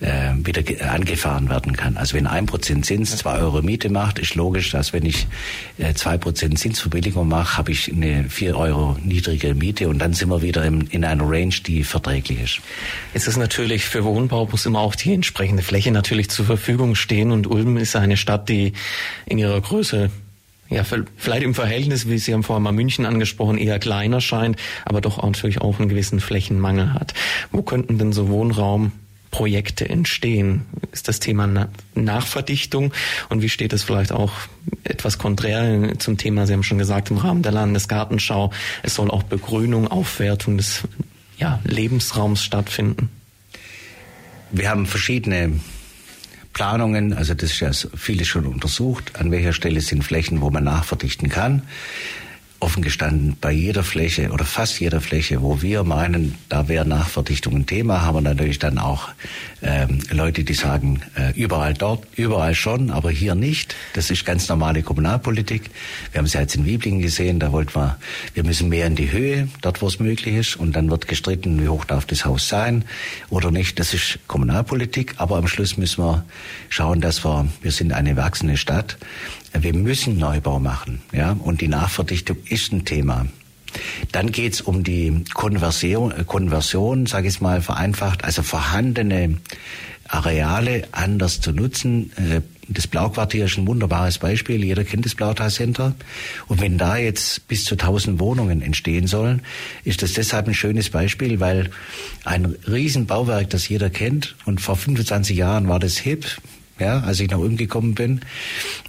äh, 0.02 0.34
wieder 0.46 0.62
angefahren 0.92 1.50
werden 1.50 1.76
kann. 1.76 1.98
Also 1.98 2.16
wenn 2.16 2.28
ein 2.28 2.46
Prozent 2.46 2.86
Zins 2.86 3.18
zwei 3.18 3.40
Euro 3.40 3.64
Miete 3.64 3.90
macht, 3.90 4.20
ist 4.20 4.36
logisch, 4.36 4.70
dass 4.70 4.94
wenn 4.94 5.04
ich 5.04 5.26
äh, 5.80 5.96
zwei 5.96 6.18
Prozent 6.20 6.60
Zinsverbilligung 6.60 7.28
mache, 7.28 7.58
habe 7.58 7.72
ich 7.72 7.92
eine 7.92 8.30
vier 8.30 8.56
Euro 8.56 8.98
niedrige 9.04 9.56
Miete 9.56 9.90
und 9.90 9.98
dann 9.98 10.14
sind 10.14 10.30
wir 10.30 10.44
wieder 10.44 10.64
in 10.64 11.04
einer 11.04 11.24
Range, 11.28 11.56
die 11.66 11.84
verträglich 11.84 12.40
ist. 12.40 12.62
Es 13.16 13.28
ist 13.28 13.38
natürlich 13.38 13.86
für 13.86 14.04
Wohnbau 14.04 14.46
muss 14.46 14.68
immer 14.68 14.80
auch 14.80 14.94
die 14.94 15.14
entsprechende 15.14 15.64
Fläche 15.64 15.92
natürlich 15.92 16.30
zur 16.30 16.46
Verfügung 16.46 16.94
stehen 16.94 17.32
und 17.32 17.48
Ulm 17.48 17.78
ist 17.78 17.96
eine 17.96 18.16
Stadt, 18.16 18.48
die 18.48 18.74
in 19.26 19.40
ihrer 19.40 19.60
Größe 19.60 20.12
ja, 20.70 20.84
vielleicht 20.84 21.44
im 21.44 21.56
Verhältnis, 21.56 22.08
wie 22.08 22.20
Sie 22.20 22.34
haben 22.34 22.44
vorhin 22.44 22.64
mal 22.64 22.72
München 22.72 23.06
angesprochen, 23.06 23.58
eher 23.58 23.80
kleiner 23.80 24.22
scheint, 24.22 24.58
aber 24.86 25.02
doch 25.02 25.18
auch 25.18 25.26
natürlich 25.26 25.62
auch 25.62 25.80
einen 25.80 25.90
gewissen 25.90 26.20
Flächenmangel 26.20 26.94
hat. 26.94 27.14
Wo 27.52 27.64
könnten 27.64 27.98
denn 27.98 28.14
so 28.14 28.30
Wohnraumprojekte 28.30 29.90
entstehen? 29.90 30.68
Ist 30.92 31.08
das 31.08 31.20
Thema 31.20 31.70
Nachverdichtung 31.96 32.94
und 33.30 33.42
wie 33.42 33.50
steht 33.50 33.74
es 33.74 33.84
vielleicht 33.84 34.12
auch 34.12 34.34
etwas 34.84 35.18
konträr 35.18 35.98
zum 35.98 36.18
Thema, 36.18 36.46
Sie 36.46 36.54
haben 36.54 36.64
schon 36.64 36.78
gesagt, 36.78 37.10
im 37.10 37.18
Rahmen 37.18 37.42
der 37.42 37.52
Landesgartenschau, 37.52 38.52
es 38.84 38.94
soll 38.94 39.10
auch 39.10 39.24
Begrünung, 39.24 39.88
Aufwertung 39.88 40.58
des 40.58 40.84
ja, 41.40 41.60
Lebensraums 41.64 42.44
stattfinden? 42.44 43.10
Wir 44.52 44.70
haben 44.70 44.86
verschiedene 44.86 45.60
Planungen, 46.60 47.14
also 47.14 47.36
das 47.36 47.52
ist 47.52 47.62
ja 47.62 47.72
vieles 47.96 48.28
schon 48.28 48.46
untersucht, 48.46 49.18
an 49.18 49.32
welcher 49.32 49.54
Stelle 49.54 49.80
sind 49.80 50.04
Flächen, 50.04 50.42
wo 50.42 50.50
man 50.50 50.66
nachverdichten 50.66 51.30
kann 51.30 51.62
offen 52.60 52.84
gestanden, 52.84 53.38
bei 53.40 53.52
jeder 53.52 53.84
Fläche 53.84 54.32
oder 54.32 54.44
fast 54.44 54.80
jeder 54.80 55.00
Fläche, 55.02 55.42
wo 55.42 55.62
wir 55.62 55.84
meinen, 55.84 56.36
da 56.50 56.68
wäre 56.68 56.86
Nachverdichtung 56.86 57.56
ein 57.56 57.66
Thema, 57.66 58.02
haben 58.02 58.18
wir 58.18 58.22
natürlich 58.22 58.60
dann 58.60 58.78
auch 58.78 59.10
ähm, 59.62 60.00
Leute, 60.12 60.44
die 60.44 60.54
sagen, 60.54 61.02
äh, 61.16 61.32
überall 61.40 61.74
dort, 61.74 62.06
überall 62.16 62.56
schon, 62.56 62.92
aber 62.92 63.12
hier 63.12 63.36
nicht. 63.36 63.76
Das 63.94 64.12
ist 64.12 64.26
ganz 64.26 64.50
normale 64.50 64.84
Kommunalpolitik. 64.84 65.70
Wir 66.12 66.20
haben 66.20 66.26
es 66.26 66.34
ja 66.34 66.42
jetzt 66.42 66.56
in 66.56 66.66
Wieblingen 66.66 67.02
gesehen, 67.02 67.40
da 67.40 67.52
wollten 67.52 67.76
wir, 67.76 67.98
wir 68.34 68.44
müssen 68.44 68.70
mehr 68.70 68.88
in 68.88 68.96
die 68.96 69.12
Höhe, 69.12 69.48
dort 69.62 69.82
wo 69.82 69.88
es 69.88 70.00
möglich 70.00 70.36
ist, 70.36 70.56
und 70.58 70.76
dann 70.76 70.90
wird 70.90 71.08
gestritten, 71.08 71.62
wie 71.62 71.70
hoch 71.70 71.86
darf 71.86 72.06
das 72.06 72.26
Haus 72.26 72.50
sein 72.50 72.84
oder 73.30 73.52
nicht. 73.52 73.80
Das 73.80 73.94
ist 73.94 74.20
Kommunalpolitik, 74.28 75.16
aber 75.18 75.38
am 75.38 75.48
Schluss 75.48 75.78
müssen 75.78 76.04
wir 76.04 76.26
schauen, 76.70 77.00
dass 77.00 77.24
wir, 77.24 77.48
wir 77.62 77.72
sind 77.72 77.94
eine 77.94 78.18
wachsende 78.18 78.58
Stadt, 78.58 78.98
wir 79.54 79.74
müssen 79.74 80.18
Neubau 80.18 80.60
machen, 80.60 81.02
ja, 81.12 81.32
und 81.32 81.62
die 81.62 81.68
Nachverdichtung 81.68 82.38
ist 82.46 82.72
ein 82.72 82.86
Thema. 82.86 83.28
Dann 84.12 84.32
geht's 84.32 84.62
um 84.62 84.84
die 84.84 85.24
Konversion, 85.34 86.12
äh, 86.12 86.24
Konversion 86.24 87.06
sage 87.06 87.28
ich 87.28 87.42
mal 87.42 87.62
vereinfacht, 87.62 88.24
also 88.24 88.42
vorhandene 88.42 89.38
Areale 90.08 90.88
anders 90.92 91.40
zu 91.40 91.52
nutzen. 91.52 92.12
Äh, 92.18 92.42
das 92.68 92.88
Blauquartier 92.88 93.46
ist 93.46 93.58
ein 93.58 93.68
wunderbares 93.68 94.20
Beispiel. 94.20 94.64
Jeder 94.64 94.84
kennt 94.84 95.06
das 95.06 95.16
Blautal 95.16 95.50
Center. 95.50 95.96
Und 96.48 96.62
wenn 96.62 96.78
da 96.78 96.98
jetzt 96.98 97.48
bis 97.48 97.66
zu 97.66 97.76
1000 97.76 98.20
Wohnungen 98.20 98.62
entstehen 98.62 99.08
sollen, 99.08 99.42
ist 99.84 100.04
das 100.04 100.14
deshalb 100.14 100.48
ein 100.48 100.54
schönes 100.54 100.90
Beispiel, 100.90 101.40
weil 101.40 101.72
ein 102.26 102.56
Riesenbauwerk, 102.68 103.50
das 103.50 103.70
jeder 103.70 103.90
kennt, 103.90 104.36
und 104.46 104.62
vor 104.62 104.76
25 104.76 105.36
Jahren 105.36 105.68
war 105.68 105.80
das 105.80 105.98
hip, 105.98 106.26
ja, 106.80 107.00
als 107.02 107.20
ich 107.20 107.30
nach 107.30 107.38
Ulm 107.38 107.58
gekommen 107.58 107.96
bin, 107.96 108.22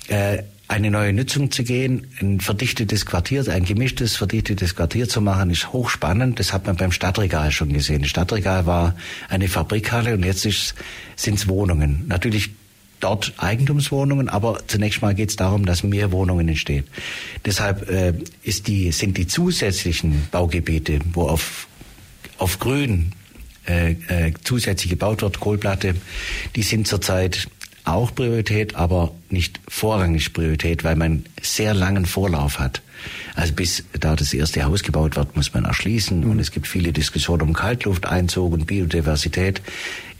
äh, 0.08 0.42
eine 0.70 0.92
neue 0.92 1.12
Nutzung 1.12 1.50
zu 1.50 1.64
gehen, 1.64 2.06
ein 2.20 2.38
verdichtetes 2.38 3.04
Quartier, 3.04 3.44
ein 3.48 3.64
gemischtes, 3.64 4.14
verdichtetes 4.14 4.76
Quartier 4.76 5.08
zu 5.08 5.20
machen, 5.20 5.50
ist 5.50 5.72
hochspannend. 5.72 6.38
Das 6.38 6.52
hat 6.52 6.66
man 6.66 6.76
beim 6.76 6.92
Stadtregal 6.92 7.50
schon 7.50 7.72
gesehen. 7.72 8.02
Das 8.02 8.10
Stadtregal 8.10 8.66
war 8.66 8.94
eine 9.28 9.48
Fabrikhalle 9.48 10.14
und 10.14 10.24
jetzt 10.24 10.42
sind 11.16 11.38
es 11.38 11.48
Wohnungen. 11.48 12.04
Natürlich 12.06 12.50
dort 13.00 13.32
Eigentumswohnungen, 13.38 14.28
aber 14.28 14.60
zunächst 14.68 15.02
mal 15.02 15.14
geht 15.14 15.30
es 15.30 15.36
darum, 15.36 15.66
dass 15.66 15.82
mehr 15.82 16.12
Wohnungen 16.12 16.48
entstehen. 16.48 16.84
Deshalb 17.44 17.90
äh, 17.90 18.14
ist 18.44 18.68
die, 18.68 18.92
sind 18.92 19.16
die 19.16 19.26
zusätzlichen 19.26 20.28
Baugebiete, 20.30 21.00
wo 21.12 21.22
auf, 21.22 21.66
auf 22.38 22.60
Grün 22.60 23.12
äh, 23.66 23.92
äh, 24.08 24.32
zusätzlich 24.44 24.90
gebaut 24.90 25.22
wird, 25.22 25.40
Kohlplatte, 25.40 25.96
die 26.54 26.62
sind 26.62 26.86
zurzeit 26.86 27.48
auch 27.92 28.14
Priorität, 28.14 28.74
aber 28.74 29.12
nicht 29.28 29.60
vorrangig 29.68 30.32
Priorität, 30.32 30.84
weil 30.84 30.96
man 30.96 31.24
sehr 31.40 31.74
langen 31.74 32.06
Vorlauf 32.06 32.58
hat. 32.58 32.82
Also 33.34 33.54
bis 33.54 33.84
da 33.98 34.16
das 34.16 34.34
erste 34.34 34.64
Haus 34.64 34.82
gebaut 34.82 35.16
wird, 35.16 35.36
muss 35.36 35.54
man 35.54 35.64
erschließen 35.64 36.24
und 36.24 36.38
es 36.38 36.50
gibt 36.50 36.66
viele 36.66 36.92
Diskussionen 36.92 37.42
um 37.42 37.52
Kaltlufteinzug 37.52 38.52
und 38.52 38.66
Biodiversität. 38.66 39.62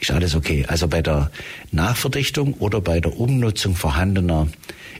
Ist 0.00 0.10
alles 0.10 0.34
okay. 0.34 0.64
Also 0.66 0.88
bei 0.88 1.02
der 1.02 1.30
Nachverdichtung 1.72 2.54
oder 2.54 2.80
bei 2.80 3.00
der 3.00 3.18
Umnutzung 3.18 3.76
vorhandener 3.76 4.48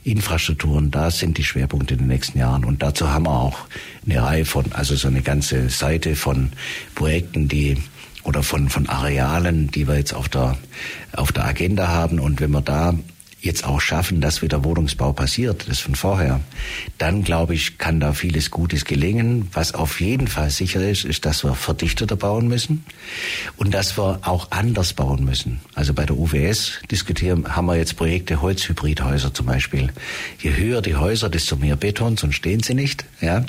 Infrastrukturen, 0.03 0.91
da 0.91 1.09
sind 1.09 1.37
die 1.37 1.43
Schwerpunkte 1.43 1.95
in 1.95 2.01
den 2.01 2.07
nächsten 2.07 2.37
Jahren. 2.37 2.65
Und 2.65 2.83
dazu 2.83 3.09
haben 3.09 3.25
wir 3.25 3.31
auch 3.31 3.57
eine 4.05 4.21
Reihe 4.21 4.45
von, 4.45 4.65
also 4.73 4.95
so 4.95 5.07
eine 5.07 5.21
ganze 5.21 5.69
Seite 5.69 6.15
von 6.15 6.51
Projekten, 6.93 7.47
die 7.47 7.77
oder 8.23 8.43
von, 8.43 8.69
von 8.69 8.87
Arealen, 8.87 9.71
die 9.71 9.87
wir 9.87 9.97
jetzt 9.97 10.13
auf 10.13 10.29
der, 10.29 10.57
auf 11.13 11.31
der 11.31 11.45
Agenda 11.45 11.87
haben. 11.87 12.19
Und 12.19 12.39
wenn 12.41 12.51
wir 12.51 12.61
da 12.61 12.95
jetzt 13.41 13.65
auch 13.65 13.81
schaffen, 13.81 14.21
dass 14.21 14.41
wieder 14.41 14.63
Wohnungsbau 14.63 15.13
passiert, 15.13 15.67
das 15.67 15.79
von 15.79 15.95
vorher, 15.95 16.41
dann 16.99 17.23
glaube 17.23 17.55
ich, 17.55 17.79
kann 17.79 17.99
da 17.99 18.13
vieles 18.13 18.51
Gutes 18.51 18.85
gelingen. 18.85 19.49
Was 19.51 19.73
auf 19.73 19.99
jeden 19.99 20.27
Fall 20.27 20.51
sicher 20.51 20.87
ist, 20.87 21.05
ist, 21.05 21.25
dass 21.25 21.43
wir 21.43 21.55
verdichteter 21.55 22.15
bauen 22.15 22.47
müssen 22.47 22.85
und 23.57 23.73
dass 23.73 23.97
wir 23.97 24.19
auch 24.21 24.51
anders 24.51 24.93
bauen 24.93 25.25
müssen. 25.25 25.59
Also 25.73 25.93
bei 25.93 26.05
der 26.05 26.17
UWS 26.17 26.79
diskutieren, 26.91 27.55
haben 27.55 27.65
wir 27.65 27.75
jetzt 27.75 27.97
Projekte 27.97 28.41
Holzhybridhäuser 28.41 29.33
zum 29.33 29.47
Beispiel. 29.47 29.89
Je 30.39 30.55
höher 30.55 30.81
die 30.81 30.95
Häuser, 30.95 31.29
desto 31.29 31.55
mehr 31.55 31.75
Beton, 31.75 32.17
sonst 32.17 32.35
stehen 32.35 32.61
sie 32.61 32.75
nicht. 32.75 33.05
Ja? 33.21 33.43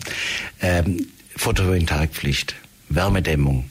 Ähm, 0.60 1.06
Photovoltaikpflicht, 1.36 2.54
Wärmedämmung. 2.88 3.70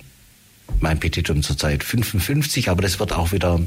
Mein 0.80 0.99
Petitum 0.99 1.43
zurzeit 1.43 1.84
55, 1.84 2.69
aber 2.69 2.82
das 2.82 2.99
wird 2.99 3.13
auch 3.13 3.32
wieder 3.32 3.59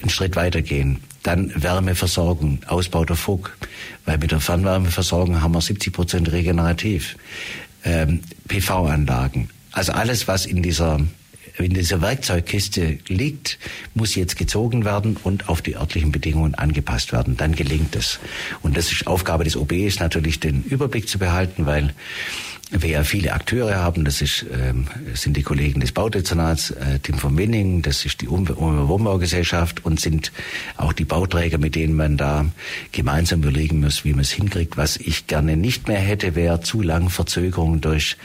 einen 0.00 0.10
Schritt 0.10 0.36
weitergehen. 0.36 0.98
Dann 1.22 1.52
Wärmeversorgung, 1.54 2.60
Ausbau 2.66 3.04
der 3.04 3.16
FUG, 3.16 3.56
weil 4.04 4.18
mit 4.18 4.30
der 4.30 4.40
Fernwärmeversorgung 4.40 5.40
haben 5.42 5.54
wir 5.54 5.60
70 5.60 5.92
Prozent 5.92 6.32
regenerativ. 6.32 7.16
Ähm, 7.84 8.20
PV-Anlagen, 8.48 9.48
also 9.72 9.92
alles, 9.92 10.28
was 10.28 10.46
in 10.46 10.62
dieser 10.62 11.00
in 11.58 11.72
dieser 11.72 12.00
Werkzeugkiste 12.00 12.98
liegt, 13.08 13.58
muss 13.94 14.14
jetzt 14.14 14.36
gezogen 14.36 14.84
werden 14.84 15.16
und 15.22 15.48
auf 15.48 15.62
die 15.62 15.76
örtlichen 15.76 16.12
Bedingungen 16.12 16.54
angepasst 16.54 17.12
werden. 17.12 17.36
Dann 17.36 17.54
gelingt 17.54 17.96
es. 17.96 18.18
Und 18.62 18.76
das 18.76 18.92
ist 18.92 19.06
Aufgabe 19.06 19.44
des 19.44 19.56
OB, 19.56 19.72
ist 19.72 20.00
natürlich 20.00 20.40
den 20.40 20.62
Überblick 20.64 21.08
zu 21.08 21.18
behalten, 21.18 21.66
weil 21.66 21.94
wir 22.70 22.90
ja 22.90 23.04
viele 23.04 23.32
Akteure 23.32 23.76
haben. 23.76 24.04
Das 24.04 24.20
ist, 24.20 24.44
ähm, 24.52 24.88
sind 25.14 25.36
die 25.36 25.42
Kollegen 25.42 25.80
des 25.80 25.92
Baudezernats, 25.92 26.70
äh, 26.70 26.98
Tim 27.00 27.18
von 27.18 27.36
Winning, 27.36 27.82
das 27.82 28.04
ist 28.04 28.20
die 28.22 28.28
Wohnbaugesellschaft 28.28 29.84
und 29.84 30.00
sind 30.00 30.32
auch 30.76 30.92
die 30.92 31.04
Bauträger, 31.04 31.58
mit 31.58 31.74
denen 31.74 31.94
man 31.94 32.16
da 32.16 32.46
gemeinsam 32.92 33.42
überlegen 33.42 33.80
muss, 33.80 34.04
wie 34.04 34.12
man 34.12 34.20
es 34.20 34.32
hinkriegt. 34.32 34.76
Was 34.76 34.96
ich 34.96 35.26
gerne 35.26 35.56
nicht 35.56 35.88
mehr 35.88 36.00
hätte, 36.00 36.34
wäre 36.34 36.60
zu 36.60 36.82
lang 36.82 37.08
Verzögerung 37.08 37.80
durch 37.80 38.16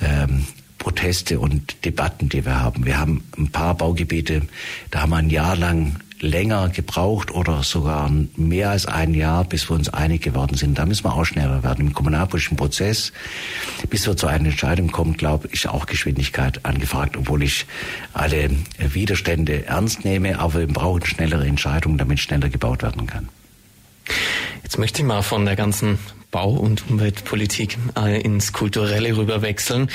ähm, 0.00 0.46
Proteste 0.78 1.38
und 1.38 1.84
Debatten, 1.84 2.28
die 2.28 2.44
wir 2.44 2.60
haben. 2.60 2.84
Wir 2.86 2.98
haben 2.98 3.24
ein 3.38 3.48
paar 3.48 3.76
Baugebiete, 3.76 4.42
da 4.90 5.02
haben 5.02 5.10
wir 5.10 5.16
ein 5.16 5.30
Jahr 5.30 5.56
lang 5.56 5.96
länger 6.22 6.68
gebraucht 6.68 7.32
oder 7.32 7.64
sogar 7.64 8.10
mehr 8.36 8.70
als 8.70 8.86
ein 8.86 9.12
Jahr, 9.12 9.44
bis 9.44 9.68
wir 9.68 9.74
uns 9.74 9.88
einig 9.88 10.22
geworden 10.22 10.56
sind. 10.56 10.78
Da 10.78 10.86
müssen 10.86 11.04
wir 11.04 11.14
auch 11.14 11.24
schneller 11.24 11.64
werden. 11.64 11.88
Im 11.88 11.92
kommunalpolitischen 11.92 12.56
Prozess, 12.56 13.12
bis 13.90 14.06
wir 14.06 14.16
zu 14.16 14.28
einer 14.28 14.48
Entscheidung 14.48 14.92
kommen, 14.92 15.16
glaube 15.16 15.48
ich, 15.50 15.68
auch 15.68 15.86
Geschwindigkeit 15.86 16.64
angefragt, 16.64 17.16
obwohl 17.16 17.42
ich 17.42 17.66
alle 18.12 18.50
Widerstände 18.78 19.66
ernst 19.66 20.04
nehme, 20.04 20.38
aber 20.38 20.60
wir 20.60 20.68
brauchen 20.68 21.04
schnellere 21.04 21.44
Entscheidungen, 21.44 21.98
damit 21.98 22.20
schneller 22.20 22.48
gebaut 22.48 22.82
werden 22.82 23.06
kann. 23.08 23.28
Jetzt 24.62 24.78
möchte 24.78 25.02
ich 25.02 25.06
mal 25.06 25.22
von 25.22 25.44
der 25.44 25.56
ganzen 25.56 25.98
Bau- 26.30 26.54
und 26.54 26.88
Umweltpolitik 26.88 27.78
äh, 27.96 28.20
ins 28.20 28.52
Kulturelle 28.52 29.16
rüberwechseln. 29.16 29.90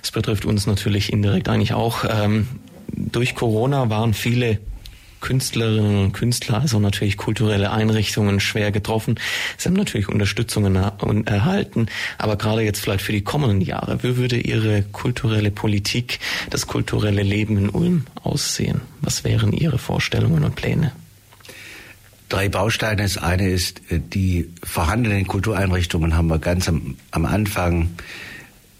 Das 0.00 0.12
betrifft 0.12 0.44
uns 0.44 0.66
natürlich 0.66 1.12
indirekt 1.12 1.48
eigentlich 1.48 1.74
auch. 1.74 2.04
Ähm, 2.08 2.46
durch 2.86 3.34
Corona 3.34 3.90
waren 3.90 4.14
viele 4.14 4.58
Künstlerinnen 5.22 6.04
und 6.04 6.12
Künstler, 6.12 6.60
also 6.60 6.78
natürlich 6.78 7.16
kulturelle 7.16 7.70
Einrichtungen 7.70 8.40
schwer 8.40 8.70
getroffen. 8.70 9.18
Sie 9.56 9.68
haben 9.68 9.76
natürlich 9.76 10.08
Unterstützungen 10.08 10.76
erhalten, 10.76 11.86
aber 12.18 12.36
gerade 12.36 12.60
jetzt 12.60 12.80
vielleicht 12.80 13.02
für 13.02 13.12
die 13.12 13.24
kommenden 13.24 13.62
Jahre, 13.62 14.02
wie 14.02 14.18
würde 14.18 14.36
Ihre 14.36 14.82
kulturelle 14.82 15.50
Politik, 15.50 16.18
das 16.50 16.66
kulturelle 16.66 17.22
Leben 17.22 17.56
in 17.56 17.70
Ulm 17.70 18.04
aussehen? 18.22 18.82
Was 19.00 19.24
wären 19.24 19.52
Ihre 19.52 19.78
Vorstellungen 19.78 20.44
und 20.44 20.56
Pläne? 20.56 20.92
drei 22.32 22.48
Bausteine. 22.48 23.02
Das 23.02 23.18
eine 23.18 23.48
ist, 23.48 23.80
äh, 23.90 24.00
die 24.00 24.48
vorhandenen 24.62 25.26
Kultureinrichtungen 25.26 26.16
haben 26.16 26.28
wir 26.28 26.38
ganz 26.38 26.68
am, 26.68 26.96
am 27.10 27.26
Anfang 27.26 27.90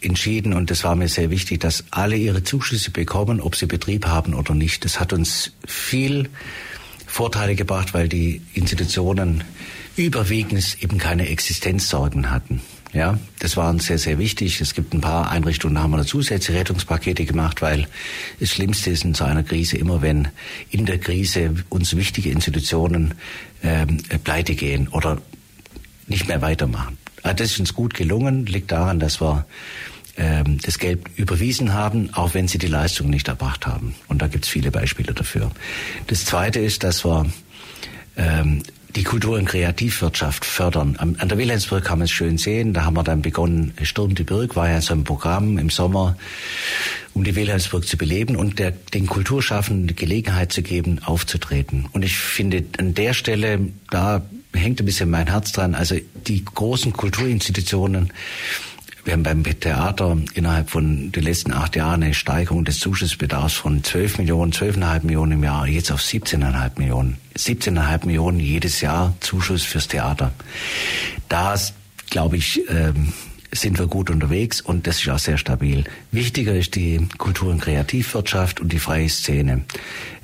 entschieden 0.02 0.52
und 0.52 0.70
das 0.70 0.84
war 0.84 0.96
mir 0.96 1.08
sehr 1.08 1.30
wichtig, 1.30 1.60
dass 1.60 1.84
alle 1.90 2.16
ihre 2.16 2.42
Zuschüsse 2.42 2.90
bekommen, 2.90 3.40
ob 3.40 3.56
sie 3.56 3.66
Betrieb 3.66 4.06
haben 4.06 4.34
oder 4.34 4.54
nicht. 4.54 4.84
Das 4.84 5.00
hat 5.00 5.12
uns 5.12 5.52
viel 5.66 6.28
Vorteile 7.06 7.54
gebracht, 7.54 7.94
weil 7.94 8.08
die 8.08 8.40
Institutionen 8.54 9.44
überwiegend 9.96 10.82
eben 10.82 10.98
keine 10.98 11.28
Existenzsorgen 11.28 12.30
hatten. 12.30 12.60
Ja, 12.94 13.18
das 13.38 13.56
war 13.56 13.70
uns 13.70 13.86
sehr, 13.86 13.98
sehr 13.98 14.18
wichtig. 14.18 14.60
Es 14.60 14.74
gibt 14.74 14.92
ein 14.92 15.00
paar 15.00 15.30
Einrichtungen, 15.30 15.76
da 15.76 15.82
haben 15.82 15.92
wir 15.92 16.04
zusätzliche 16.04 16.60
Rettungspakete 16.60 17.24
gemacht, 17.24 17.62
weil 17.62 17.86
das 18.38 18.50
Schlimmste 18.50 18.90
ist 18.90 19.04
in 19.04 19.14
so 19.14 19.24
einer 19.24 19.42
Krise 19.42 19.78
immer, 19.78 20.02
wenn 20.02 20.28
in 20.70 20.84
der 20.84 20.98
Krise 20.98 21.54
uns 21.70 21.96
wichtige 21.96 22.30
Institutionen 22.30 23.14
ähm, 23.62 23.98
pleite 24.24 24.54
gehen 24.54 24.88
oder 24.88 25.22
nicht 26.06 26.28
mehr 26.28 26.42
weitermachen. 26.42 26.98
Ah, 27.22 27.32
das 27.32 27.52
ist 27.52 27.60
uns 27.60 27.74
gut 27.74 27.94
gelungen, 27.94 28.44
liegt 28.44 28.72
daran, 28.72 28.98
dass 28.98 29.22
wir 29.22 29.46
ähm, 30.16 30.58
das 30.62 30.78
Geld 30.78 31.00
überwiesen 31.16 31.72
haben, 31.72 32.12
auch 32.14 32.34
wenn 32.34 32.48
sie 32.48 32.58
die 32.58 32.66
Leistung 32.66 33.10
nicht 33.10 33.28
erbracht 33.28 33.66
haben. 33.66 33.94
Und 34.08 34.22
da 34.22 34.28
gibt 34.28 34.44
es 34.44 34.50
viele 34.50 34.70
Beispiele 34.70 35.14
dafür. 35.14 35.50
Das 36.06 36.24
Zweite 36.24 36.60
ist, 36.60 36.84
dass 36.84 37.04
wir 37.04 37.26
ähm, 38.16 38.62
die 38.94 39.04
Kultur- 39.04 39.38
und 39.38 39.46
Kreativwirtschaft 39.46 40.44
fördern. 40.44 40.96
An 40.96 41.28
der 41.28 41.38
Wilhelmsburg 41.38 41.84
kann 41.84 41.98
man 41.98 42.04
es 42.04 42.10
schön 42.10 42.36
sehen. 42.36 42.74
Da 42.74 42.84
haben 42.84 42.94
wir 42.94 43.02
dann 43.02 43.22
begonnen, 43.22 43.72
Sturm 43.82 44.14
die 44.14 44.24
Burg 44.24 44.54
war 44.54 44.68
ja 44.68 44.80
so 44.82 44.92
ein 44.92 45.04
Programm 45.04 45.56
im 45.56 45.70
Sommer, 45.70 46.16
um 47.14 47.24
die 47.24 47.34
Wilhelmsburg 47.34 47.86
zu 47.86 47.96
beleben 47.96 48.36
und 48.36 48.58
der, 48.58 48.70
den 48.70 49.06
Kulturschaffenden 49.06 49.86
die 49.86 49.96
Gelegenheit 49.96 50.52
zu 50.52 50.62
geben, 50.62 51.00
aufzutreten. 51.02 51.86
Und 51.92 52.04
ich 52.04 52.18
finde, 52.18 52.64
an 52.78 52.92
der 52.92 53.14
Stelle, 53.14 53.60
da 53.90 54.22
hängt 54.52 54.80
ein 54.80 54.86
bisschen 54.86 55.08
mein 55.08 55.28
Herz 55.28 55.52
dran. 55.52 55.74
Also 55.74 55.96
die 56.26 56.44
großen 56.44 56.92
Kulturinstitutionen, 56.92 58.12
wir 59.04 59.14
haben 59.14 59.22
beim 59.22 59.42
Theater 59.42 60.16
innerhalb 60.34 60.70
von 60.70 61.10
den 61.10 61.24
letzten 61.24 61.52
acht 61.52 61.74
Jahren 61.74 62.02
eine 62.02 62.14
Steigerung 62.14 62.64
des 62.64 62.78
Zuschussbedarfs 62.78 63.54
von 63.54 63.82
12 63.82 64.18
Millionen, 64.18 64.52
12,5 64.52 65.04
Millionen 65.04 65.32
im 65.32 65.44
Jahr, 65.44 65.66
jetzt 65.66 65.90
auf 65.90 66.00
17,5 66.00 66.78
Millionen. 66.78 67.16
17,5 67.36 68.06
Millionen 68.06 68.38
jedes 68.38 68.80
Jahr 68.80 69.14
Zuschuss 69.20 69.64
fürs 69.64 69.88
Theater. 69.88 70.32
Da, 71.28 71.56
glaube 72.10 72.36
ich, 72.36 72.62
ähm, 72.68 73.12
sind 73.50 73.78
wir 73.78 73.86
gut 73.86 74.08
unterwegs 74.08 74.60
und 74.60 74.86
das 74.86 75.00
ist 75.00 75.08
auch 75.08 75.18
sehr 75.18 75.36
stabil. 75.36 75.84
Wichtiger 76.10 76.54
ist 76.54 76.74
die 76.76 77.06
Kultur- 77.18 77.50
und 77.50 77.60
Kreativwirtschaft 77.60 78.60
und 78.60 78.72
die 78.72 78.78
freie 78.78 79.08
Szene. 79.08 79.64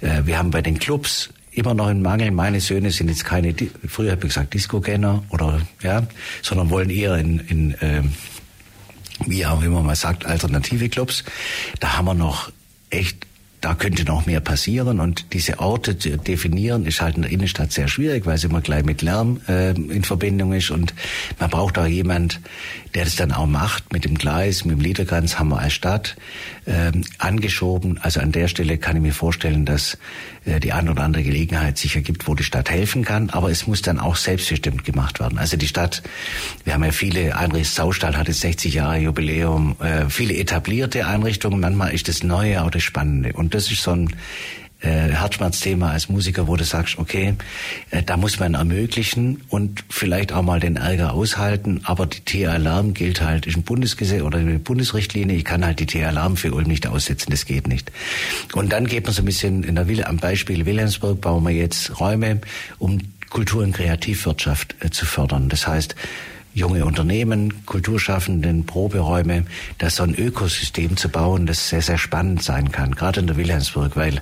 Äh, 0.01 0.23
wir 0.25 0.39
haben 0.39 0.51
bei 0.51 0.63
den 0.63 0.79
Clubs 0.79 1.31
immer 1.51 1.75
noch 1.75 1.89
einen 1.89 2.03
Mangel. 2.03 2.31
Meine 2.31 2.61
Söhne 2.61 2.93
sind 2.93 3.09
jetzt 3.09 3.25
keine, 3.25 3.55
früher 3.87 4.13
habe 4.13 4.23
ich 4.23 4.29
gesagt 4.29 4.55
Disco-Gänger 4.55 5.25
oder 5.31 5.61
ja, 5.83 6.07
sondern 6.43 6.71
wollen 6.71 6.91
eher 6.91 7.17
in, 7.17 7.41
in 7.41 7.75
ähm, 7.81 8.13
wie 9.27 9.47
auch 9.47 9.63
immer 9.63 9.83
man 9.83 9.97
sagt, 9.97 10.27
alternative 10.27 10.89
Clubs. 10.89 11.25
Da 11.81 11.97
haben 11.97 12.07
wir 12.07 12.15
noch 12.15 12.51
echt 12.91 13.27
da 13.61 13.75
könnte 13.75 14.05
noch 14.05 14.27
mehr 14.27 14.41
passieren 14.41 15.01
und 15.01 15.33
diese 15.33 15.59
Orte 15.59 15.99
zu 15.99 16.17
definieren 16.17 16.87
ist 16.87 17.01
halt 17.01 17.17
in 17.17 17.23
der 17.23 17.31
Innenstadt 17.33 17.73
sehr 17.73 17.89
schwierig, 17.89 18.25
weil 18.25 18.37
es 18.37 18.45
immer 18.45 18.61
gleich 18.61 18.85
mit 18.85 19.03
Lärm 19.03 19.41
äh, 19.49 19.71
in 19.71 20.05
Verbindung 20.05 20.53
ist 20.53 20.71
und 20.71 20.95
man 21.41 21.51
braucht 21.51 21.77
auch 21.79 21.87
jemand, 21.87 22.41
der 22.95 23.05
das 23.05 23.17
dann 23.17 23.33
auch 23.33 23.47
macht 23.47 23.93
mit 23.93 24.05
dem 24.05 24.17
Gleis, 24.17 24.65
mit 24.65 24.77
dem 24.77 24.81
Liederkranz 24.81 25.39
haben 25.39 25.49
wir 25.49 25.59
als 25.59 25.73
Stadt 25.73 26.17
äh, 26.67 26.93
angeschoben. 27.19 27.99
Also 28.03 28.21
an 28.21 28.33
der 28.33 28.49
Stelle 28.49 28.79
kann 28.79 28.97
ich 28.97 29.03
mir 29.03 29.13
vorstellen, 29.13 29.65
dass 29.65 29.99
äh, 30.45 30.61
die 30.61 30.73
eine 30.73 30.91
oder 30.91 31.03
andere 31.03 31.23
Gelegenheit 31.23 31.79
sich 31.79 31.97
ergibt, 31.97 32.27
wo 32.27 32.35
die 32.35 32.45
Stadt 32.45 32.71
helfen 32.71 33.05
kann. 33.05 33.31
Aber 33.31 33.51
es 33.51 33.67
muss 33.67 33.83
dann 33.83 33.99
auch 33.99 34.17
selbstbestimmt 34.17 34.85
gemacht 34.85 35.21
werden. 35.21 35.39
Also 35.39 35.57
die 35.57 35.69
Stadt, 35.69 36.03
wir 36.65 36.75
haben 36.75 36.85
ja 36.85 36.93
viele 36.93 37.37
Einrichtungen, 37.37 37.65
Saustall 37.65 38.17
hatte 38.17 38.33
60 38.33 38.75
Jahre 38.75 38.99
Jubiläum, 38.99 39.77
äh, 39.81 40.09
viele 40.09 40.35
etablierte 40.35 41.07
Einrichtungen. 41.07 41.61
Manchmal 41.61 41.95
ist 41.95 42.09
das 42.09 42.23
Neue 42.23 42.63
auch 42.63 42.71
das 42.71 42.83
Spannende. 42.83 43.33
Und 43.33 43.55
das 43.55 43.71
ist 43.71 43.83
so 43.83 43.93
ein 43.93 44.15
äh, 44.81 44.89
Herzschmerzthema 44.89 45.91
als 45.91 46.09
Musiker, 46.09 46.47
wo 46.47 46.57
du 46.57 46.65
sagst, 46.65 46.99
okay, 46.99 47.35
äh, 47.91 48.03
da 48.03 48.17
muss 48.17 48.39
man 48.39 48.55
ermöglichen 48.55 49.43
und 49.49 49.85
vielleicht 49.89 50.33
auch 50.33 50.43
mal 50.43 50.61
den 50.61 50.77
Ärger 50.77 51.13
aushalten, 51.13 51.81
aber 51.85 52.07
die 52.07 52.21
TA-Alarm 52.21 52.95
gilt 52.95 53.21
halt, 53.21 53.47
ist 53.47 53.57
ein 53.57 53.63
Bundesgesetz 53.63 54.23
oder 54.23 54.39
eine 54.39 54.59
Bundesrichtlinie, 54.59 55.37
ich 55.37 55.45
kann 55.45 55.65
halt 55.65 55.81
die 55.81 55.87
TA-Alarm 55.87 56.37
für 56.37 56.53
Ulm 56.53 56.69
nicht 56.69 56.87
aussetzen, 56.87 57.31
das 57.31 57.45
geht 57.45 57.67
nicht. 57.67 57.91
Und 58.55 58.73
dann 58.73 58.87
geht 58.87 59.05
man 59.05 59.13
so 59.13 59.23
ein 59.23 59.27
bisschen 59.27 59.65
in 59.65 59.75
der 59.75 59.89
Wille, 59.89 60.07
am 60.07 60.19
Beispiel 60.19 60.65
Wilhelmsburg 60.65 61.21
bauen 61.21 61.45
wir 61.45 61.53
jetzt 61.53 61.99
Räume, 62.01 62.41
um 62.79 63.01
Kultur- 63.31 63.63
und 63.63 63.73
Kreativwirtschaft 63.73 64.77
äh, 64.81 64.91
zu 64.91 65.07
fördern. 65.07 65.49
Das 65.49 65.67
heißt, 65.67 65.95
junge 66.59 66.85
Unternehmen, 66.85 67.65
Kulturschaffenden, 67.65 68.67
Proberäume, 68.67 69.47
da 69.79 69.89
so 69.89 70.03
ein 70.03 70.15
Ökosystem 70.15 70.97
zu 70.97 71.09
bauen, 71.09 71.47
das 71.47 71.69
sehr, 71.69 71.83
sehr 71.83 71.99
spannend 71.99 72.43
sein 72.43 72.73
kann, 72.73 72.95
gerade 72.95 73.21
in 73.21 73.27
der 73.27 73.37
Wilhelmsburg, 73.37 73.97
weil 73.97 74.21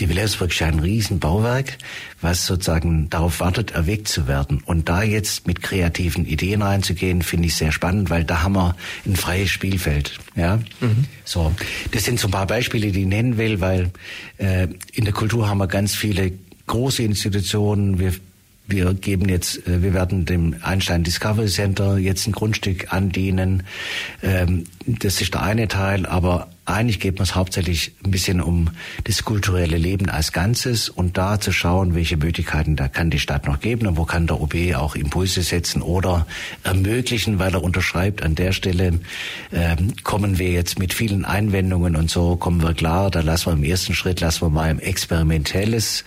die 0.00 0.08
Wilhelmsburg 0.08 0.50
ist 0.50 0.60
ja 0.60 0.68
ein 0.68 0.78
Riesenbauwerk, 0.78 1.76
was 2.20 2.46
sozusagen 2.46 3.10
darauf 3.10 3.40
wartet, 3.40 3.72
erweckt 3.72 4.08
zu 4.08 4.28
werden. 4.28 4.62
Und 4.64 4.88
da 4.88 5.02
jetzt 5.02 5.46
mit 5.46 5.60
kreativen 5.62 6.24
Ideen 6.24 6.62
reinzugehen, 6.62 7.22
finde 7.22 7.48
ich 7.48 7.56
sehr 7.56 7.72
spannend, 7.72 8.10
weil 8.10 8.24
da 8.24 8.42
haben 8.42 8.54
wir 8.54 8.76
ein 9.04 9.16
freies 9.16 9.50
Spielfeld. 9.50 10.18
Ja, 10.36 10.56
mhm. 10.80 11.06
so. 11.24 11.52
Das 11.90 12.04
sind 12.04 12.20
so 12.20 12.28
ein 12.28 12.30
paar 12.30 12.46
Beispiele, 12.46 12.92
die 12.92 13.02
ich 13.02 13.06
nennen 13.06 13.36
will, 13.36 13.60
weil 13.60 13.90
äh, 14.38 14.68
in 14.92 15.04
der 15.04 15.12
Kultur 15.12 15.48
haben 15.48 15.58
wir 15.58 15.66
ganz 15.66 15.94
viele 15.94 16.32
große 16.66 17.02
Institutionen. 17.02 17.98
Wir 17.98 18.14
wir 18.72 18.94
geben 18.94 19.28
jetzt, 19.28 19.66
äh, 19.68 19.82
wir 19.82 19.94
werden 19.94 20.24
dem 20.24 20.56
Einstein 20.62 21.04
Discovery 21.04 21.46
Center 21.46 21.98
jetzt 21.98 22.26
ein 22.26 22.32
Grundstück 22.32 22.92
andienen. 22.92 23.62
Ähm, 24.22 24.64
das 24.86 25.20
ist 25.20 25.34
der 25.34 25.42
eine 25.42 25.68
Teil, 25.68 26.06
aber 26.06 26.48
eigentlich 26.64 27.00
geht 27.00 27.16
man 27.16 27.24
es 27.24 27.34
hauptsächlich 27.34 27.92
ein 28.04 28.12
bisschen 28.12 28.40
um 28.40 28.70
das 29.02 29.24
kulturelle 29.24 29.76
Leben 29.76 30.08
als 30.08 30.32
Ganzes 30.32 30.88
und 30.88 31.18
da 31.18 31.40
zu 31.40 31.50
schauen, 31.50 31.96
welche 31.96 32.16
Möglichkeiten 32.16 32.76
da 32.76 32.86
kann 32.86 33.10
die 33.10 33.18
Stadt 33.18 33.46
noch 33.46 33.58
geben 33.58 33.88
und 33.88 33.96
wo 33.96 34.04
kann 34.04 34.28
der 34.28 34.40
OB 34.40 34.54
auch 34.76 34.94
Impulse 34.94 35.42
setzen 35.42 35.82
oder 35.82 36.24
ermöglichen, 36.62 37.40
weil 37.40 37.52
er 37.52 37.64
unterschreibt, 37.64 38.22
an 38.22 38.36
der 38.36 38.52
Stelle 38.52 39.00
ähm, 39.52 39.94
kommen 40.04 40.38
wir 40.38 40.52
jetzt 40.52 40.78
mit 40.78 40.94
vielen 40.94 41.24
Einwendungen 41.24 41.96
und 41.96 42.10
so 42.10 42.36
kommen 42.36 42.62
wir 42.62 42.74
klar, 42.74 43.10
da 43.10 43.20
lassen 43.20 43.46
wir 43.46 43.52
im 43.54 43.64
ersten 43.64 43.94
Schritt, 43.94 44.20
lassen 44.20 44.42
wir 44.42 44.50
mal 44.50 44.70
im 44.70 44.78
experimentelles, 44.78 46.04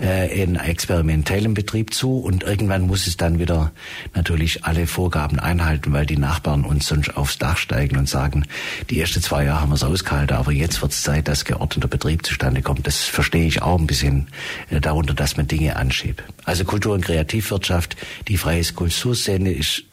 äh, 0.00 0.42
in 0.42 0.56
experimentellen 0.56 1.52
Betrieb 1.52 1.92
zu 1.92 2.20
und 2.20 2.42
irgendwann 2.42 2.86
muss 2.86 3.06
es 3.06 3.18
dann 3.18 3.38
wieder 3.38 3.70
natürlich 4.14 4.64
alle 4.64 4.86
Vorgaben 4.86 5.38
einhalten, 5.38 5.92
weil 5.92 6.06
die 6.06 6.16
Nachbarn 6.16 6.64
uns 6.64 6.86
sonst 6.86 7.18
aufs 7.18 7.36
Dach 7.36 7.58
steigen 7.58 7.98
und 7.98 8.08
sagen, 8.08 8.46
die 8.88 8.98
ersten 8.98 9.20
zwei 9.20 9.44
Jahre 9.44 9.60
haben 9.60 9.68
wir 9.68 9.74
es 9.74 9.89
ausgehalten, 9.90 10.36
aber 10.36 10.52
jetzt 10.52 10.80
wird 10.82 10.92
es 10.92 11.02
Zeit, 11.02 11.28
dass 11.28 11.44
geordneter 11.44 11.88
Betrieb 11.88 12.24
zustande 12.24 12.62
kommt. 12.62 12.86
Das 12.86 13.04
verstehe 13.04 13.46
ich 13.46 13.62
auch 13.62 13.78
ein 13.78 13.86
bisschen 13.86 14.28
äh, 14.70 14.80
darunter, 14.80 15.14
dass 15.14 15.36
man 15.36 15.46
Dinge 15.46 15.76
anschiebt. 15.76 16.22
Also 16.44 16.64
Kultur- 16.64 16.94
und 16.94 17.04
Kreativwirtschaft, 17.04 17.96
die 18.28 18.36
freie 18.36 18.64
Kulturszene 18.64 19.52
ist 19.52 19.84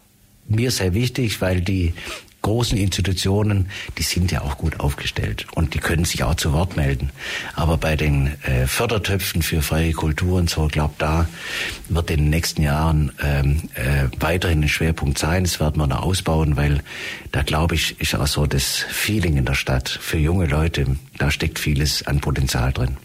mir 0.47 0.71
sehr 0.71 0.93
wichtig, 0.93 1.41
weil 1.41 1.61
die 1.61 1.93
großen 2.41 2.77
Institutionen, 2.77 3.69
die 3.97 4.03
sind 4.03 4.31
ja 4.31 4.41
auch 4.41 4.57
gut 4.57 4.79
aufgestellt 4.79 5.47
und 5.55 5.73
die 5.73 5.79
können 5.79 6.05
sich 6.05 6.23
auch 6.23 6.35
zu 6.35 6.53
Wort 6.53 6.77
melden. 6.77 7.09
Aber 7.55 7.77
bei 7.77 7.95
den 7.95 8.41
äh, 8.43 8.67
Fördertöpfen 8.67 9.41
für 9.41 9.61
freie 9.61 9.91
Kultur 9.91 10.39
und 10.39 10.49
so, 10.49 10.67
glaube 10.67 10.93
da 10.97 11.27
wird 11.89 12.09
in 12.11 12.17
den 12.17 12.29
nächsten 12.29 12.61
Jahren 12.61 13.11
ähm, 13.21 13.69
äh, 13.75 14.05
weiterhin 14.19 14.61
ein 14.61 14.69
Schwerpunkt 14.69 15.17
sein. 15.17 15.43
Das 15.43 15.59
werden 15.59 15.77
wir 15.77 15.87
noch 15.87 16.03
ausbauen, 16.03 16.55
weil 16.57 16.81
da 17.31 17.41
glaube 17.41 17.75
ich, 17.75 17.99
ist 17.99 18.15
auch 18.15 18.27
so 18.27 18.45
das 18.45 18.77
Feeling 18.77 19.37
in 19.37 19.45
der 19.45 19.55
Stadt 19.55 19.89
für 19.89 20.17
junge 20.17 20.45
Leute. 20.45 20.97
Da 21.17 21.31
steckt 21.31 21.59
vieles 21.59 22.05
an 22.07 22.21
Potenzial 22.21 22.71
drin. 22.71 22.97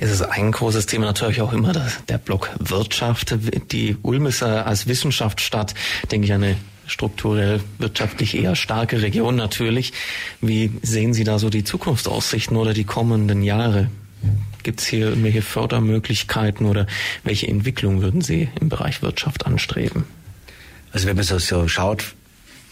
Es 0.00 0.10
ist 0.10 0.22
ein 0.22 0.52
großes 0.52 0.86
Thema 0.86 1.06
natürlich 1.06 1.40
auch 1.40 1.52
immer 1.52 1.72
der 2.08 2.18
Block 2.18 2.50
Wirtschaft. 2.58 3.36
Die 3.72 3.96
Ulm 4.02 4.26
ist 4.26 4.42
als 4.42 4.86
Wissenschaftsstadt, 4.86 5.74
denke 6.10 6.26
ich, 6.26 6.32
eine 6.32 6.56
strukturell 6.88 7.60
wirtschaftlich 7.78 8.36
eher 8.36 8.56
starke 8.56 9.00
Region 9.02 9.36
natürlich. 9.36 9.92
Wie 10.40 10.72
sehen 10.82 11.14
Sie 11.14 11.24
da 11.24 11.38
so 11.38 11.50
die 11.50 11.62
Zukunftsaussichten 11.62 12.56
oder 12.56 12.74
die 12.74 12.84
kommenden 12.84 13.42
Jahre? 13.42 13.88
Gibt 14.64 14.80
es 14.80 14.86
hier 14.86 15.10
irgendwelche 15.10 15.42
Fördermöglichkeiten 15.42 16.66
oder 16.66 16.86
welche 17.22 17.46
Entwicklung 17.46 18.02
würden 18.02 18.20
Sie 18.20 18.48
im 18.60 18.68
Bereich 18.68 19.02
Wirtschaft 19.02 19.46
anstreben? 19.46 20.04
Also 20.90 21.06
wenn 21.06 21.16
man 21.16 21.24
so 21.24 21.68
schaut, 21.68 22.14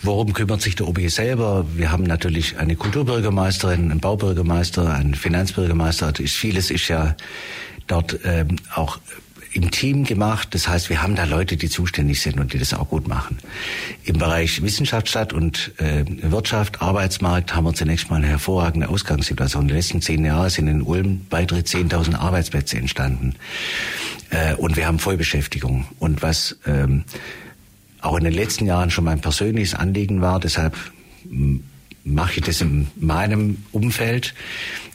Worum 0.03 0.35
kümmert 0.35 0.61
sich 0.61 0.77
der 0.77 0.87
OB 0.87 1.09
selber? 1.09 1.67
Wir 1.75 1.91
haben 1.91 2.05
natürlich 2.05 2.59
eine 2.59 2.77
Kulturbürgermeisterin, 2.77 3.91
einen 3.91 4.01
Baubürgermeister, 4.01 4.93
einen 4.93 5.14
Finanzbürgermeister. 5.14 6.07
Also 6.07 6.23
vieles 6.25 6.71
ist 6.71 6.89
ja 6.89 7.17
dort 7.87 8.19
ähm, 8.25 8.57
auch 8.75 8.99
im 9.57 9.70
Team 9.70 10.04
gemacht. 10.04 10.48
Das 10.52 10.68
heißt, 10.68 10.90
wir 10.90 11.02
haben 11.02 11.16
da 11.16 11.24
Leute, 11.24 11.57
die 11.57 11.70
zuständig 11.70 12.20
sind 12.20 12.38
und 12.38 12.52
die 12.52 12.59
das 12.59 12.74
auch 12.74 12.88
gut 12.90 13.09
machen. 13.09 13.38
Im 14.04 14.18
Bereich 14.18 14.62
Wissenschaftsstadt 14.62 15.32
und 15.32 15.72
äh, 15.78 16.04
Wirtschaft, 16.30 16.82
Arbeitsmarkt 16.82 17.54
haben 17.54 17.64
wir 17.64 17.72
zunächst 17.72 18.11
mal 18.11 18.16
eine 18.16 18.28
hervorragende 18.28 18.88
Ausgangssituation. 18.88 19.62
In 19.62 19.68
den 19.68 19.76
letzten 19.78 20.02
zehn 20.02 20.24
Jahren 20.24 20.50
sind 20.50 20.68
in 20.68 20.82
Ulm 20.82 21.22
weitere 21.30 21.61
10.000 21.61 22.16
Arbeitsplätze 22.16 22.76
entstanden. 22.76 23.34
Äh, 24.28 24.54
und 24.57 24.76
wir 24.76 24.86
haben 24.86 24.98
Vollbeschäftigung. 24.98 25.86
Und 25.98 26.20
was 26.20 26.59
ähm, 26.66 27.04
auch 28.02 28.18
in 28.18 28.24
den 28.24 28.34
letzten 28.34 28.66
Jahren 28.66 28.90
schon 28.90 29.04
mein 29.04 29.22
persönliches 29.22 29.74
Anliegen 29.74 30.20
war, 30.20 30.38
deshalb 30.38 30.76
mache 32.04 32.34
ich 32.36 32.42
das 32.42 32.61
in 32.61 32.88
meinem 32.96 33.64
Umfeld, 33.72 34.34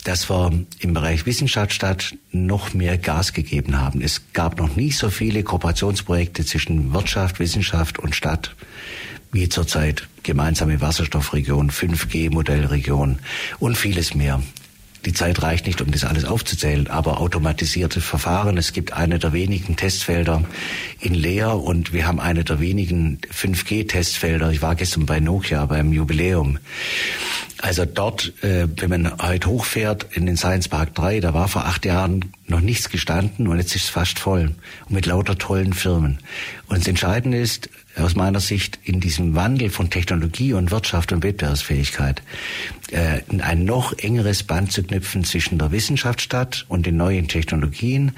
dass 0.03 0.29
wir 0.29 0.51
im 0.79 0.93
Bereich 0.93 1.25
Wissenschaftsstadt 1.25 2.15
noch 2.31 2.73
mehr 2.73 2.97
Gas 2.97 3.33
gegeben 3.33 3.79
haben. 3.79 4.01
Es 4.01 4.21
gab 4.33 4.57
noch 4.57 4.75
nie 4.75 4.91
so 4.91 5.09
viele 5.09 5.43
Kooperationsprojekte 5.43 6.45
zwischen 6.45 6.93
Wirtschaft, 6.93 7.39
Wissenschaft 7.39 7.99
und 7.99 8.15
Stadt 8.15 8.55
wie 9.31 9.47
zurzeit 9.47 10.07
gemeinsame 10.23 10.81
Wasserstoffregion, 10.81 11.71
5G-Modellregion 11.71 13.19
und 13.59 13.77
vieles 13.77 14.13
mehr. 14.13 14.41
Die 15.05 15.13
Zeit 15.13 15.41
reicht 15.41 15.65
nicht, 15.65 15.81
um 15.81 15.89
das 15.89 16.03
alles 16.03 16.25
aufzuzählen, 16.25 16.87
aber 16.87 17.19
automatisierte 17.19 18.01
Verfahren. 18.01 18.57
Es 18.57 18.71
gibt 18.71 18.93
eine 18.93 19.17
der 19.17 19.33
wenigen 19.33 19.75
Testfelder 19.75 20.43
in 20.99 21.15
Leer 21.15 21.55
und 21.55 21.91
wir 21.91 22.05
haben 22.05 22.19
eine 22.19 22.43
der 22.43 22.59
wenigen 22.59 23.19
5G-Testfelder. 23.33 24.51
Ich 24.51 24.61
war 24.61 24.75
gestern 24.75 25.07
bei 25.07 25.19
Nokia 25.19 25.65
beim 25.65 25.91
Jubiläum. 25.91 26.59
Also 27.61 27.85
dort, 27.85 28.33
äh, 28.43 28.67
wenn 28.77 28.89
man 28.89 29.17
heute 29.21 29.47
hochfährt 29.47 30.07
in 30.11 30.25
den 30.25 30.37
Science 30.37 30.67
Park 30.67 30.95
3, 30.95 31.19
da 31.19 31.33
war 31.33 31.47
vor 31.47 31.65
acht 31.65 31.85
Jahren 31.85 32.31
noch 32.47 32.59
nichts 32.59 32.89
gestanden 32.89 33.47
und 33.47 33.57
jetzt 33.57 33.75
ist 33.75 33.83
es 33.85 33.89
fast 33.89 34.19
voll 34.19 34.55
und 34.87 34.95
mit 34.95 35.05
lauter 35.05 35.37
tollen 35.37 35.73
Firmen. 35.73 36.19
Und 36.67 36.79
das 36.79 36.87
Entscheidende 36.87 37.37
ist 37.39 37.69
aus 37.97 38.15
meiner 38.15 38.39
Sicht 38.39 38.79
in 38.83 38.99
diesem 38.99 39.35
Wandel 39.35 39.69
von 39.69 39.89
Technologie 39.89 40.53
und 40.53 40.71
Wirtschaft 40.71 41.11
und 41.11 41.23
Wettbewerbsfähigkeit 41.23 42.21
äh, 42.91 43.21
ein 43.39 43.65
noch 43.65 43.93
engeres 43.97 44.43
Band 44.43 44.71
zu 44.71 44.83
knüpfen 44.83 45.23
zwischen 45.23 45.57
der 45.57 45.71
Wissenschaftsstadt 45.71 46.65
und 46.69 46.85
den 46.85 46.97
neuen 46.97 47.27
Technologien, 47.27 48.13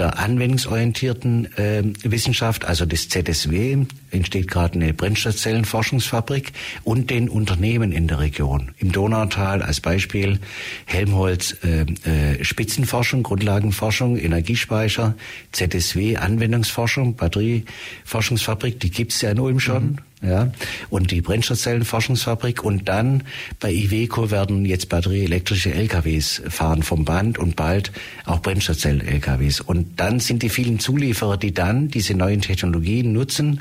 der 0.00 0.18
anwendungsorientierten 0.18 1.56
äh, 1.56 1.82
Wissenschaft, 2.02 2.64
also 2.64 2.86
des 2.86 3.08
ZSW, 3.08 3.84
entsteht 4.10 4.48
gerade 4.48 4.74
eine 4.74 4.94
Brennstoffzellenforschungsfabrik 4.94 6.52
und 6.82 7.10
den 7.10 7.28
Unternehmen 7.28 7.92
in 7.92 8.08
der 8.08 8.18
Region. 8.18 8.72
Im 8.78 8.92
Donautal 8.92 9.62
als 9.62 9.80
Beispiel 9.80 10.40
Helmholtz 10.86 11.56
äh, 11.62 11.82
äh, 12.08 12.42
Spitzenforschung, 12.42 13.22
Grundlagenforschung, 13.22 14.16
Energiespeicher, 14.16 15.14
ZSW 15.52 16.16
Anwendungsforschung, 16.16 17.14
Batterieforschungsfabrik, 17.14 18.80
die 18.80 18.90
gibt's 18.90 19.20
ja 19.20 19.30
in 19.30 19.38
Ulm 19.38 19.60
schon. 19.60 19.84
Mhm 19.84 19.98
ja, 20.22 20.52
und 20.90 21.10
die 21.10 21.22
Brennstoffzellenforschungsfabrik 21.22 22.62
und 22.62 22.88
dann 22.88 23.22
bei 23.58 23.72
Iveco 23.72 24.30
werden 24.30 24.66
jetzt 24.66 24.90
batterieelektrische 24.90 25.72
LKWs 25.72 26.42
fahren 26.48 26.82
vom 26.82 27.06
Band 27.06 27.38
und 27.38 27.56
bald 27.56 27.90
auch 28.26 28.40
Brennstoffzellen-LKWs 28.42 29.60
und 29.62 29.98
dann 29.98 30.20
sind 30.20 30.42
die 30.42 30.50
vielen 30.50 30.78
Zulieferer, 30.78 31.38
die 31.38 31.54
dann 31.54 31.88
diese 31.88 32.14
neuen 32.14 32.42
Technologien 32.42 33.12
nutzen, 33.12 33.60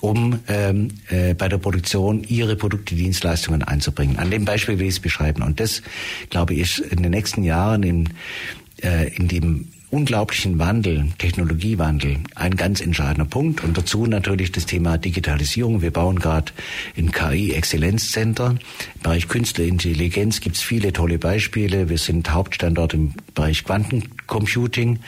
um 0.00 0.38
ähm, 0.46 0.88
äh, 1.08 1.34
bei 1.34 1.48
der 1.48 1.58
Produktion 1.58 2.22
ihre 2.22 2.54
Produkte, 2.54 2.94
Dienstleistungen 2.94 3.62
einzubringen. 3.64 4.18
An 4.18 4.30
dem 4.30 4.44
Beispiel 4.44 4.78
will 4.78 4.86
ich 4.86 4.94
es 4.94 5.00
beschreiben. 5.00 5.42
Und 5.42 5.58
das, 5.58 5.82
glaube 6.30 6.54
ich, 6.54 6.80
in 6.92 7.02
den 7.02 7.10
nächsten 7.10 7.42
Jahren 7.42 7.82
in 7.82 8.08
äh, 8.82 9.08
in 9.16 9.28
dem 9.28 9.68
unglaublichen 9.96 10.58
Wandel, 10.58 11.08
Technologiewandel, 11.16 12.18
ein 12.34 12.54
ganz 12.54 12.82
entscheidender 12.82 13.24
Punkt. 13.24 13.64
Und 13.64 13.78
dazu 13.78 14.04
natürlich 14.04 14.52
das 14.52 14.66
Thema 14.66 14.98
Digitalisierung. 14.98 15.80
Wir 15.80 15.90
bauen 15.90 16.18
gerade 16.18 16.52
ein 16.98 17.12
KI-Exzellenzcenter. 17.12 18.50
Im 18.50 19.00
Bereich 19.02 19.26
Künstliche 19.26 19.70
Intelligenz 19.70 20.40
gibt 20.40 20.56
es 20.56 20.62
viele 20.62 20.92
tolle 20.92 21.18
Beispiele. 21.18 21.88
Wir 21.88 21.96
sind 21.96 22.30
Hauptstandort 22.30 22.92
im 22.92 23.14
Bereich 23.34 23.64
Quantencomputing. 23.64 24.98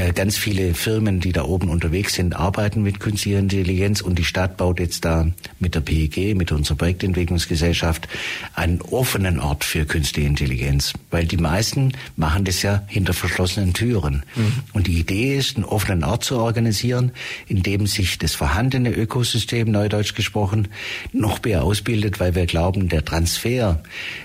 Äh, 0.00 0.12
ganz 0.14 0.38
viele 0.38 0.72
Firmen, 0.72 1.20
die 1.20 1.32
da 1.32 1.44
oben 1.44 1.68
unterwegs 1.68 2.14
sind, 2.14 2.34
arbeiten 2.34 2.82
mit 2.82 3.00
künstlicher 3.00 3.38
Intelligenz 3.38 4.00
und 4.00 4.18
die 4.18 4.24
Stadt 4.24 4.56
baut 4.56 4.80
jetzt 4.80 5.04
da 5.04 5.26
mit 5.58 5.74
der 5.74 5.80
PEG, 5.80 6.34
mit 6.34 6.52
unserer 6.52 6.78
Projektentwicklungsgesellschaft, 6.78 8.08
einen 8.54 8.80
offenen 8.80 9.38
Ort 9.38 9.62
für 9.62 9.84
künstliche 9.84 10.26
Intelligenz. 10.26 10.94
Weil 11.10 11.26
die 11.26 11.36
meisten 11.36 11.92
machen 12.16 12.46
das 12.46 12.62
ja 12.62 12.82
hinter 12.86 13.12
verschlossenen 13.12 13.74
Türen. 13.74 14.24
Mhm. 14.36 14.52
Und 14.72 14.86
die 14.86 14.98
Idee 14.98 15.36
ist, 15.36 15.56
einen 15.56 15.66
offenen 15.66 16.02
Ort 16.02 16.24
zu 16.24 16.38
organisieren, 16.38 17.12
in 17.46 17.62
dem 17.62 17.86
sich 17.86 18.16
das 18.16 18.34
vorhandene 18.34 18.92
Ökosystem, 18.92 19.70
neudeutsch 19.70 20.14
gesprochen, 20.14 20.68
noch 21.12 21.42
mehr 21.42 21.62
ausbildet, 21.62 22.20
weil 22.20 22.34
wir 22.34 22.46
glauben, 22.46 22.88
der 22.88 23.04
Transfer 23.04 23.82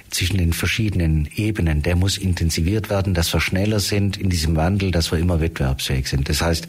zwischen 0.10 0.38
den 0.38 0.54
verschiedenen 0.54 1.28
Ebenen, 1.36 1.82
der 1.82 1.98
muss 1.98 2.18
intensiviert 2.18 2.90
werden, 2.90 3.14
dass 3.14 3.34
wir 3.34 3.42
schneller 3.42 3.82
sind 3.82 4.16
in 4.16 4.30
diesem 4.30 4.56
Wandel, 4.56 4.92
dass 4.92 5.12
wir 5.12 5.20
immer 5.20 5.42
wettbewerbsfähig 5.66 6.08
sind. 6.08 6.30
Das 6.30 6.42
heißt, 6.42 6.68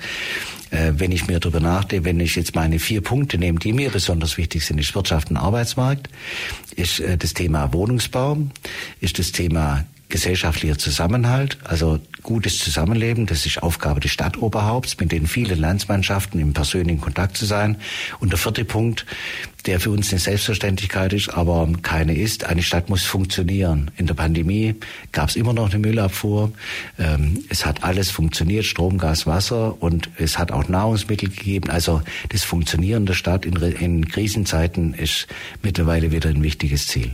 äh, 0.71 0.93
wenn 0.97 1.13
ich 1.13 1.27
mir 1.27 1.39
darüber 1.41 1.61
nachdenke, 1.61 2.05
wenn 2.05 2.21
ich 2.21 2.37
jetzt 2.37 2.55
meine 2.55 2.79
vier 2.79 3.01
Punkte 3.01 3.39
nehme, 3.39 3.59
die 3.59 3.73
mir 3.73 3.91
besonders 3.91 4.37
wichtig 4.37 4.65
sind, 4.65 4.79
ist 4.79 4.95
Wirtschaft 4.95 5.31
und 5.31 5.37
Arbeitsmarkt, 5.37 6.09
ist 6.75 7.01
äh, 7.01 7.17
das 7.17 7.35
Thema 7.35 7.73
Wohnungsbau, 7.73 8.39
ist 9.01 9.19
das 9.19 9.33
Thema 9.33 9.85
gesellschaftlicher 10.09 10.79
Zusammenhalt, 10.79 11.59
also 11.65 11.99
gutes 12.23 12.59
Zusammenleben, 12.59 13.27
das 13.27 13.47
ist 13.47 13.63
Aufgabe 13.63 14.01
des 14.01 14.13
Stadtoberhaupts, 14.13 14.99
mit 14.99 15.13
den 15.13 15.27
vielen 15.27 15.61
Landsmannschaften 15.61 16.41
im 16.41 16.53
persönlichen 16.53 17.01
Kontakt 17.01 17.37
zu 17.37 17.45
sein. 17.45 17.77
Und 18.21 18.31
der 18.31 18.39
vierte 18.39 18.65
Punkt 18.65 19.07
der 19.67 19.81
für 19.81 19.91
uns 19.91 20.11
eine 20.11 20.21
Selbstverständlichkeit 20.21 21.13
ist, 21.13 21.29
aber 21.29 21.69
keine 21.83 22.17
ist. 22.17 22.45
Eine 22.45 22.63
Stadt 22.63 22.89
muss 22.89 23.05
funktionieren. 23.05 23.91
In 23.97 24.07
der 24.07 24.15
Pandemie 24.15 24.77
gab 25.13 25.29
es 25.29 25.37
immer 25.37 25.53
noch 25.53 25.71
eine 25.71 25.79
Müllabfuhr. 25.81 26.53
Ähm, 26.99 27.45
es 27.49 27.67
hat 27.67 27.83
alles 27.83 28.11
funktioniert, 28.11 28.65
Strom, 28.65 28.99
Gas, 28.99 29.27
Wasser 29.27 29.81
und 29.83 30.11
es 30.19 30.39
hat 30.39 30.53
auch 30.53 30.69
Nahrungsmittel 30.69 31.29
gegeben. 31.29 31.71
Also 31.71 32.01
das 32.29 32.45
Funktionieren 32.45 33.07
der 33.07 33.15
Stadt 33.15 33.45
in, 33.45 33.57
in 33.57 34.09
Krisenzeiten 34.09 34.95
ist 34.95 35.27
mittlerweile 35.63 36.13
wieder 36.13 36.31
ein 36.31 36.43
wichtiges 36.43 36.87
Ziel. 36.87 37.11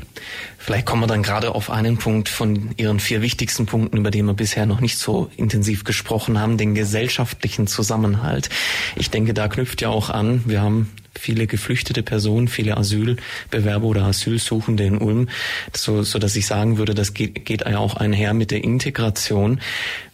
Vielleicht 0.64 0.86
kommen 0.86 1.02
wir 1.02 1.08
dann 1.08 1.24
gerade 1.24 1.56
auf 1.56 1.70
einen 1.70 1.98
Punkt 1.98 2.28
von 2.28 2.70
Ihren 2.76 3.00
vier 3.00 3.20
wichtigsten 3.20 3.66
Punkten, 3.66 3.96
über 3.96 4.12
den 4.12 4.26
wir 4.26 4.34
bisher 4.34 4.64
noch 4.64 4.80
nicht 4.80 4.96
so 4.96 5.28
intensiv 5.36 5.82
gesprochen 5.82 6.38
haben, 6.38 6.56
den 6.56 6.76
gesellschaftlichen 6.76 7.66
Zusammenhalt. 7.66 8.48
Ich 8.94 9.10
denke, 9.10 9.34
da 9.34 9.48
knüpft 9.48 9.82
ja 9.82 9.88
auch 9.88 10.08
an, 10.08 10.42
wir 10.46 10.62
haben 10.62 10.88
viele 11.18 11.48
geflüchtete 11.48 12.04
Personen, 12.04 12.46
viele 12.46 12.76
Asylbewerber 12.76 13.86
oder 13.86 14.04
Asylsuchende 14.04 14.84
in 14.84 14.98
Ulm, 14.98 15.28
so, 15.74 16.04
so 16.04 16.20
dass 16.20 16.36
ich 16.36 16.46
sagen 16.46 16.78
würde, 16.78 16.94
das 16.94 17.12
geht, 17.12 17.44
geht 17.44 17.62
ja 17.62 17.78
auch 17.78 17.96
einher 17.96 18.32
mit 18.32 18.52
der 18.52 18.62
Integration. 18.62 19.60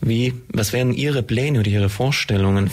Wie, 0.01 0.33
was 0.49 0.73
wären 0.73 0.95
Ihre 0.95 1.23
Pläne 1.23 1.61
oder 1.61 1.69
Ihre 1.69 1.91
Vorstellungen 1.91 2.71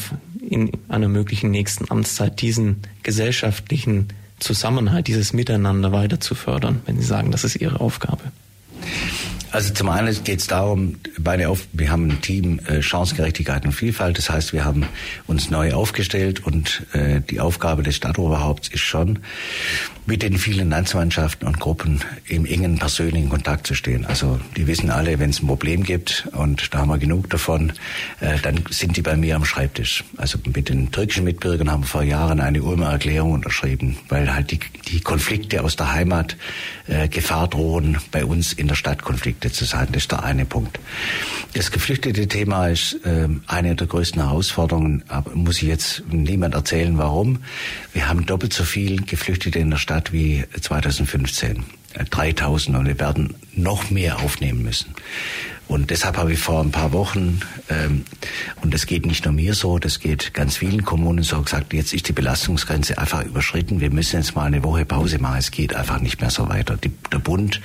in 0.50 0.72
einer 0.88 1.10
möglichen 1.10 1.52
nächsten 1.52 1.92
Amtszeit, 1.92 2.42
diesen 2.42 2.84
gesellschaftlichen 3.04 4.08
Zusammenhalt, 4.46 5.08
dieses 5.08 5.34
Miteinander 5.34 5.92
weiter 5.92 6.20
zu 6.20 6.36
fördern, 6.36 6.82
wenn 6.86 7.00
Sie 7.00 7.06
sagen, 7.06 7.32
das 7.32 7.44
ist 7.44 7.56
Ihre 7.56 7.82
Aufgabe? 7.82 8.22
Also 9.56 9.74
zum 9.74 9.88
einen 9.88 10.22
geht 10.26 10.40
es 10.40 10.48
darum, 10.48 10.98
beide 11.18 11.48
auf, 11.48 11.66
wir 11.72 11.90
haben 11.90 12.10
ein 12.10 12.20
Team 12.20 12.60
äh, 12.68 12.82
Chancengerechtigkeit 12.82 13.64
und 13.64 13.72
Vielfalt. 13.72 14.18
Das 14.18 14.30
heißt, 14.30 14.52
wir 14.52 14.66
haben 14.66 14.86
uns 15.28 15.50
neu 15.50 15.72
aufgestellt 15.74 16.46
und 16.46 16.86
äh, 16.92 17.22
die 17.22 17.40
Aufgabe 17.40 17.82
des 17.82 17.96
Stadtoberhaupts 17.96 18.68
ist 18.68 18.82
schon, 18.82 19.20
mit 20.08 20.22
den 20.22 20.38
vielen 20.38 20.70
Landsmannschaften 20.70 21.48
und 21.48 21.60
Gruppen 21.60 22.02
im 22.28 22.46
engen 22.46 22.78
persönlichen 22.78 23.30
Kontakt 23.30 23.66
zu 23.66 23.74
stehen. 23.74 24.06
Also 24.06 24.40
die 24.56 24.68
wissen 24.68 24.92
alle, 24.92 25.20
wenn 25.20 25.30
es 25.30 25.42
ein 25.42 25.48
Problem 25.48 25.84
gibt 25.84 26.28
und 26.34 26.74
da 26.74 26.80
haben 26.80 26.90
wir 26.90 26.98
genug 26.98 27.30
davon, 27.30 27.72
äh, 28.20 28.38
dann 28.42 28.64
sind 28.70 28.98
die 28.98 29.02
bei 29.02 29.16
mir 29.16 29.36
am 29.36 29.46
Schreibtisch. 29.46 30.04
Also 30.18 30.38
mit 30.54 30.70
den 30.70 30.92
türkischen 30.92 31.24
Mitbürgern 31.24 31.72
haben 31.72 31.84
wir 31.84 31.88
vor 31.88 32.04
Jahren 32.04 32.40
eine 32.40 32.62
Ulmer 32.62 32.92
Erklärung 32.92 33.32
unterschrieben, 33.32 33.98
weil 34.10 34.34
halt 34.34 34.52
die, 34.52 34.60
die 34.90 35.00
Konflikte 35.00 35.64
aus 35.64 35.76
der 35.76 35.94
Heimat 35.94 36.38
äh, 36.88 37.08
Gefahr 37.08 37.48
drohen, 37.48 37.98
bei 38.12 38.26
uns 38.26 38.54
in 38.54 38.68
der 38.68 38.76
Stadt 38.76 39.02
Konflikte 39.02 39.45
zu 39.52 39.66
sein. 39.66 39.88
Das 39.92 40.04
ist 40.04 40.12
der 40.12 40.24
eine 40.24 40.46
Punkt. 40.46 40.80
Das 41.54 41.72
geflüchtete 41.72 42.28
Thema 42.28 42.68
ist 42.68 43.00
äh, 43.06 43.28
eine 43.48 43.76
der 43.76 43.88
größten 43.88 44.22
Herausforderungen, 44.22 45.04
aber 45.08 45.32
muss 45.36 45.58
ich 45.58 45.68
jetzt 45.68 46.04
niemand 46.10 46.54
erzählen, 46.54 46.98
warum. 46.98 47.40
Wir 47.94 48.08
haben 48.08 48.26
doppelt 48.26 48.54
so 48.54 48.64
viel 48.64 49.02
Geflüchtete 49.02 49.60
in 49.60 49.72
der 49.72 49.78
Stadt 49.78 49.96
Stadt 49.96 50.12
wie 50.12 50.44
2015. 50.60 51.64
3000 52.10 52.78
und 52.78 52.86
wir 52.88 53.00
werden 53.00 53.36
noch 53.54 53.90
mehr 53.90 54.20
aufnehmen 54.20 54.64
müssen. 54.64 54.94
Und 55.68 55.90
deshalb 55.90 56.18
habe 56.18 56.34
ich 56.34 56.40
vor 56.40 56.62
ein 56.62 56.72
paar 56.72 56.94
Wochen, 56.94 57.40
ähm, 57.70 58.06
und 58.62 58.74
das 58.74 58.86
geht 58.86 59.06
nicht 59.06 59.26
nur 59.26 59.34
mir 59.34 59.56
so, 59.56 59.80
das 59.80 60.00
geht 60.00 60.34
ganz 60.34 60.58
vielen 60.58 60.84
Kommunen 60.86 61.24
so, 61.24 61.42
gesagt, 61.42 61.74
jetzt 61.74 61.94
ist 61.94 62.08
die 62.08 62.14
Belastungsgrenze 62.14 62.98
einfach 62.98 63.24
überschritten. 63.26 63.80
Wir 63.80 63.90
müssen 63.90 64.18
jetzt 64.18 64.36
mal 64.36 64.46
eine 64.46 64.64
Woche 64.64 64.86
Pause 64.86 65.18
machen. 65.18 65.38
Es 65.40 65.52
geht 65.52 65.76
einfach 65.76 66.00
nicht 66.00 66.22
mehr 66.22 66.30
so 66.30 66.48
weiter. 66.50 66.78
Die, 66.78 66.92
der 67.12 67.20
Bund, 67.20 67.62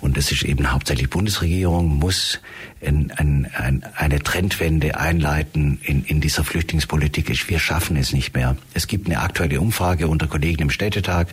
und 0.00 0.16
das 0.16 0.32
ist 0.32 0.42
eben 0.42 0.70
hauptsächlich 0.70 1.08
Bundesregierung, 1.08 1.98
muss 1.98 2.40
ein, 2.84 3.12
ein, 3.16 3.50
ein, 3.56 3.84
eine 3.94 4.20
Trendwende 4.20 4.98
einleiten 4.98 5.80
in, 5.82 6.04
in 6.04 6.20
dieser 6.20 6.44
Flüchtlingspolitik. 6.44 7.30
Wir 7.48 7.58
schaffen 7.58 7.96
es 7.96 8.12
nicht 8.12 8.34
mehr. 8.34 8.56
Es 8.74 8.86
gibt 8.86 9.06
eine 9.06 9.20
aktuelle 9.20 9.60
Umfrage 9.60 10.08
unter 10.08 10.26
Kollegen 10.26 10.62
im 10.62 10.70
Städtetag. 10.70 11.28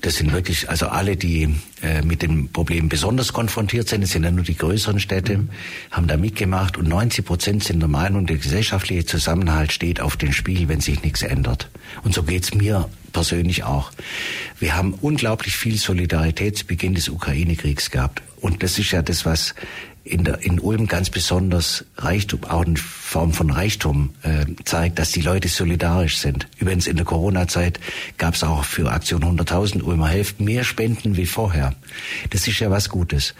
Das 0.00 0.16
sind 0.16 0.32
wirklich, 0.32 0.70
also 0.70 0.88
alle, 0.88 1.16
die 1.16 1.54
äh, 1.82 2.02
mit 2.02 2.22
dem 2.22 2.48
Problem 2.48 2.88
besonders 2.88 3.32
konfrontiert 3.32 3.88
sind, 3.88 4.02
das 4.02 4.10
sind 4.10 4.24
ja 4.24 4.30
nur 4.30 4.44
die 4.44 4.56
größeren 4.56 5.00
Städte, 5.00 5.48
haben 5.90 6.06
da 6.06 6.16
mitgemacht 6.16 6.76
und 6.76 6.88
90 6.88 7.24
Prozent 7.24 7.64
sind 7.64 7.80
der 7.80 7.88
Meinung, 7.88 8.26
der 8.26 8.36
gesellschaftliche 8.36 9.06
Zusammenhalt 9.06 9.72
steht 9.72 10.00
auf 10.00 10.16
dem 10.16 10.32
Spiel, 10.32 10.68
wenn 10.68 10.80
sich 10.80 11.02
nichts 11.02 11.22
ändert. 11.22 11.68
Und 12.04 12.14
so 12.14 12.22
geht's 12.22 12.54
mir 12.54 12.88
persönlich 13.12 13.64
auch. 13.64 13.90
Wir 14.60 14.76
haben 14.76 14.94
unglaublich 14.94 15.56
viel 15.56 15.76
Solidarität 15.76 16.58
zu 16.58 16.66
Beginn 16.66 16.94
des 16.94 17.08
Ukraine-Kriegs 17.08 17.90
gehabt. 17.90 18.22
Und 18.40 18.62
das 18.62 18.78
ist 18.78 18.92
ja 18.92 19.02
das, 19.02 19.24
was 19.24 19.54
in, 20.04 20.24
der, 20.24 20.44
in 20.44 20.58
Ulm 20.60 20.86
ganz 20.86 21.10
besonders 21.10 21.84
Reichtum, 21.96 22.44
auch 22.44 22.64
eine 22.64 22.76
Form 22.76 23.32
von 23.32 23.50
Reichtum 23.50 24.14
äh, 24.22 24.46
zeigt, 24.64 24.98
dass 24.98 25.12
die 25.12 25.20
Leute 25.20 25.48
solidarisch 25.48 26.18
sind. 26.18 26.48
Übrigens 26.58 26.86
in 26.86 26.96
der 26.96 27.04
Corona-Zeit 27.04 27.80
gab 28.16 28.34
es 28.34 28.42
auch 28.42 28.64
für 28.64 28.90
Aktion 28.90 29.22
100.000 29.22 29.82
Ulmer 29.82 30.08
Helft 30.08 30.40
mehr 30.40 30.64
Spenden 30.64 31.16
wie 31.16 31.26
vorher. 31.26 31.74
Das 32.30 32.48
ist 32.48 32.58
ja 32.60 32.70
was 32.70 32.88
Gutes. 32.88 33.34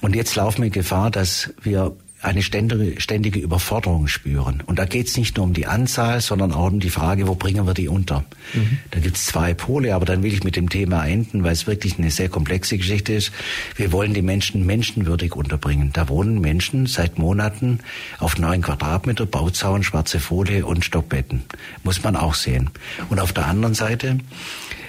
Und 0.00 0.16
jetzt 0.16 0.34
laufen 0.36 0.62
wir 0.62 0.70
Gefahr, 0.70 1.10
dass 1.10 1.52
wir 1.62 1.94
eine 2.22 2.42
ständige, 2.42 3.00
ständige 3.00 3.40
Überforderung 3.40 4.06
spüren. 4.06 4.62
Und 4.66 4.78
da 4.78 4.84
geht 4.84 5.08
es 5.08 5.16
nicht 5.16 5.36
nur 5.36 5.46
um 5.46 5.54
die 5.54 5.66
Anzahl, 5.66 6.20
sondern 6.20 6.52
auch 6.52 6.70
um 6.70 6.80
die 6.80 6.90
Frage, 6.90 7.26
wo 7.26 7.34
bringen 7.34 7.66
wir 7.66 7.74
die 7.74 7.88
unter. 7.88 8.24
Mhm. 8.52 8.78
Da 8.90 9.00
gibt 9.00 9.16
es 9.16 9.26
zwei 9.26 9.54
Pole, 9.54 9.94
aber 9.94 10.04
dann 10.04 10.22
will 10.22 10.32
ich 10.32 10.44
mit 10.44 10.56
dem 10.56 10.68
Thema 10.68 11.06
enden, 11.06 11.44
weil 11.44 11.52
es 11.52 11.66
wirklich 11.66 11.98
eine 11.98 12.10
sehr 12.10 12.28
komplexe 12.28 12.76
Geschichte 12.76 13.14
ist. 13.14 13.32
Wir 13.76 13.90
wollen 13.92 14.12
die 14.12 14.22
Menschen 14.22 14.66
menschenwürdig 14.66 15.34
unterbringen. 15.34 15.90
Da 15.92 16.08
wohnen 16.08 16.40
Menschen 16.40 16.86
seit 16.86 17.18
Monaten 17.18 17.80
auf 18.18 18.38
neun 18.38 18.60
Quadratmeter, 18.60 19.24
Bauzaun, 19.24 19.82
schwarze 19.82 20.20
Folie 20.20 20.66
und 20.66 20.84
Stockbetten. 20.84 21.42
Muss 21.84 22.02
man 22.02 22.16
auch 22.16 22.34
sehen. 22.34 22.70
Und 23.08 23.18
auf 23.18 23.32
der 23.32 23.46
anderen 23.46 23.74
Seite 23.74 24.18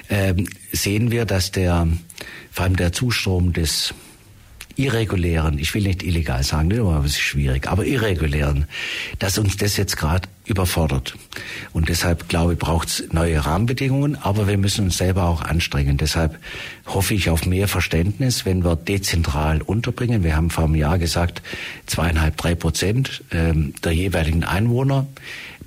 äh, 0.10 0.34
sehen 0.74 1.12
wir, 1.12 1.26
dass 1.26 1.52
der, 1.52 1.88
vor 2.52 2.66
allem 2.66 2.76
der 2.76 2.92
Zustrom 2.92 3.54
des 3.54 3.94
irregulären, 4.82 5.60
ich 5.60 5.74
will 5.74 5.84
nicht 5.84 6.04
illegal 6.04 6.44
sagen, 6.44 6.72
es 6.72 7.12
ist 7.12 7.20
schwierig, 7.20 7.68
aber 7.68 7.86
irregulären, 7.86 8.66
dass 9.20 9.38
uns 9.38 9.58
das 9.58 9.78
jetzt 9.78 9.96
gerade 9.98 10.28
überfordert. 10.46 11.16
Und 11.72 11.90
deshalb 11.90 12.28
glaube 12.28 12.54
ich, 12.54 12.60
braucht 12.60 12.88
es 12.88 13.04
neue 13.12 13.46
Rahmenbedingungen, 13.46 14.16
aber 14.16 14.48
wir 14.48 14.58
müssen 14.58 14.86
uns 14.86 14.98
selber 14.98 15.26
auch 15.26 15.44
anstrengen. 15.44 15.98
Deshalb 15.98 16.40
hoffe 16.88 17.14
ich 17.14 17.30
auf 17.30 17.46
mehr 17.46 17.68
Verständnis, 17.68 18.46
wenn 18.46 18.64
wir 18.64 18.76
dezentral 18.76 19.62
unterbringen. 19.62 20.24
Wir 20.24 20.36
haben 20.36 20.50
vor 20.50 20.66
einem 20.66 20.76
Jahr 20.76 20.98
gesagt, 20.98 21.42
zweieinhalb, 21.86 22.38
drei 22.38 22.56
Prozent 22.56 23.24
ähm, 23.32 23.74
der 23.84 23.92
jeweiligen 23.92 24.44
Einwohner 24.44 25.08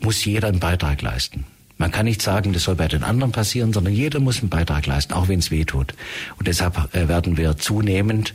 muss 0.00 0.24
jeder 0.24 0.48
einen 0.48 0.60
Beitrag 0.60 1.00
leisten. 1.02 1.46
Man 1.77 1.91
kann 1.91 2.07
nicht 2.07 2.22
sagen, 2.22 2.53
das 2.53 2.64
soll 2.64 2.77
bei 2.77 2.87
den 2.87 3.03
anderen 3.03 3.33
passieren, 3.33 3.72
sondern 3.72 3.93
jeder 3.93 4.20
muss 4.20 4.41
einen 4.41 4.49
Beitrag 4.49 4.87
leisten, 4.87 5.12
auch 5.12 5.29
wenn 5.29 5.41
es 5.41 5.51
weh 5.51 5.64
tut. 5.64 5.95
Und 6.39 6.47
deshalb 6.47 6.95
äh, 6.95 7.09
werden 7.09 7.37
wir 7.37 7.57
zunehmend 7.57 8.35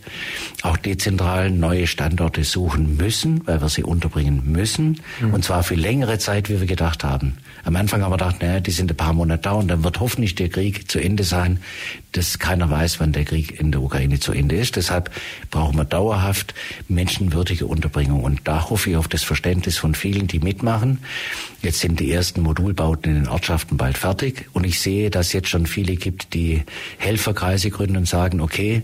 auch 0.61 0.75
dezentral 0.75 1.49
neue 1.49 1.87
Standorte 1.87 2.43
suchen 2.43 2.97
müssen, 2.97 3.47
weil 3.47 3.61
wir 3.61 3.69
sie 3.69 3.83
unterbringen 3.83 4.43
müssen. 4.51 4.99
Mhm. 5.21 5.33
Und 5.33 5.45
zwar 5.45 5.63
für 5.63 5.75
längere 5.75 6.19
Zeit, 6.19 6.49
wie 6.49 6.59
wir 6.59 6.67
gedacht 6.67 7.03
haben. 7.03 7.37
Am 7.63 7.75
Anfang 7.75 8.01
haben 8.01 8.11
wir 8.11 8.17
gedacht, 8.17 8.41
naja, 8.41 8.59
die 8.59 8.71
sind 8.71 8.91
ein 8.91 8.97
paar 8.97 9.13
Monate 9.13 9.43
da 9.43 9.51
und 9.51 9.69
dann 9.69 9.83
wird 9.83 9.99
hoffentlich 9.99 10.35
der 10.35 10.49
Krieg 10.49 10.91
zu 10.91 10.99
Ende 10.99 11.23
sein, 11.23 11.59
dass 12.11 12.39
keiner 12.39 12.69
weiß, 12.69 12.99
wann 12.99 13.11
der 13.11 13.23
Krieg 13.23 13.59
in 13.59 13.71
der 13.71 13.81
Ukraine 13.81 14.19
zu 14.19 14.33
Ende 14.33 14.55
ist. 14.55 14.75
Deshalb 14.75 15.11
brauchen 15.51 15.77
wir 15.77 15.85
dauerhaft 15.85 16.53
menschenwürdige 16.87 17.67
Unterbringung. 17.67 18.23
Und 18.23 18.41
da 18.45 18.69
hoffe 18.69 18.89
ich 18.89 18.95
auf 18.97 19.07
das 19.07 19.23
Verständnis 19.23 19.77
von 19.77 19.95
vielen, 19.95 20.27
die 20.27 20.39
mitmachen. 20.39 20.99
Jetzt 21.61 21.79
sind 21.79 21.99
die 21.99 22.11
ersten 22.11 22.41
Modulbauten 22.41 23.15
in 23.15 23.27
Ortschaften 23.29 23.77
bald 23.77 23.97
fertig. 23.97 24.47
Und 24.53 24.65
ich 24.65 24.79
sehe, 24.79 25.09
dass 25.09 25.33
jetzt 25.33 25.49
schon 25.49 25.65
viele 25.65 25.95
gibt, 25.95 26.33
die 26.33 26.63
Helferkreise 26.97 27.69
gründen 27.69 27.97
und 27.97 28.07
sagen, 28.07 28.41
okay, 28.41 28.83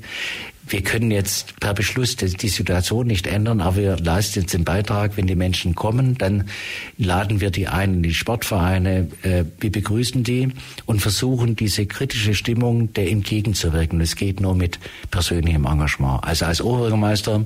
wir 0.67 0.81
können 0.81 1.11
jetzt 1.11 1.59
per 1.59 1.73
Beschluss 1.73 2.15
die 2.15 2.47
Situation 2.47 3.07
nicht 3.07 3.27
ändern, 3.27 3.61
aber 3.61 3.75
wir 3.75 3.97
leisten 3.97 4.41
jetzt 4.41 4.53
den 4.53 4.63
Beitrag, 4.63 5.15
wenn 5.15 5.27
die 5.27 5.35
Menschen 5.35 5.75
kommen, 5.75 6.17
dann 6.17 6.49
laden 6.97 7.39
wir 7.39 7.51
die 7.51 7.67
ein 7.67 7.95
in 7.95 8.03
die 8.03 8.13
Sportvereine, 8.13 9.07
äh, 9.21 9.45
wir 9.59 9.71
begrüßen 9.71 10.23
die 10.23 10.49
und 10.85 11.01
versuchen 11.01 11.55
diese 11.55 11.85
kritische 11.85 12.33
Stimmung 12.33 12.93
der 12.93 13.09
entgegenzuwirken. 13.11 14.01
Es 14.01 14.15
geht 14.15 14.39
nur 14.39 14.55
mit 14.55 14.79
persönlichem 15.11 15.65
Engagement. 15.65 16.23
Also 16.23 16.45
als 16.45 16.61
Oberbürgermeister 16.61 17.45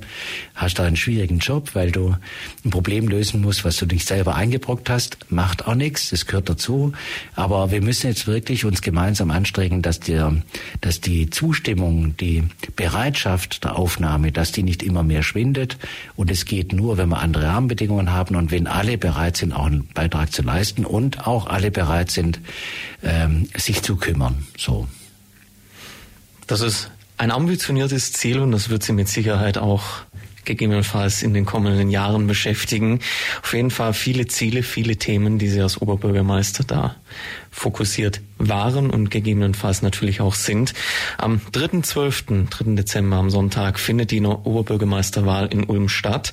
hast 0.56 0.80
du 0.80 0.84
einen 0.84 0.96
schwierigen 0.96 1.40
Job, 1.40 1.72
weil 1.74 1.92
du 1.92 2.16
ein 2.64 2.70
Problem 2.70 3.08
lösen 3.08 3.42
musst, 3.42 3.66
was 3.66 3.78
du 3.78 3.86
nicht 3.86 4.08
selber 4.08 4.36
eingebrockt 4.36 4.90
hast. 4.90 5.18
Macht 5.30 5.68
auch 5.68 5.76
nichts, 5.76 6.12
das 6.12 6.26
gehört 6.26 6.50
dazu. 6.50 6.94
Aber 7.36 7.72
wir 7.72 7.82
müssen 7.82 8.08
jetzt 8.08 8.28
wirklich 8.28 8.64
uns 8.64 8.82
gemeinsam 8.82 9.30
anstrengen, 9.30 9.82
dass, 9.82 10.00
der, 10.00 10.36
dass 10.82 11.02
die 11.02 11.30
Zustimmung, 11.30 12.16
die 12.18 12.44
Bereitschaft 12.76 13.09
der 13.12 13.76
Aufnahme, 13.76 14.32
dass 14.32 14.52
die 14.52 14.64
nicht 14.64 14.84
immer 14.84 15.04
mehr 15.04 15.24
schwindet. 15.24 15.78
Und 16.16 16.32
es 16.32 16.46
geht 16.46 16.74
nur, 16.74 16.98
wenn 16.98 17.10
wir 17.10 17.20
andere 17.20 17.46
Rahmenbedingungen 17.46 18.12
haben 18.12 18.36
und 18.36 18.52
wenn 18.52 18.68
alle 18.68 18.98
bereit 18.98 19.38
sind, 19.38 19.54
auch 19.54 19.66
einen 19.66 19.88
Beitrag 19.88 20.32
zu 20.32 20.42
leisten 20.42 20.86
und 20.86 21.28
auch 21.28 21.48
alle 21.48 21.72
bereit 21.72 22.12
sind, 22.12 22.40
ähm, 23.04 23.48
sich 23.56 23.82
zu 23.82 23.96
kümmern. 23.96 24.46
So. 24.58 24.88
Das 26.48 26.62
ist 26.62 26.92
ein 27.18 27.32
ambitioniertes 27.32 28.14
Ziel 28.14 28.40
und 28.40 28.52
das 28.52 28.70
wird 28.70 28.84
Sie 28.84 28.94
mit 28.94 29.08
Sicherheit 29.08 29.58
auch 29.58 29.84
gegebenenfalls 30.46 31.22
in 31.22 31.34
den 31.34 31.46
kommenden 31.46 31.90
Jahren 31.90 32.26
beschäftigen. 32.26 33.02
Auf 33.44 33.54
jeden 33.54 33.72
Fall 33.72 33.94
viele 33.94 34.26
Ziele, 34.28 34.64
viele 34.64 34.98
Themen, 34.98 35.38
die 35.38 35.48
Sie 35.48 35.62
als 35.62 35.80
Oberbürgermeister 35.82 36.64
da 36.64 36.96
fokussiert 37.52 38.22
waren 38.40 38.90
und 38.90 39.12
gegebenenfalls 39.12 39.82
natürlich 39.82 40.22
auch 40.22 40.34
sind. 40.34 40.74
Am 41.18 41.42
3.12., 41.52 42.50
3. 42.50 42.76
Dezember 42.76 43.18
am 43.18 43.30
Sonntag 43.30 43.80
findet 43.80 44.12
die 44.12 44.22
Oberbürgermeisterwahl 44.22 45.48
in 45.48 45.66
Ulm 45.66 45.90
statt. 45.90 46.32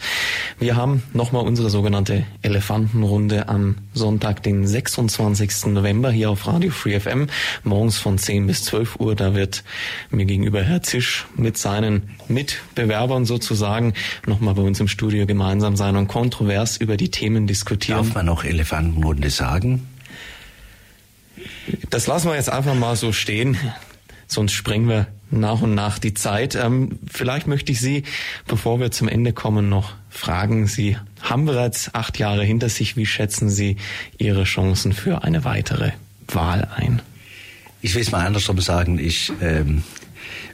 Wir 0.59 0.77
haben 0.77 1.03
nochmal 1.13 1.45
unsere 1.45 1.69
sogenannte 1.69 2.25
Elefantenrunde 2.43 3.49
am 3.49 3.77
Sonntag, 3.93 4.43
den 4.43 4.67
26. 4.67 5.67
November 5.67 6.11
hier 6.11 6.31
auf 6.31 6.47
Radio 6.47 6.71
Free 6.71 6.99
FM, 6.99 7.27
morgens 7.65 7.99
von 7.99 8.19
10 8.19 8.47
bis 8.47 8.65
12 8.65 9.01
Uhr. 9.01 9.15
Da 9.15 9.35
wird 9.35 9.65
mir 10.11 10.25
gegenüber 10.27 10.63
Herr 10.63 10.83
Zisch 10.83 11.27
mit 11.37 11.59
seinen 11.59 12.11
Mitbewerbern 12.29 13.25
sozusagen 13.25 13.95
nochmal 14.27 14.55
bei 14.55 14.63
uns 14.63 14.79
im 14.81 14.89
Studio 14.89 15.27
gemeinsam 15.27 15.77
sein 15.77 15.97
und 15.97 16.09
kontrovers 16.09 16.77
über 16.77 16.97
die 16.97 17.11
Themen 17.11 17.47
diskutieren. 17.47 17.99
Darf 17.99 18.15
man 18.15 18.27
noch 18.27 18.45
Elefantenrunde 18.45 19.31
sagen? 19.31 19.89
Das 21.91 22.07
lassen 22.07 22.29
wir 22.29 22.37
jetzt 22.37 22.51
einfach 22.51 22.75
mal 22.75 22.97
so 22.97 23.13
stehen. 23.13 23.57
Sonst 24.27 24.53
sprengen 24.53 24.89
wir 24.89 25.07
nach 25.31 25.63
und 25.63 25.75
nach 25.75 25.99
die 25.99 26.15
Zeit. 26.15 26.55
Ähm, 26.55 26.99
vielleicht 27.11 27.47
möchte 27.47 27.73
ich 27.73 27.81
Sie, 27.81 28.05
bevor 28.47 28.81
wir 28.81 28.91
zum 28.91 29.09
Ende 29.09 29.33
kommen, 29.33 29.69
noch 29.69 29.95
fragen. 30.09 30.67
Sie 30.67 30.97
haben 31.21 31.47
bereits 31.47 31.95
acht 31.95 32.19
Jahre 32.19 32.45
hinter 32.45 32.69
sich. 32.69 32.97
Wie 32.97 33.07
schätzen 33.07 33.49
Sie 33.51 33.77
Ihre 34.19 34.45
Chancen 34.45 34.93
für 34.93 35.25
eine 35.25 35.45
weitere 35.45 35.93
Wahl 36.29 36.69
ein? 36.75 37.03
Ich 37.83 37.95
will 37.95 38.03
es 38.03 38.11
mal 38.11 38.27
andersrum 38.27 38.61
sagen. 38.61 38.99
Ich 38.99 39.33
ähm, 39.41 39.83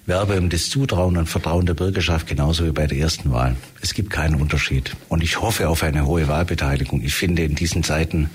werbe 0.07 0.39
um 0.39 0.49
das 0.49 0.69
Zutrauen 0.69 1.17
und 1.17 1.29
Vertrauen 1.29 1.65
der 1.65 1.75
Bürgerschaft 1.75 2.27
genauso 2.27 2.67
wie 2.67 2.73
bei 2.73 2.87
der 2.87 2.99
ersten 2.99 3.31
Wahl. 3.31 3.57
Es 3.81 3.95
gibt 3.95 4.11
keinen 4.11 4.41
Unterschied. 4.41 4.97
Und 5.09 5.23
ich 5.23 5.41
hoffe 5.41 5.69
auf 5.69 5.83
eine 5.83 6.07
hohe 6.07 6.27
Wahlbeteiligung. 6.27 7.03
Ich 7.03 7.15
finde, 7.15 7.45
in 7.45 7.55
diesen 7.55 7.85
Zeiten 7.85 8.31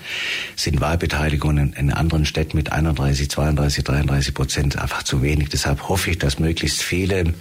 sind 0.56 0.80
Wahlbeteiligungen 0.80 1.74
in 1.74 1.92
anderen 1.92 2.24
Städten 2.24 2.56
mit 2.56 2.72
31, 2.72 3.28
32, 3.28 3.84
33 3.84 4.34
Prozent 4.34 4.78
einfach 4.78 5.02
zu 5.02 5.22
wenig. 5.22 5.50
Deshalb 5.50 5.88
hoffe 5.88 6.10
ich, 6.10 6.18
dass 6.18 6.38
möglichst 6.38 6.82
viele 6.82 7.34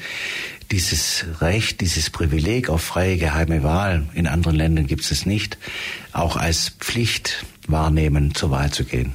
dieses 0.72 1.26
Recht, 1.40 1.80
dieses 1.80 2.10
Privileg 2.10 2.70
auf 2.70 2.82
freie 2.82 3.18
geheime 3.18 3.64
Wahl, 3.64 4.08
in 4.14 4.28
anderen 4.28 4.58
Ländern 4.58 4.88
gibt 4.88 5.06
es 5.06 5.12
es 5.12 5.26
nicht, 5.26 5.58
auch 6.12 6.36
als 6.36 6.74
Pflicht 6.80 7.46
wahrnehmen, 7.68 8.36
zur 8.36 8.52
Wahl 8.52 8.72
zu 8.72 8.84
gehen. 8.84 9.14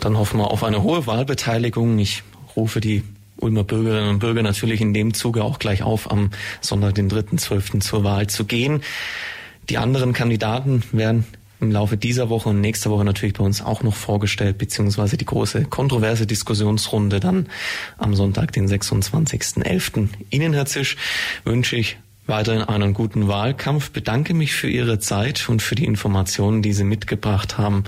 Dann 0.00 0.18
hoffen 0.18 0.38
wir 0.38 0.50
auf 0.50 0.64
eine 0.64 0.82
hohe 0.82 1.06
Wahlbeteiligung. 1.06 1.98
Ich 1.98 2.22
rufe 2.54 2.80
die 2.80 3.02
Ulmer 3.40 3.64
Bürgerinnen 3.64 4.08
und 4.08 4.18
Bürger 4.20 4.42
natürlich 4.42 4.80
in 4.80 4.94
dem 4.94 5.14
Zuge 5.14 5.44
auch 5.44 5.58
gleich 5.58 5.82
auf, 5.82 6.10
am 6.10 6.30
Sonntag, 6.60 6.94
den 6.94 7.10
3.12. 7.10 7.80
zur 7.80 8.04
Wahl 8.04 8.28
zu 8.28 8.44
gehen. 8.44 8.82
Die 9.68 9.78
anderen 9.78 10.12
Kandidaten 10.12 10.82
werden 10.92 11.24
im 11.60 11.70
Laufe 11.70 11.96
dieser 11.96 12.30
Woche 12.30 12.48
und 12.48 12.60
nächster 12.60 12.90
Woche 12.90 13.04
natürlich 13.04 13.34
bei 13.34 13.44
uns 13.44 13.62
auch 13.62 13.82
noch 13.82 13.94
vorgestellt, 13.94 14.58
beziehungsweise 14.58 15.16
die 15.16 15.26
große 15.26 15.64
kontroverse 15.64 16.26
Diskussionsrunde 16.26 17.20
dann 17.20 17.48
am 17.98 18.14
Sonntag, 18.14 18.52
den 18.52 18.66
26.11. 18.66 20.08
Ihnen, 20.30 20.54
Herr 20.54 20.66
Zisch, 20.66 20.96
wünsche 21.44 21.76
ich 21.76 21.98
weiterhin 22.26 22.62
einen 22.62 22.94
guten 22.94 23.28
Wahlkampf, 23.28 23.90
bedanke 23.90 24.34
mich 24.34 24.54
für 24.54 24.70
Ihre 24.70 25.00
Zeit 25.00 25.48
und 25.48 25.60
für 25.60 25.74
die 25.74 25.84
Informationen, 25.84 26.62
die 26.62 26.72
Sie 26.72 26.84
mitgebracht 26.84 27.58
haben 27.58 27.84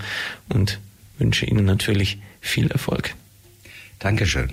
und 0.48 0.80
wünsche 1.18 1.46
Ihnen 1.46 1.64
natürlich 1.64 2.18
viel 2.40 2.70
Erfolg. 2.70 3.14
Dankeschön. 4.00 4.52